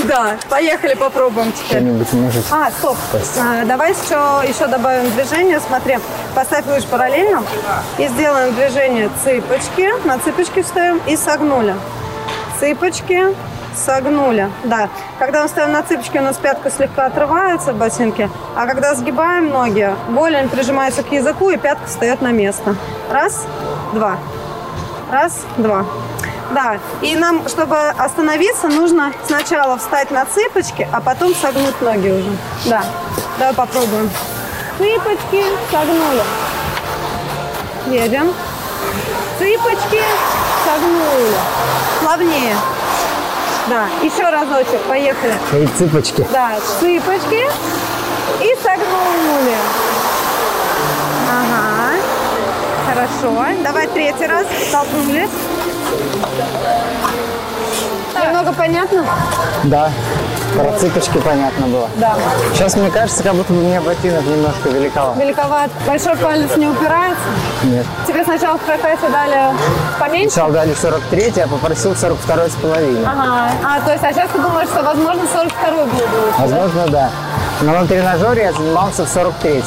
Да, 0.04 0.36
поехали 0.48 0.94
попробуем 0.94 1.52
теперь. 1.52 1.82
Может. 1.82 2.44
А, 2.50 2.70
стоп. 2.70 2.96
А, 3.40 3.64
давай 3.64 3.92
еще, 3.92 4.48
еще 4.48 4.66
добавим 4.66 5.10
движение. 5.10 5.60
Смотри, 5.60 5.98
поставь 6.34 6.66
лыж 6.66 6.84
параллельно 6.84 7.42
и 7.98 8.08
сделаем 8.08 8.54
движение 8.54 9.10
цыпочки. 9.22 9.90
На 10.06 10.18
цыпочки 10.18 10.62
встаем 10.62 11.00
и 11.06 11.16
согнули. 11.16 11.74
Цыпочки, 12.58 13.34
согнули. 13.76 14.50
Да. 14.64 14.88
Когда 15.18 15.42
мы 15.42 15.48
ставим 15.48 15.72
на 15.72 15.82
цыпочки, 15.82 16.18
у 16.18 16.22
нас 16.22 16.36
пятка 16.36 16.70
слегка 16.70 17.06
отрывается 17.06 17.72
в 17.72 17.76
ботинке. 17.76 18.30
А 18.56 18.66
когда 18.66 18.94
сгибаем 18.94 19.50
ноги, 19.50 19.94
голень 20.08 20.48
прижимается 20.48 21.02
к 21.02 21.12
языку 21.12 21.50
и 21.50 21.56
пятка 21.56 21.86
встает 21.86 22.20
на 22.22 22.32
место. 22.32 22.76
Раз, 23.10 23.46
два. 23.92 24.18
Раз, 25.10 25.42
два. 25.56 25.84
Да. 26.52 26.78
И 27.02 27.16
нам, 27.16 27.48
чтобы 27.48 27.76
остановиться, 27.76 28.68
нужно 28.68 29.12
сначала 29.26 29.76
встать 29.78 30.10
на 30.10 30.24
цыпочки, 30.26 30.88
а 30.92 31.00
потом 31.00 31.34
согнуть 31.34 31.80
ноги 31.80 32.08
уже. 32.08 32.30
Да. 32.66 32.84
Давай 33.38 33.54
попробуем. 33.54 34.10
Цыпочки, 34.78 35.44
согнули. 35.70 36.22
Едем. 37.86 38.32
Цыпочки, 39.38 40.02
согнули. 40.64 41.34
Плавнее. 42.02 42.56
Да, 43.68 43.86
еще 44.02 44.28
разочек, 44.28 44.80
поехали. 44.82 45.34
И 45.54 45.66
цыпочки. 45.78 46.26
Да, 46.32 46.58
цыпочки 46.80 47.48
и 48.42 48.54
согнули. 48.62 49.56
Ага. 51.30 51.96
Хорошо. 52.86 53.46
Давай 53.62 53.86
третий 53.86 54.26
раз. 54.26 54.46
Столкнулись. 54.68 55.30
Немного 58.22 58.52
понятно? 58.52 59.06
Да. 59.64 59.90
Про 60.54 60.72
цыпочки 60.78 61.18
понятно 61.18 61.66
было. 61.66 61.88
Да. 61.96 62.14
Сейчас 62.52 62.76
мне 62.76 62.90
кажется, 62.90 63.22
как 63.22 63.34
будто 63.34 63.52
бы 63.52 63.60
мне 63.60 63.80
ботинок 63.80 64.24
немножко 64.24 64.68
великоват. 64.68 65.16
Великоват. 65.16 65.70
Большой 65.86 66.16
палец 66.16 66.56
не 66.56 66.68
упирается. 66.68 67.22
Нет. 67.64 67.84
Тебе 68.06 68.24
сначала 68.24 68.56
в 68.56 68.60
прокате 68.60 69.08
дали 69.08 69.54
поменьше? 69.98 70.30
Сначала 70.30 70.52
дали 70.52 70.74
43, 70.74 71.32
а 71.42 71.48
попросил 71.48 71.96
42 71.96 72.48
с 72.48 72.52
половиной. 72.52 73.04
Ага. 73.04 73.50
А, 73.64 73.80
то 73.80 73.92
есть, 73.92 74.04
а 74.04 74.12
сейчас 74.12 74.30
ты 74.30 74.38
думаешь, 74.38 74.68
что, 74.68 74.82
возможно, 74.82 75.22
42 75.32 75.84
будет 75.86 75.92
лучше, 75.92 76.38
да? 76.38 76.42
Возможно, 76.42 76.86
да. 76.88 77.10
Но 77.62 77.72
на 77.72 77.86
тренажере 77.86 78.42
я 78.42 78.52
занимался 78.52 79.04
в 79.04 79.08
43 79.08 79.62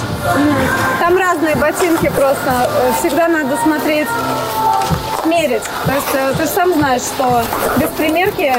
Там 1.00 1.18
разные 1.18 1.56
ботинки 1.56 2.10
просто. 2.10 2.70
Всегда 3.00 3.28
надо 3.28 3.58
смотреть, 3.64 4.08
мерить. 5.26 5.64
То 5.86 5.92
есть 5.94 6.08
э, 6.14 6.34
ты 6.38 6.44
же 6.44 6.50
сам 6.50 6.74
знаешь, 6.74 7.02
что 7.02 7.44
без 7.78 7.90
примерки 7.90 8.54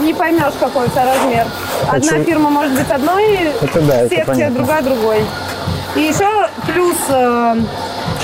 не 0.00 0.14
поймешь, 0.14 0.54
какой 0.60 0.86
у 0.86 0.90
тебя 0.90 1.04
размер. 1.14 1.46
Одна 1.88 1.96
Очень- 2.12 2.24
фирма 2.24 2.50
может 2.50 2.72
быть 2.72 2.90
одной 2.90 3.34
Это 3.60 3.80
да, 3.80 3.94
это 3.96 4.08
секции, 4.08 4.24
понятно. 4.26 4.56
другая 4.56 4.82
другой. 4.82 5.24
И 5.96 6.00
еще 6.00 6.28
плюс 6.66 6.96
э, 7.08 7.56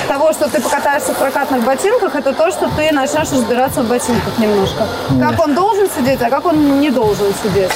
того, 0.08 0.32
что 0.32 0.48
ты 0.50 0.60
покатаешься 0.60 1.12
в 1.14 1.16
прокатных 1.16 1.64
ботинках, 1.64 2.14
это 2.14 2.32
то, 2.32 2.50
что 2.50 2.68
ты 2.76 2.92
начнешь 2.92 3.32
разбираться 3.32 3.82
в 3.82 3.88
ботинках 3.88 4.38
немножко. 4.38 4.86
Как 5.20 5.40
он 5.40 5.54
должен 5.54 5.88
сидеть, 5.90 6.20
а 6.22 6.30
как 6.30 6.44
он 6.46 6.80
не 6.80 6.90
должен 6.90 7.32
сидеть. 7.42 7.72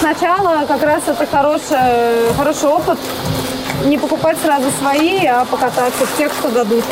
Сначала 0.00 0.64
как 0.66 0.82
раз 0.82 1.02
это 1.06 1.26
хороший, 1.26 2.32
хороший 2.36 2.68
опыт. 2.68 2.98
Не 3.84 3.98
покупать 3.98 4.36
сразу 4.42 4.64
свои, 4.80 5.24
а 5.26 5.44
покататься 5.44 6.04
в 6.06 6.16
тех, 6.16 6.32
что 6.32 6.48
дадут. 6.50 6.84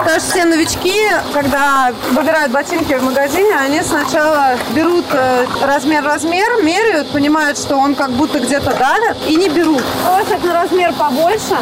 Потому 0.00 0.18
что 0.18 0.30
все 0.30 0.44
новички, 0.46 0.94
когда 1.34 1.92
выбирают 2.12 2.50
ботинки 2.50 2.94
в 2.94 3.02
магазине, 3.02 3.54
они 3.54 3.82
сначала 3.82 4.56
берут 4.74 5.04
э, 5.12 5.44
размер-размер, 5.62 6.62
меряют, 6.62 7.10
понимают, 7.10 7.58
что 7.58 7.76
он 7.76 7.94
как 7.94 8.10
будто 8.12 8.40
где-то 8.40 8.74
давит, 8.78 9.16
и 9.28 9.36
не 9.36 9.50
берут. 9.50 9.82
Просят 10.02 10.42
на 10.42 10.54
размер 10.54 10.94
побольше, 10.94 11.54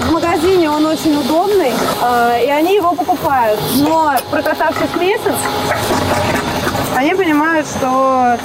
в 0.00 0.12
магазине 0.12 0.68
он 0.68 0.84
очень 0.84 1.16
удобный, 1.18 1.72
э, 2.02 2.44
и 2.44 2.50
они 2.50 2.74
его 2.74 2.92
покупают. 2.92 3.58
Но 3.76 4.14
прокатавшись 4.30 4.94
месяц, 5.00 5.34
они 6.96 7.14
понимают, 7.14 7.66
что 7.66 8.38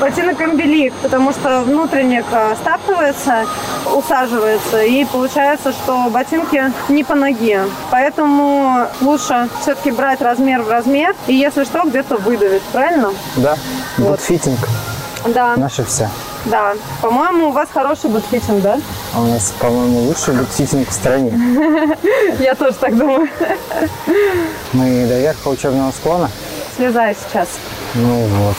ботинок 0.00 0.40
им 0.40 0.56
велик, 0.56 0.92
потому 1.02 1.32
что 1.32 1.60
внутренник 1.62 2.24
э, 2.32 2.54
стаптывается, 2.60 3.46
усаживается, 3.94 4.82
и 4.82 5.04
получается, 5.04 5.72
что 5.72 6.08
ботинки 6.10 6.72
не 6.88 7.04
по 7.04 7.14
ноге. 7.14 7.64
Поэтому 7.90 8.86
лучше 9.00 9.48
все-таки 9.60 9.90
брать 9.90 10.20
размер 10.22 10.62
в 10.62 10.70
размер, 10.70 11.14
и 11.26 11.34
если 11.34 11.64
что, 11.64 11.82
где-то 11.84 12.16
выдавить, 12.16 12.62
правильно? 12.72 13.12
Да. 13.36 13.56
Bootfitting. 13.98 14.58
Да, 15.26 15.56
Наше 15.56 15.84
все. 15.84 16.08
да. 16.44 16.74
По-моему, 17.00 17.48
у 17.48 17.52
вас 17.52 17.68
хороший 17.72 18.10
bootfitting, 18.10 18.60
да? 18.62 18.78
А 19.14 19.20
у 19.22 19.26
нас, 19.26 19.54
по-моему, 19.58 20.00
лучший 20.00 20.34
bootfitting 20.34 20.88
в 20.88 20.92
стране. 20.92 21.32
Я 22.40 22.54
тоже 22.54 22.74
так 22.74 22.96
думаю. 22.96 23.28
Мы 24.72 25.06
до 25.06 25.18
верха 25.20 25.48
учебного 25.48 25.90
склона. 25.92 26.30
Слезай 26.76 27.14
сейчас. 27.14 27.48
Ну 27.94 28.24
вот. 28.26 28.56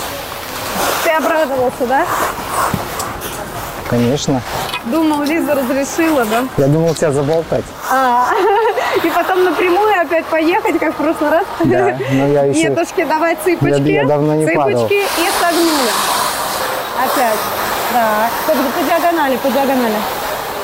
Ты 1.04 1.10
обрадовался, 1.12 1.86
да? 1.88 2.06
Конечно. 3.90 4.42
Думал, 4.86 5.24
Лиза 5.24 5.54
разрешила, 5.56 6.26
да? 6.26 6.44
Я 6.58 6.68
думал 6.68 6.94
тебя 6.96 7.12
заболтать. 7.12 7.64
А, 7.92 8.28
и 9.04 9.10
потом 9.10 9.44
напрямую 9.44 10.00
опять 10.00 10.26
поехать, 10.26 10.80
как 10.80 10.94
в 10.94 10.98
прошлый 10.98 11.30
раз. 11.32 11.46
Да, 11.64 11.98
но 12.12 12.28
я 12.28 12.44
еще- 12.46 12.70
Нетушки, 12.70 13.04
давай 13.04 13.36
цыпочки. 13.44 13.82
Я- 13.90 14.02
я 14.02 14.08
давно 14.08 14.36
не 14.36 14.46
цыпочки 14.46 14.56
падал. 14.74 14.88
и 14.88 15.30
согнули. 15.40 15.92
Опять. 17.04 17.40
Да. 17.94 18.30
Только 18.48 18.64
по 18.64 18.84
диагонали, 18.84 19.38
по 19.38 19.50
диагонали. 19.50 19.96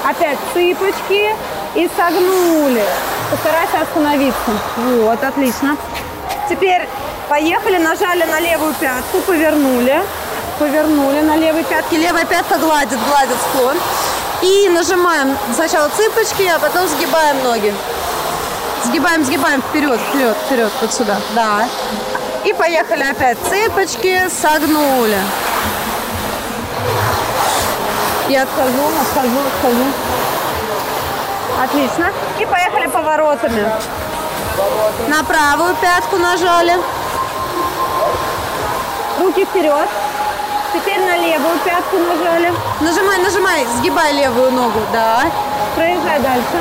Опять 0.03 0.37
цыпочки 0.53 1.35
и 1.75 1.89
согнули. 1.95 2.83
Постарайся 3.29 3.81
остановиться. 3.81 4.51
Вот, 4.77 5.23
отлично. 5.23 5.77
Теперь 6.49 6.87
поехали, 7.31 7.77
нажали 7.77 8.25
на 8.25 8.41
левую 8.41 8.73
пятку, 8.73 9.19
повернули. 9.21 10.03
Повернули 10.59 11.21
на 11.21 11.37
левой 11.37 11.63
пятке. 11.63 11.95
Левая 11.97 12.25
пятка 12.25 12.57
гладит, 12.57 12.99
гладит 13.07 13.37
склон. 13.47 13.77
И 14.41 14.67
нажимаем 14.67 15.37
сначала 15.55 15.89
цыпочки, 15.95 16.43
а 16.53 16.59
потом 16.59 16.85
сгибаем 16.89 17.41
ноги. 17.41 17.73
Сгибаем, 18.83 19.23
сгибаем 19.23 19.61
вперед, 19.61 19.97
вперед, 20.09 20.35
вперед, 20.45 20.71
вот 20.81 20.93
сюда. 20.93 21.17
Да. 21.33 21.69
И 22.43 22.51
поехали 22.51 23.03
опять. 23.03 23.37
Цыпочки, 23.49 24.27
согнули. 24.41 25.21
Я 28.27 28.43
отхожу, 28.43 28.85
отхожу, 29.03 29.39
отхожу. 29.47 29.85
Отлично. 31.63 32.11
И 32.41 32.45
поехали 32.45 32.87
поворотами. 32.87 33.71
На 35.07 35.23
правую 35.23 35.75
пятку 35.75 36.17
нажали. 36.17 36.75
Руки 39.21 39.45
вперед. 39.45 39.87
Теперь 40.73 40.99
на 40.99 41.15
левую 41.15 41.59
пятку 41.63 41.97
нажали. 41.97 42.51
Нажимай, 42.79 43.19
нажимай, 43.19 43.67
сгибай 43.77 44.13
левую 44.13 44.51
ногу. 44.51 44.79
Да. 44.91 45.25
Проезжай 45.75 46.19
дальше. 46.19 46.59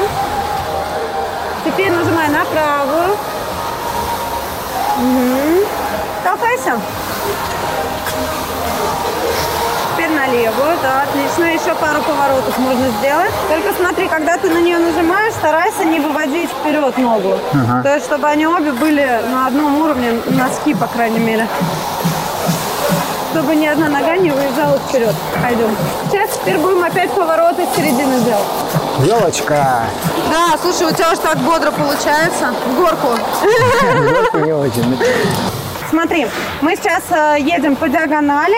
Теперь 1.65 1.91
нажимай 1.91 2.29
на 2.29 2.45
правую. 2.45 3.17
Угу. 4.99 5.67
Толкайся. 6.23 6.79
Теперь 9.93 10.11
на 10.11 10.27
левую, 10.27 10.77
да, 10.83 11.03
отлично. 11.03 11.45
Еще 11.45 11.75
пару 11.77 12.03
поворотов 12.03 12.59
можно 12.59 12.89
сделать. 13.01 13.33
Только 13.49 13.73
смотри, 13.75 14.07
когда 14.09 14.37
ты 14.37 14.51
на 14.51 14.59
нее 14.59 14.79
нажимаешь, 14.79 15.33
старайся 15.33 15.85
не 15.85 15.99
выводить 15.99 16.51
вперед 16.51 16.99
ногу. 16.99 17.39
То 17.83 17.95
есть, 17.95 18.05
чтобы 18.05 18.29
они 18.29 18.47
обе 18.47 18.73
были 18.73 19.21
на 19.33 19.47
одном 19.47 19.81
уровне, 19.81 20.21
носки, 20.27 20.75
по 20.75 20.87
крайней 20.87 21.21
мере. 21.21 21.47
Чтобы 23.31 23.55
ни 23.55 23.67
одна 23.67 23.89
нога 23.89 24.17
не 24.17 24.31
выезжала 24.31 24.79
вперед. 24.79 25.15
Пойдем. 25.41 25.77
Сейчас 26.11 26.31
теперь 26.37 26.59
будем 26.59 26.83
опять 26.83 27.11
повороты 27.13 27.65
с 27.65 27.77
середины 27.77 28.21
делать. 28.21 28.45
Елочка. 29.05 29.85
Да, 30.31 30.59
слушай, 30.61 30.93
у 30.93 30.95
тебя 30.95 31.13
уж 31.13 31.19
так 31.19 31.39
бодро 31.39 31.71
получается. 31.71 32.53
В 32.67 32.77
горку. 32.77 33.09
Елка 33.43 34.41
не 34.41 34.53
очень. 34.53 34.99
Смотри, 35.91 36.27
мы 36.61 36.77
сейчас 36.77 37.03
э, 37.11 37.37
едем 37.41 37.75
по 37.75 37.89
диагонали, 37.89 38.57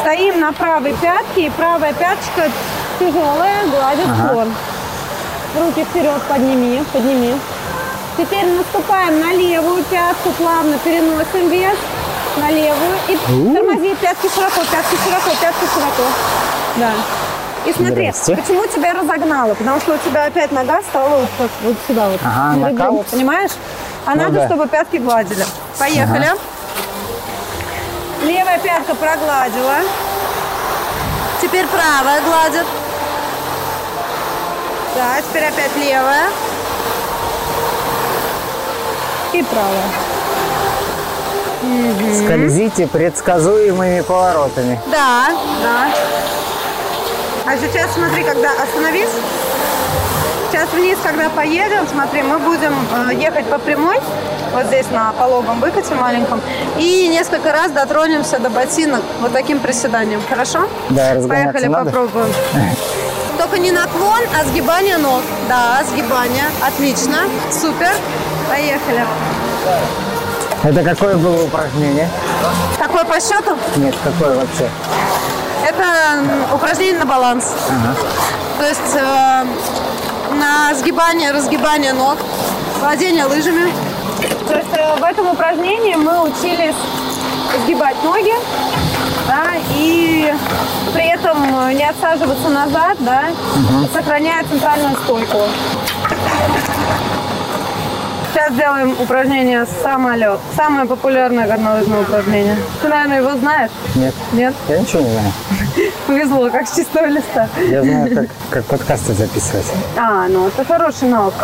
стоим 0.00 0.40
на 0.40 0.52
правой 0.52 0.94
пятке, 1.00 1.46
и 1.46 1.50
правая 1.50 1.94
пяточка 1.94 2.50
тяжелая, 2.98 3.66
гладит 3.68 4.06
склон. 4.18 4.54
Руки 5.58 5.84
вперед 5.84 6.22
подними, 6.28 6.82
подними. 6.92 7.34
Теперь 8.18 8.46
наступаем 8.46 9.18
на 9.20 9.32
левую 9.32 9.82
пятку, 9.84 10.30
плавно 10.38 10.78
переносим 10.78 11.48
вес 11.48 11.76
на 12.36 12.50
левую 12.50 12.96
и 13.08 13.16
тормози 13.54 13.94
пятки 13.96 14.28
широко, 14.34 14.60
пятки 14.70 14.96
широко, 15.04 15.30
пятки 15.40 15.64
широко. 15.72 16.02
Да. 16.76 16.92
И 17.64 17.72
смотри, 17.72 18.12
почему 18.12 18.66
тебя 18.66 18.92
разогнало? 18.92 19.54
Потому 19.54 19.80
что 19.80 19.94
у 19.94 19.98
тебя 19.98 20.26
опять 20.26 20.52
нога 20.52 20.82
стала 20.82 21.20
вот, 21.20 21.28
так, 21.38 21.50
вот 21.62 21.76
сюда 21.86 22.08
вот, 22.08 22.20
Ага, 22.22 22.56
на 22.58 22.68
ребро, 22.70 23.04
понимаешь? 23.10 23.52
А 24.04 24.14
Ну 24.14 24.22
надо, 24.22 24.40
да. 24.40 24.46
чтобы 24.46 24.68
пятки 24.68 24.96
гладили. 24.96 25.44
Поехали. 25.78 26.28
Левая 28.22 28.58
пятка 28.58 28.94
прогладила. 28.94 29.76
Теперь 31.40 31.66
правая 31.66 32.20
гладит. 32.22 32.66
Да, 34.94 35.20
теперь 35.22 35.44
опять 35.44 35.74
левая. 35.76 36.28
И 39.32 39.42
правая. 39.42 39.90
Скользите 42.24 42.86
предсказуемыми 42.86 44.00
поворотами. 44.02 44.80
Да, 44.90 45.28
да. 45.62 45.88
А 47.46 47.56
сейчас 47.56 47.92
смотри, 47.94 48.24
когда 48.24 48.50
остановись, 48.62 49.10
Сейчас 50.54 50.70
вниз, 50.72 50.96
когда 51.02 51.28
поедем, 51.30 51.84
смотри, 51.90 52.22
мы 52.22 52.38
будем 52.38 52.72
э, 53.10 53.14
ехать 53.16 53.44
по 53.46 53.58
прямой, 53.58 53.98
вот 54.52 54.66
здесь 54.66 54.88
на 54.92 55.12
пологом 55.14 55.58
выкате 55.58 55.96
маленьком, 55.96 56.40
и 56.78 57.08
несколько 57.08 57.50
раз 57.50 57.72
дотронемся 57.72 58.38
до 58.38 58.50
ботинок 58.50 59.02
вот 59.20 59.32
таким 59.32 59.58
приседанием. 59.58 60.22
Хорошо? 60.28 60.68
Да, 60.90 61.16
Поехали, 61.28 61.66
надо? 61.66 61.86
попробуем. 61.90 62.32
Только 63.38 63.58
не 63.58 63.72
наклон, 63.72 64.22
а 64.40 64.44
сгибание 64.44 64.96
ног. 64.96 65.22
Да, 65.48 65.82
сгибание. 65.90 66.44
Отлично. 66.64 67.22
Супер. 67.50 67.90
Поехали. 68.48 69.04
Это 70.64 70.82
какое 70.82 71.14
было 71.16 71.44
упражнение? 71.44 72.08
Какой 72.78 73.04
по 73.04 73.20
счету? 73.20 73.54
Нет, 73.76 73.94
какое 74.02 74.34
вообще? 74.34 74.70
Это 75.62 76.54
упражнение 76.54 76.98
на 76.98 77.04
баланс. 77.04 77.52
То 78.58 78.66
есть 78.66 78.94
э, 78.94 79.44
на 80.32 80.74
сгибание, 80.74 81.32
разгибание 81.32 81.92
ног, 81.92 82.16
владение 82.80 83.26
лыжами. 83.26 83.70
То 84.48 84.54
есть 84.54 84.72
э, 84.72 84.96
в 84.98 85.02
этом 85.04 85.28
упражнении 85.28 85.96
мы 85.96 86.22
учились 86.22 86.76
сгибать 87.66 88.02
ноги, 88.02 88.32
да, 89.28 89.56
и 89.74 90.32
при 90.94 91.12
этом 91.12 91.76
не 91.76 91.84
отсаживаться 91.84 92.48
назад, 92.48 92.96
да, 93.00 93.24
сохраняя 93.92 94.42
центральную 94.44 94.96
стойку. 95.04 95.40
Сейчас 98.34 98.52
сделаем 98.52 98.96
упражнение 99.00 99.64
самолет. 99.64 100.40
Самое 100.56 100.88
популярное 100.88 101.46
горнолыжное 101.46 102.00
упражнение. 102.00 102.56
Ты, 102.82 102.88
наверное, 102.88 103.18
его 103.18 103.36
знаешь? 103.36 103.70
Нет. 103.94 104.12
Нет? 104.32 104.52
Я 104.68 104.80
ничего 104.80 105.02
не 105.02 105.10
знаю. 105.10 105.32
Повезло, 106.08 106.50
как 106.50 106.66
с 106.66 106.74
чистого 106.74 107.06
листа. 107.06 107.48
Я 107.68 107.84
знаю, 107.84 108.12
как, 108.12 108.26
как 108.50 108.64
подкасты 108.64 109.12
записывать. 109.12 109.66
А, 109.96 110.26
ну 110.26 110.48
это 110.48 110.64
хороший 110.64 111.06
навык. 111.06 111.34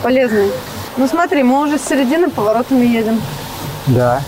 Полезный. 0.00 0.52
Ну 0.96 1.08
смотри, 1.08 1.42
мы 1.42 1.62
уже 1.66 1.80
с 1.80 1.82
середины 1.88 2.30
поворотами 2.30 2.86
едем. 2.86 3.20
Да, 3.88 4.22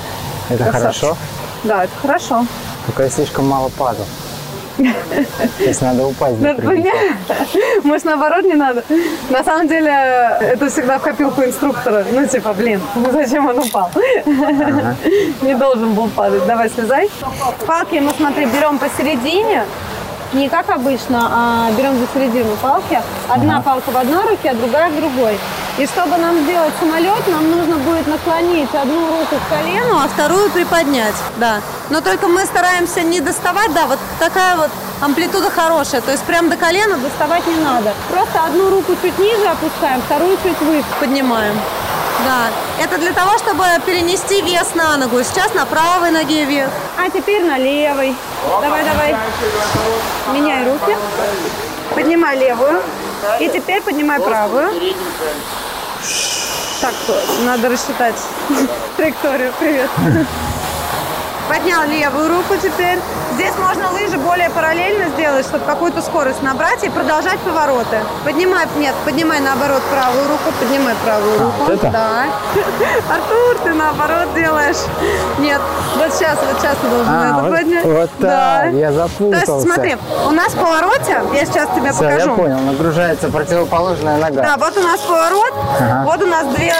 это 0.48 0.64
Красавчик. 0.64 1.00
хорошо. 1.02 1.16
Да, 1.62 1.84
это 1.84 1.92
хорошо. 2.02 2.46
Только 2.86 3.04
я 3.04 3.10
слишком 3.10 3.46
мало 3.48 3.68
падал. 3.68 4.06
Сейчас 5.58 5.80
надо 5.80 6.06
упасть. 6.06 6.40
Да. 6.40 6.54
Может, 7.82 8.04
наоборот, 8.04 8.44
не 8.44 8.54
надо? 8.54 8.82
На 9.28 9.44
самом 9.44 9.68
деле, 9.68 9.90
это 10.40 10.68
всегда 10.68 10.98
в 10.98 11.02
копилку 11.02 11.42
инструктора. 11.42 12.04
Ну, 12.10 12.26
типа, 12.26 12.52
блин, 12.52 12.80
ну 12.94 13.10
зачем 13.12 13.46
он 13.46 13.58
упал? 13.58 13.90
Не 15.42 15.54
должен 15.54 15.94
был 15.94 16.08
падать. 16.08 16.46
Давай, 16.46 16.70
слезай. 16.70 17.10
Палки 17.66 17.96
мы, 17.96 18.12
смотри, 18.16 18.46
берем 18.46 18.78
посередине. 18.78 19.64
Не 20.32 20.48
как 20.48 20.70
обычно, 20.70 21.28
а 21.32 21.72
берем 21.76 21.98
за 21.98 22.06
середину 22.14 22.54
палки. 22.62 23.02
Одна 23.28 23.60
палка 23.60 23.90
в 23.90 23.96
одной 23.96 24.24
руке, 24.28 24.50
а 24.50 24.54
другая 24.54 24.88
в 24.88 24.96
другой. 24.96 25.36
И 25.76 25.86
чтобы 25.86 26.18
нам 26.18 26.38
сделать 26.44 26.72
самолет, 26.78 27.26
нам 27.26 27.50
нужно 27.50 27.76
будет 27.78 28.06
наклонить 28.06 28.72
одну 28.72 29.08
руку 29.08 29.36
к 29.36 29.50
колену, 29.50 29.98
а 29.98 30.06
вторую 30.06 30.50
приподнять. 30.50 31.14
Да. 31.38 31.56
Но 31.90 32.00
только 32.00 32.28
мы 32.28 32.44
стараемся 32.44 33.02
не 33.02 33.20
доставать, 33.20 33.72
да, 33.74 33.86
вот 33.86 33.98
такая 34.20 34.56
вот 34.56 34.70
амплитуда 35.00 35.50
хорошая. 35.50 36.00
То 36.00 36.12
есть 36.12 36.22
прям 36.22 36.48
до 36.48 36.56
колена 36.56 36.96
доставать 36.98 37.44
не 37.48 37.56
надо. 37.56 37.92
Просто 38.08 38.44
одну 38.44 38.70
руку 38.70 38.94
чуть 39.02 39.18
ниже 39.18 39.46
опускаем, 39.46 40.00
вторую 40.02 40.36
чуть 40.44 40.60
выше 40.60 40.86
поднимаем. 41.00 41.56
Да, 42.24 42.50
это 42.82 42.98
для 42.98 43.12
того, 43.12 43.38
чтобы 43.38 43.64
перенести 43.86 44.42
вес 44.42 44.74
на 44.74 44.96
ногу. 44.96 45.22
Сейчас 45.22 45.54
на 45.54 45.64
правой 45.64 46.10
ноге 46.10 46.44
вес. 46.44 46.68
А 46.98 47.08
теперь 47.08 47.44
на 47.44 47.58
левой. 47.58 48.14
Давай, 48.60 48.84
давай. 48.84 49.16
Меняй 50.32 50.64
руки. 50.64 50.96
Поднимай 51.94 52.38
левую. 52.38 52.82
И 53.40 53.48
теперь 53.48 53.82
поднимай 53.82 54.20
правую. 54.20 54.70
Так, 56.80 56.94
надо 57.44 57.68
рассчитать 57.68 58.16
траекторию. 58.96 59.52
Привет. 59.58 59.90
Поднял 61.48 61.82
левую 61.84 62.28
руку 62.28 62.54
теперь. 62.62 62.98
Здесь 63.40 63.56
можно 63.56 63.90
лыжи 63.92 64.18
более 64.18 64.50
параллельно 64.50 65.08
сделать, 65.16 65.46
чтобы 65.46 65.64
какую-то 65.64 66.02
скорость 66.02 66.42
набрать 66.42 66.84
и 66.84 66.90
продолжать 66.90 67.38
повороты. 67.38 67.96
Поднимай, 68.22 68.66
нет, 68.76 68.94
поднимай 69.06 69.40
наоборот 69.40 69.80
правую 69.90 70.28
руку, 70.28 70.52
поднимай 70.60 70.94
правую 71.02 71.38
руку. 71.38 71.54
вот 71.60 71.70
это? 71.70 71.88
Да. 71.90 72.24
Артур, 73.14 73.56
ты 73.64 73.72
наоборот 73.72 74.34
делаешь. 74.34 74.76
Нет, 75.38 75.58
вот 75.96 76.12
сейчас, 76.12 76.36
вот 76.46 76.60
сейчас 76.60 76.76
ты 76.82 76.88
должен 76.88 77.08
А, 77.08 77.24
это 77.38 77.48
вот, 77.48 77.56
поднять. 77.58 77.84
вот 77.86 78.10
Да. 78.18 78.28
так, 78.64 78.72
я 78.74 78.88
То 78.88 78.94
запутался. 78.94 79.52
есть 79.52 79.62
смотри, 79.64 79.96
у 80.26 80.30
нас 80.32 80.52
в 80.52 80.56
повороте, 80.58 81.22
я 81.32 81.46
сейчас 81.46 81.68
тебе 81.74 81.92
Все, 81.92 82.02
покажу. 82.04 82.28
я 82.30 82.36
понял, 82.36 82.58
нагружается 82.58 83.28
противоположная 83.30 84.18
нога. 84.18 84.42
Да, 84.42 84.56
вот 84.58 84.76
у 84.76 84.82
нас 84.82 85.00
поворот, 85.00 85.54
Ага. 85.80 86.02
вот 86.04 86.22
у 86.22 86.26
нас 86.26 86.44
две 86.48 86.74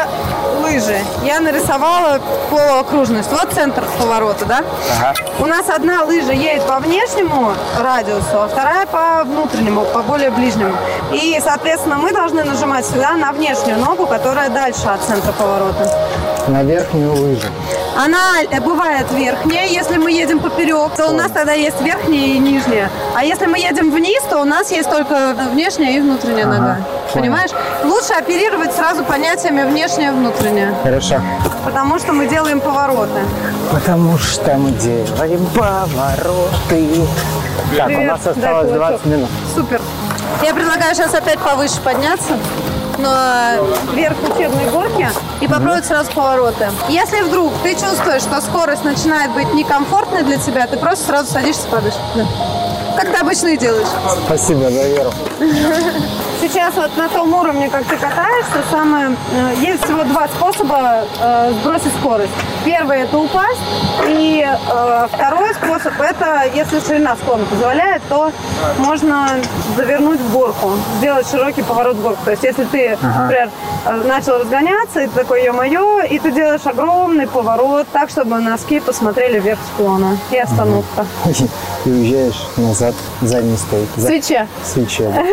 лыжи. 0.62 0.98
Я 1.22 1.40
нарисовала 1.40 2.20
по 2.50 2.80
окружности. 2.80 3.32
Вот 3.32 3.50
центр 3.54 3.82
поворота, 3.98 4.44
да? 4.44 4.58
Ага. 5.00 5.14
У 5.38 5.46
нас 5.46 5.70
одна 5.70 6.02
лыжа 6.02 6.32
едет 6.50 6.66
по 6.66 6.78
внешнему 6.78 7.52
радиусу, 7.78 8.42
а 8.42 8.48
вторая 8.48 8.86
по 8.86 9.22
внутреннему, 9.24 9.84
по 9.84 10.02
более 10.02 10.30
ближнему. 10.30 10.74
И, 11.12 11.38
соответственно, 11.42 11.98
мы 11.98 12.12
должны 12.12 12.44
нажимать 12.44 12.84
всегда 12.84 13.14
на 13.14 13.32
внешнюю 13.32 13.78
ногу, 13.78 14.06
которая 14.06 14.48
дальше 14.50 14.86
от 14.86 15.02
центра 15.02 15.32
поворота. 15.32 15.90
На 16.48 16.62
верхнюю 16.62 17.12
лыжу. 17.14 17.46
Она 17.96 18.40
э, 18.50 18.60
бывает 18.60 19.06
верхняя, 19.12 19.66
если 19.66 19.96
мы 19.98 20.10
едем 20.10 20.40
поперек, 20.40 20.94
то 20.96 21.08
у 21.08 21.12
нас 21.12 21.30
тогда 21.32 21.52
есть 21.52 21.80
верхняя 21.80 22.26
и 22.34 22.38
нижняя. 22.38 22.90
А 23.14 23.24
если 23.24 23.46
мы 23.46 23.58
едем 23.58 23.90
вниз, 23.90 24.22
то 24.28 24.40
у 24.40 24.44
нас 24.44 24.70
есть 24.70 24.88
только 24.88 25.34
внешняя 25.52 25.96
и 25.96 26.00
внутренняя 26.00 26.46
Ага, 26.46 26.56
нога. 26.58 26.74
понял. 26.74 27.24
Понимаешь? 27.24 27.50
Лучше 27.84 28.14
оперировать 28.14 28.72
сразу 28.74 29.04
понятиями 29.04 29.64
внешняя 29.68 30.08
и 30.08 30.12
внутренняя, 30.12 30.74
Хорошо. 30.82 31.16
потому 31.64 31.98
что 31.98 32.12
мы 32.12 32.26
делаем 32.26 32.60
повороты. 32.60 33.20
Потому 33.72 34.16
что 34.18 34.56
мы 34.56 34.70
делаем 34.70 35.44
повороты. 35.54 36.86
Так, 37.76 37.88
у 37.88 38.00
нас 38.00 38.26
осталось 38.26 38.68
кулачок. 38.72 39.00
20 39.02 39.06
минут. 39.06 39.28
Супер. 39.54 39.80
Я 40.42 40.54
предлагаю 40.54 40.94
сейчас 40.94 41.14
опять 41.14 41.38
повыше 41.38 41.80
подняться 41.82 42.38
на 43.00 43.56
верх 43.94 44.16
учебной 44.28 44.70
горки 44.70 45.08
и 45.40 45.46
попробовать 45.48 45.86
сразу 45.86 46.10
повороты. 46.12 46.70
Если 46.88 47.22
вдруг 47.22 47.52
ты 47.62 47.72
чувствуешь, 47.74 48.22
что 48.22 48.40
скорость 48.40 48.84
начинает 48.84 49.32
быть 49.32 49.52
некомфортной 49.54 50.22
для 50.22 50.38
тебя, 50.38 50.66
ты 50.66 50.76
просто 50.76 51.06
сразу 51.06 51.32
садишься 51.32 51.66
и 51.66 51.70
падаешь. 51.70 51.94
Да. 52.14 52.26
Как 52.96 53.12
ты 53.12 53.18
обычно 53.18 53.48
и 53.48 53.56
делаешь. 53.56 53.88
Спасибо 54.26 54.70
за 54.70 54.88
веру. 54.88 55.12
Сейчас 56.40 56.74
вот 56.74 56.96
на 56.96 57.06
том 57.08 57.34
уровне, 57.34 57.68
как 57.68 57.84
ты 57.84 57.96
катаешься, 57.96 58.62
самое, 58.70 59.14
э, 59.32 59.54
есть 59.60 59.84
всего 59.84 60.04
два 60.04 60.26
способа 60.28 61.04
э, 61.20 61.52
сбросить 61.60 61.92
скорость. 62.00 62.32
Первый 62.64 63.00
это 63.02 63.18
упасть, 63.18 63.60
и 64.08 64.42
э, 64.46 65.06
второй 65.12 65.52
способ 65.54 66.00
это, 66.00 66.44
если 66.54 66.80
ширина 66.80 67.14
склона 67.16 67.44
позволяет, 67.44 68.02
то 68.08 68.32
можно 68.78 69.28
завернуть 69.76 70.18
в 70.20 70.32
горку, 70.32 70.72
сделать 70.98 71.28
широкий 71.30 71.62
поворот 71.62 71.96
в 71.96 72.02
горку. 72.02 72.24
То 72.24 72.30
есть 72.30 72.42
если 72.42 72.64
ты, 72.64 72.96
например, 73.02 73.50
э, 73.84 74.02
начал 74.06 74.38
разгоняться, 74.38 75.00
и 75.02 75.06
ты 75.08 75.12
такой, 75.12 75.44
ё-моё, 75.44 76.00
и 76.00 76.18
ты 76.18 76.32
делаешь 76.32 76.64
огромный 76.64 77.26
поворот, 77.26 77.86
так, 77.92 78.08
чтобы 78.08 78.38
носки 78.40 78.80
посмотрели 78.80 79.38
вверх 79.38 79.58
склона. 79.74 80.16
И 80.30 80.38
остановка. 80.38 81.06
И 81.84 81.90
уезжаешь 81.90 82.46
назад 82.56 82.94
задней 83.22 83.56
стойки. 83.56 83.88
За 83.96 84.06
свече. 84.06 84.46
да. 85.14 85.24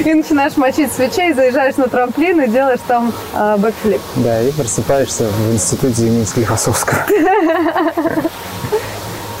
И 0.05 0.13
начинаешь 0.13 0.57
мочить 0.57 0.91
свечей, 0.91 1.33
заезжаешь 1.33 1.77
на 1.77 1.87
трамплин 1.87 2.41
и 2.41 2.47
делаешь 2.47 2.79
там 2.87 3.13
э, 3.33 3.55
бэкфлип. 3.57 4.01
Да, 4.17 4.41
и 4.41 4.51
просыпаешься 4.51 5.27
в 5.27 5.53
институте 5.53 6.07
имени 6.07 6.23
Склифосовского. 6.23 7.05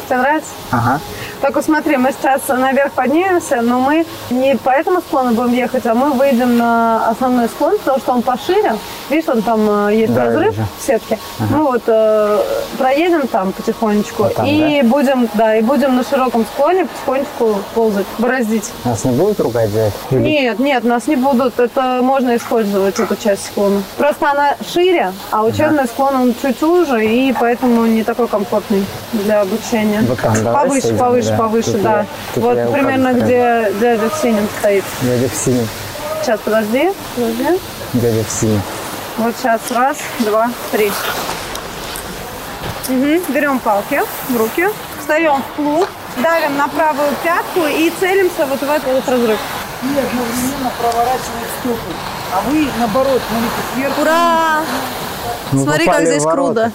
Тебе 0.07 0.17
нравится? 0.17 0.49
Ага. 0.71 0.99
Только 1.41 1.61
смотри, 1.63 1.97
мы 1.97 2.11
сейчас 2.11 2.47
наверх 2.47 2.91
поднимемся, 2.93 3.61
но 3.61 3.79
мы 3.79 4.05
не 4.29 4.55
по 4.55 4.69
этому 4.69 5.01
склону 5.01 5.31
будем 5.31 5.53
ехать, 5.53 5.85
а 5.87 5.95
мы 5.95 6.11
выйдем 6.11 6.57
на 6.57 7.09
основной 7.09 7.47
склон, 7.47 7.77
потому 7.79 7.99
что 7.99 8.11
он 8.13 8.21
пошире. 8.21 8.75
Видишь, 9.09 9.27
он 9.27 9.41
там 9.41 9.87
э, 9.87 9.95
есть 9.95 10.13
Да, 10.13 10.25
разрыв 10.25 10.55
в 10.55 10.85
сетке. 10.85 11.17
Мы 11.49 11.63
вот 11.63 11.81
э, 11.87 12.39
проедем 12.77 13.27
там 13.27 13.51
потихонечку 13.53 14.23
Вот 14.23 14.35
там, 14.35 14.45
и 14.45 14.81
будем, 14.83 15.27
да, 15.33 15.55
и 15.55 15.61
будем 15.61 15.95
на 15.95 16.03
широком 16.03 16.45
склоне 16.53 16.85
потихонечку 16.85 17.57
ползать, 17.73 18.05
бороздить. 18.19 18.71
Нас 18.85 19.03
не 19.03 19.11
будут 19.11 19.39
ругать 19.39 19.69
за 19.71 19.79
это? 19.79 19.95
Нет, 20.11 20.59
нет, 20.59 20.83
нас 20.83 21.07
не 21.07 21.15
будут. 21.15 21.59
Это 21.59 21.99
можно 22.03 22.35
использовать 22.35 22.99
эту 22.99 23.15
часть 23.15 23.47
склона. 23.47 23.81
Просто 23.97 24.29
она 24.29 24.55
шире, 24.71 25.11
а 25.31 25.43
учебный 25.43 25.85
склон 25.85 26.15
он 26.15 26.35
чуть 26.39 26.61
уже, 26.61 27.03
и 27.03 27.33
поэтому 27.33 27.85
не 27.85 28.03
такой 28.03 28.27
комфортный 28.27 28.85
для 29.11 29.41
обучения. 29.41 30.01
Вот 30.07 30.19
там 30.19 30.35
давай 30.43 30.67
повыше, 30.67 30.95
повыше, 30.95 31.30
да. 31.31 31.37
повыше, 31.37 31.71
Тут 31.73 31.81
да. 31.81 31.99
я- 31.99 32.05
тут 32.33 32.43
вот 32.43 32.57
я 32.57 32.67
примерно 32.67 33.13
где 33.13 33.71
дядя 33.79 34.09
в 34.09 34.21
синем 34.21 34.47
стоит. 34.59 34.83
Дядя 35.01 35.29
в 35.29 35.35
синем. 35.35 35.67
Сейчас, 36.21 36.39
подожди, 36.41 36.91
подожди. 37.15 37.59
Дядя 37.93 38.23
в 38.23 38.29
синем. 38.31 38.61
Вот 39.17 39.33
сейчас 39.37 39.61
раз, 39.71 39.97
два, 40.19 40.49
три. 40.71 40.91
Мгм. 42.89 43.21
Берем 43.29 43.59
палки 43.59 44.01
в 44.29 44.37
руки, 44.37 44.67
встаем 44.99 45.41
в 45.41 45.55
плуг, 45.55 45.87
давим 46.17 46.57
на 46.57 46.67
правую 46.67 47.09
пятку 47.23 47.65
и 47.67 47.91
целимся 47.99 48.45
вот 48.45 48.59
в 48.59 48.63
этот 48.69 48.85
вот 48.93 49.07
разрыв. 49.07 49.39
и 49.83 49.87
одновременно 49.87 50.71
проворачивает 50.79 51.47
стопы. 51.59 51.91
А 52.33 52.41
вы, 52.49 52.67
наоборот, 52.79 53.21
смотрите 53.29 53.61
сверху. 53.73 54.01
Ура! 54.01 54.61
Мы 55.51 55.63
Смотри, 55.63 55.85
как 55.85 56.05
здесь 56.05 56.23
круто. 56.23 56.71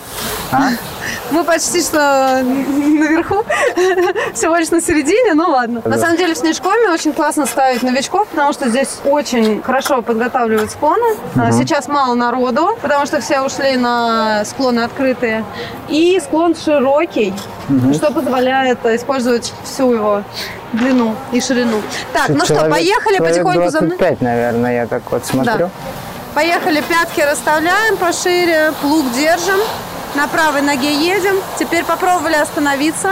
А? 0.52 0.70
Мы 1.30 1.44
почти 1.44 1.82
что 1.82 2.42
наверху, 2.44 3.44
всего 4.34 4.56
лишь 4.56 4.70
на 4.70 4.80
середине, 4.80 5.34
ну 5.34 5.50
ладно. 5.50 5.82
На 5.84 5.98
самом 5.98 6.16
деле 6.16 6.34
в 6.34 6.38
Снежкоме 6.38 6.90
очень 6.90 7.12
классно 7.12 7.46
ставить 7.46 7.82
новичков, 7.82 8.28
потому 8.28 8.52
что 8.52 8.68
здесь 8.68 8.98
очень 9.04 9.62
хорошо 9.62 10.02
подготавливают 10.02 10.70
склоны. 10.70 11.16
А, 11.36 11.52
Сейчас 11.52 11.88
мало 11.88 12.14
народу, 12.14 12.76
потому 12.82 13.06
что 13.06 13.20
все 13.20 13.40
ушли 13.40 13.76
на 13.76 14.44
склоны 14.44 14.80
открытые. 14.80 15.44
И 15.88 16.20
склон 16.22 16.54
широкий, 16.54 17.34
что 17.94 18.12
позволяет 18.12 18.84
использовать 18.86 19.52
всю 19.64 19.92
его 19.92 20.22
длину 20.72 21.14
и 21.32 21.40
ширину. 21.40 21.80
Так, 22.12 22.28
ну 22.28 22.44
что, 22.44 22.54
Человек- 22.54 22.70
поехали 22.72 23.16
человек 23.16 23.36
потихоньку 23.36 23.70
за 23.70 23.80
мной. 23.80 23.96
25, 23.98 24.20
наверное, 24.20 24.74
я 24.74 24.86
так 24.86 25.02
вот 25.10 25.24
смотрю. 25.24 25.70
Поехали, 26.36 26.82
пятки 26.82 27.22
расставляем 27.22 27.96
пошире, 27.96 28.74
плуг 28.82 29.10
держим, 29.12 29.58
на 30.16 30.28
правой 30.28 30.60
ноге 30.60 30.92
едем. 30.92 31.34
Теперь 31.58 31.82
попробовали 31.82 32.34
остановиться. 32.34 33.10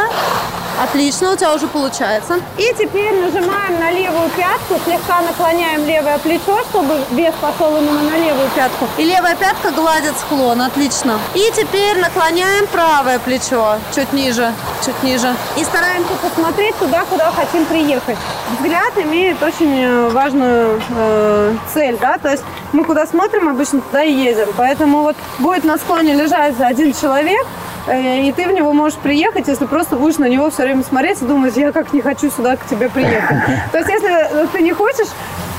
Отлично, 0.83 1.33
у 1.33 1.37
тебя 1.37 1.55
уже 1.55 1.69
получается. 1.69 2.41
И 2.59 2.75
теперь 2.77 3.15
нажимаем 3.21 3.79
на 3.79 3.93
левую 3.93 4.29
пятку, 4.31 4.75
слегка 4.85 5.21
наклоняем 5.23 5.87
левое 5.87 6.19
плечо, 6.19 6.59
чтобы 6.71 7.01
вес 7.13 7.35
пошел 7.41 7.77
именно 7.77 8.03
на 8.03 8.17
левую 8.17 8.49
пятку. 8.57 8.89
И 8.99 9.05
левая 9.05 9.37
пятка 9.37 9.71
гладит 9.71 10.15
склон, 10.19 10.61
отлично. 10.61 11.19
И 11.35 11.53
теперь 11.57 11.99
наклоняем 12.01 12.67
правое 12.67 13.19
плечо, 13.21 13.77
чуть 13.95 14.13
ниже, 14.13 14.53
чуть 14.85 15.01
ниже. 15.05 15.35
И 15.57 15.65
стараемся 15.65 16.15
посмотреть 16.21 16.77
туда, 16.79 17.05
куда 17.09 17.31
хотим 17.31 17.65
приехать. 17.67 18.17
Взгляд 18.59 18.93
имеет 18.99 19.41
очень 19.43 19.81
э, 19.81 20.09
важную 20.11 20.83
э, 20.91 21.55
цель, 21.73 21.97
да, 22.01 22.19
то 22.19 22.31
есть 22.31 22.43
мы 22.73 22.85
куда 22.85 23.07
смотрим, 23.07 23.49
обычно 23.49 23.81
туда 23.81 24.03
и 24.03 24.13
едем. 24.13 24.49
Поэтому 24.57 25.03
вот 25.03 25.17
будет 25.39 25.65
на 25.65 25.79
склоне 25.79 26.15
лежать 26.15 26.61
один 26.61 26.93
человек, 26.93 27.47
и 27.93 28.33
ты 28.33 28.49
в 28.49 28.53
него 28.53 28.73
можешь 28.73 28.99
приехать, 28.99 29.49
если 29.49 29.67
просто 29.67 29.97
будешь 29.97 30.19
на 30.19 30.29
него 30.29 30.51
все 30.51 30.63
время 30.63 30.83
смотреть 30.83 31.21
и 31.21 31.27
думать, 31.27 31.57
я 31.57 31.73
как 31.73 31.93
не 31.93 32.01
хочу 32.01 32.31
сюда 32.31 32.57
к 32.57 32.67
тебе 32.67 32.89
приехать. 32.89 33.39
То 33.73 33.79
есть 33.79 33.91
если 33.91 34.11
э, 34.11 34.47
ты 34.53 34.63
не 34.63 34.73
хочешь 34.73 35.09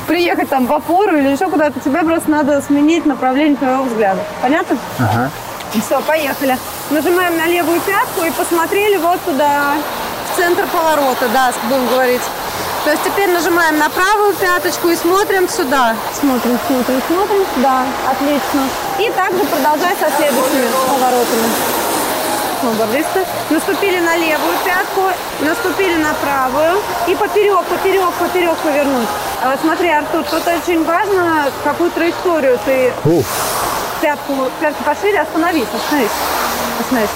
приехать 0.08 0.50
там 0.50 0.66
в 0.66 0.74
опору 0.74 1.16
или 1.18 1.30
еще 1.30 1.50
куда-то, 1.50 1.80
тебе 1.80 2.02
просто 2.02 2.30
надо 2.32 2.62
сменить 2.62 3.06
направление 3.06 3.58
твоего 3.58 3.84
взгляда. 3.84 4.22
Понятно? 4.42 4.78
Ага. 5.00 5.30
Все, 5.74 6.02
поехали. 6.02 6.58
Нажимаем 6.90 7.38
на 7.38 7.48
левую 7.48 7.80
пятку 7.82 8.24
и 8.26 8.32
посмотрели 8.32 8.98
вот 8.98 9.20
туда, 9.22 9.74
в 10.32 10.38
центр 10.38 10.66
поворота, 10.68 11.28
да, 11.34 11.52
будем 11.70 11.88
говорить. 11.88 12.22
То 12.86 12.92
есть 12.92 13.04
теперь 13.04 13.32
нажимаем 13.32 13.78
на 13.80 13.90
правую 13.90 14.34
пяточку 14.36 14.90
и 14.90 14.96
смотрим 14.96 15.50
сюда. 15.50 15.96
Смотрим, 16.14 16.58
смотрим, 16.68 17.02
смотрим. 17.08 17.46
Да, 17.58 17.84
отлично. 18.10 18.62
И 19.00 19.10
также 19.12 19.44
продолжай 19.46 19.96
со 20.00 20.16
следующими 20.16 20.70
поворотами. 20.88 21.85
Молодцы. 22.74 23.26
Наступили 23.52 24.00
на 24.00 24.18
левую 24.18 24.58
пятку, 24.66 25.02
наступили 25.42 25.96
на 25.98 26.14
правую 26.16 26.82
и 27.08 27.16
поперек, 27.16 27.64
поперек, 27.66 28.12
поперек 28.20 28.58
повернуть. 28.58 29.08
А 29.44 29.56
смотри, 29.62 29.90
Артур, 29.90 30.24
тут 30.24 30.48
очень 30.48 30.84
важно, 30.84 31.46
какую 31.64 31.92
траекторию 31.92 32.60
ты 32.66 32.92
Уф. 33.06 33.26
пятку, 34.02 34.50
пятку 34.60 34.84
пошире, 34.84 35.22
остановись, 35.22 35.68
остановись, 35.74 36.12
остановись. 36.80 37.10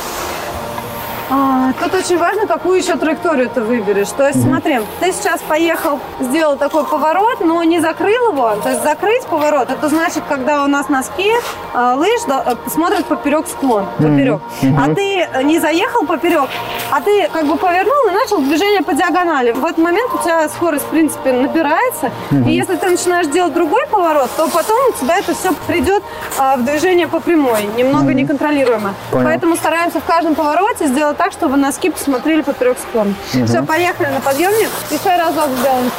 А, 1.32 1.74
тут 1.74 1.94
очень 1.94 2.18
важно, 2.18 2.48
какую 2.48 2.80
еще 2.80 2.96
траекторию 2.96 3.50
ты 3.50 3.62
выберешь. 3.62 4.10
То 4.10 4.28
есть, 4.28 4.42
смотри, 4.42 4.80
ты 5.00 5.12
сейчас 5.12 5.42
поехал, 5.42 6.00
сделал 6.20 6.58
такой 6.58 6.86
поворот, 6.86 7.40
но 7.42 7.64
не 7.64 7.80
закрыл 7.80 8.32
его. 8.32 8.56
То 8.64 8.70
есть 8.70 8.84
закрыть 8.84 9.24
поворот, 9.26 9.70
это 9.70 9.90
значит, 9.90 10.24
когда 10.28 10.64
у 10.64 10.68
нас 10.68 10.90
носки 10.90 11.32
а, 11.74 11.96
лыж 11.96 12.22
да, 12.28 12.44
э, 12.46 12.70
смотрят 12.70 13.06
поперек 13.06 13.48
склон, 13.48 13.86
поперек. 13.98 14.42
А 14.78 14.94
ты 14.94 15.28
не 15.44 15.60
заехал 15.60 16.06
поперек, 16.06 16.50
а 16.92 17.02
ты 17.02 17.30
как 17.32 17.46
бы 17.46 17.58
повернул 17.58 17.99
и 18.08 18.12
начал 18.12 18.40
движение 18.42 18.82
по 18.82 18.94
диагонали. 18.94 19.52
В 19.52 19.66
этот 19.66 19.78
момент 19.78 20.12
у 20.14 20.18
тебя 20.24 20.48
скорость, 20.50 20.86
в 20.86 20.90
принципе, 20.90 21.32
набирается. 21.34 22.12
И 22.32 22.52
если 22.52 22.76
ты 22.76 22.90
начинаешь 22.90 23.28
делать 23.28 23.54
другой 23.54 23.86
поворот, 23.88 24.30
то 24.38 24.48
потом 24.48 24.78
у 24.90 24.92
тебя 24.94 25.18
это 25.18 25.34
все 25.36 25.54
придет 25.68 26.04
а, 26.38 26.58
в 26.58 26.66
движение 26.66 27.08
по 27.08 27.20
прямой, 27.20 27.64
немного 27.78 28.14
неконтролируемо. 28.14 28.94
Понял. 29.12 29.26
Поэтому 29.26 29.56
стараемся 29.56 30.00
в 30.00 30.06
каждом 30.06 30.36
повороте 30.36 30.88
сделать 30.88 31.18
так, 31.18 31.32
чтобы 31.32 31.58
носки 31.58 31.90
посмотрели 31.90 32.42
поперек 32.42 32.78
склона. 32.80 33.14
Все, 33.46 33.64
поехали 33.64 34.08
на 34.08 34.22
подъемник. 34.22 34.70
Еще 34.90 35.16
разок 35.16 35.50
сделаем. 35.60 35.92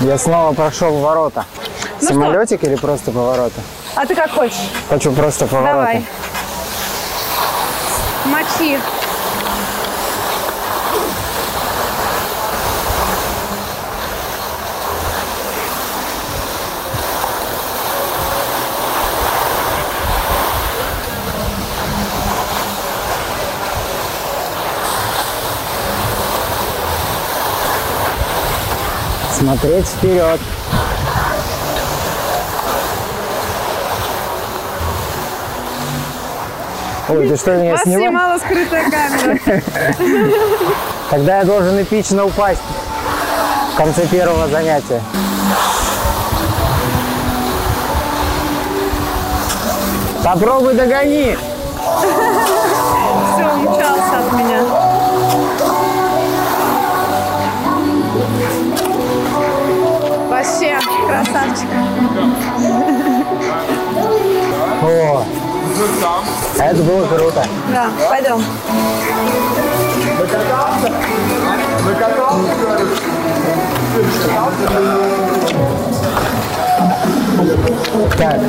Я 0.00 0.18
снова 0.18 0.52
прошел 0.52 0.96
ворота. 0.98 1.44
Ну 2.00 2.08
Самолетик 2.08 2.62
или 2.64 2.76
просто 2.76 3.10
повороты? 3.10 3.60
А 3.94 4.04
ты 4.04 4.14
как 4.14 4.30
хочешь? 4.30 4.70
Хочу 4.90 5.12
просто 5.12 5.46
повороты. 5.46 5.72
Давай. 5.72 6.04
Мочи. 8.26 8.78
Смотреть 29.46 29.86
вперед. 29.86 30.40
Ой, 37.08 37.28
ты 37.28 37.36
что, 37.36 37.54
меня 37.54 37.76
снимаешь? 37.78 38.08
снимала 38.08 38.38
скрытая 38.38 38.90
камера. 38.90 39.38
Тогда 41.10 41.38
я 41.38 41.44
должен 41.44 41.80
эпично 41.80 42.24
упасть 42.24 42.60
в 43.72 43.76
конце 43.76 44.04
первого 44.08 44.48
занятия. 44.48 45.00
Попробуй 50.24 50.74
догони. 50.74 51.38
Все, 53.36 53.44
умчался 53.44 54.18
от 54.18 54.32
меня. 54.32 54.85
О, 64.82 65.24
это 66.58 66.82
было 66.82 67.06
круто. 67.06 67.44
Да, 67.72 67.90
пойдем. 68.10 68.42
Так, 78.18 78.40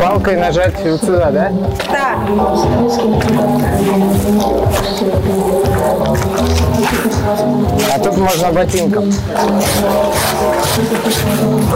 палкой 0.00 0.36
нажать 0.36 0.74
вот 0.84 1.00
сюда, 1.00 1.30
да? 1.30 1.52
Так, 1.86 2.18
А 7.94 7.98
тут 7.98 8.16
можно 8.16 8.52
ботинком. 8.52 9.12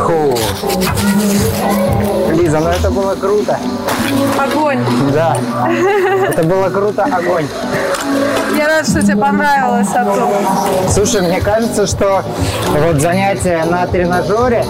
Фу. 0.07 0.35
Лиза, 2.33 2.59
ну 2.61 2.69
это 2.69 2.91
было 2.91 3.15
круто. 3.15 3.59
огонь. 4.39 4.79
Да. 5.13 5.37
Это 6.29 6.43
было 6.43 6.69
круто, 6.69 7.05
огонь. 7.05 7.47
Я 8.61 8.69
рада, 8.69 8.85
что 8.85 9.01
тебе 9.01 9.17
понравилось, 9.17 9.89
Артур. 9.95 10.29
Слушай, 10.91 11.23
мне 11.23 11.41
кажется, 11.41 11.87
что 11.87 12.23
вот 12.87 13.01
занятие 13.01 13.65
на 13.65 13.87
тренажере, 13.87 14.67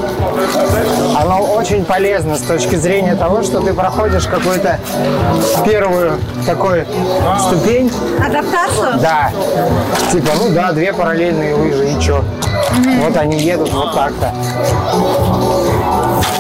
оно 1.21 1.41
очень 1.41 1.85
полезно 1.85 2.37
с 2.37 2.43
точки 2.43 2.77
зрения 2.77 3.17
того, 3.17 3.43
что 3.43 3.59
ты 3.59 3.75
проходишь 3.75 4.27
какую-то 4.27 4.79
первую 5.65 6.21
такую 6.47 6.87
ступень. 7.41 7.93
Адаптацию? 8.25 9.01
Да. 9.01 9.33
Типа, 10.13 10.29
ну 10.39 10.51
да, 10.51 10.71
две 10.71 10.93
параллельные 10.93 11.57
лыжи, 11.57 11.91
и 11.91 12.01
чё? 12.01 12.23
Вот 13.03 13.17
они 13.17 13.39
едут 13.41 13.73
вот 13.73 13.93
так-то. 13.93 14.33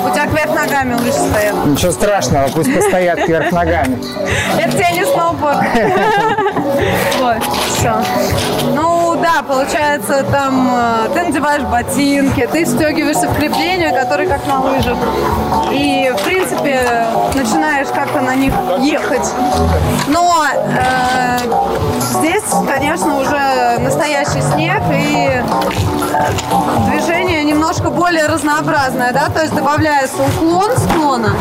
У 0.04 0.10
тебя 0.12 0.26
кверх 0.26 0.54
ногами 0.54 0.94
лыжи 0.94 1.12
стоят. 1.12 1.66
Ничего 1.66 1.92
страшного, 1.92 2.48
пусть 2.48 2.74
постоят 2.74 3.24
кверх 3.24 3.52
ногами. 3.52 3.98
Это 4.58 4.72
тебе 4.72 4.92
не 4.92 5.04
сноуборд. 5.04 5.58
Вот, 7.20 7.36
все. 7.76 7.94
Ну 8.74 8.89
да, 9.20 9.42
получается, 9.42 10.24
там 10.30 10.70
э, 10.74 11.08
ты 11.14 11.22
надеваешь 11.22 11.62
ботинки, 11.62 12.48
ты 12.50 12.64
встегиваешься 12.64 13.28
в 13.28 13.36
крепление, 13.36 13.92
которые 13.92 14.28
как 14.28 14.46
на 14.46 14.60
лыжах. 14.60 14.98
И, 15.70 16.12
в 16.16 16.22
принципе, 16.24 16.80
начинаешь 17.34 17.88
как-то 17.88 18.20
на 18.20 18.34
них 18.34 18.52
ехать. 18.80 19.28
Но 20.08 20.44
э, 20.44 21.38
здесь 22.00 22.40
здесь, 22.40 22.54
конечно, 22.66 23.18
уже 23.18 23.78
настоящий 23.80 24.40
снег 24.40 24.82
и 24.92 25.42
движение 26.90 27.44
немножко 27.44 27.90
более 27.90 28.26
разнообразное, 28.26 29.12
да, 29.12 29.28
то 29.28 29.42
есть 29.42 29.54
добавляется 29.54 30.16
уклон 30.22 30.70
склона, 30.76 31.34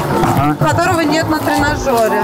которого 0.60 1.02
нет 1.02 1.30
на 1.30 1.40
тренажере. 1.40 2.24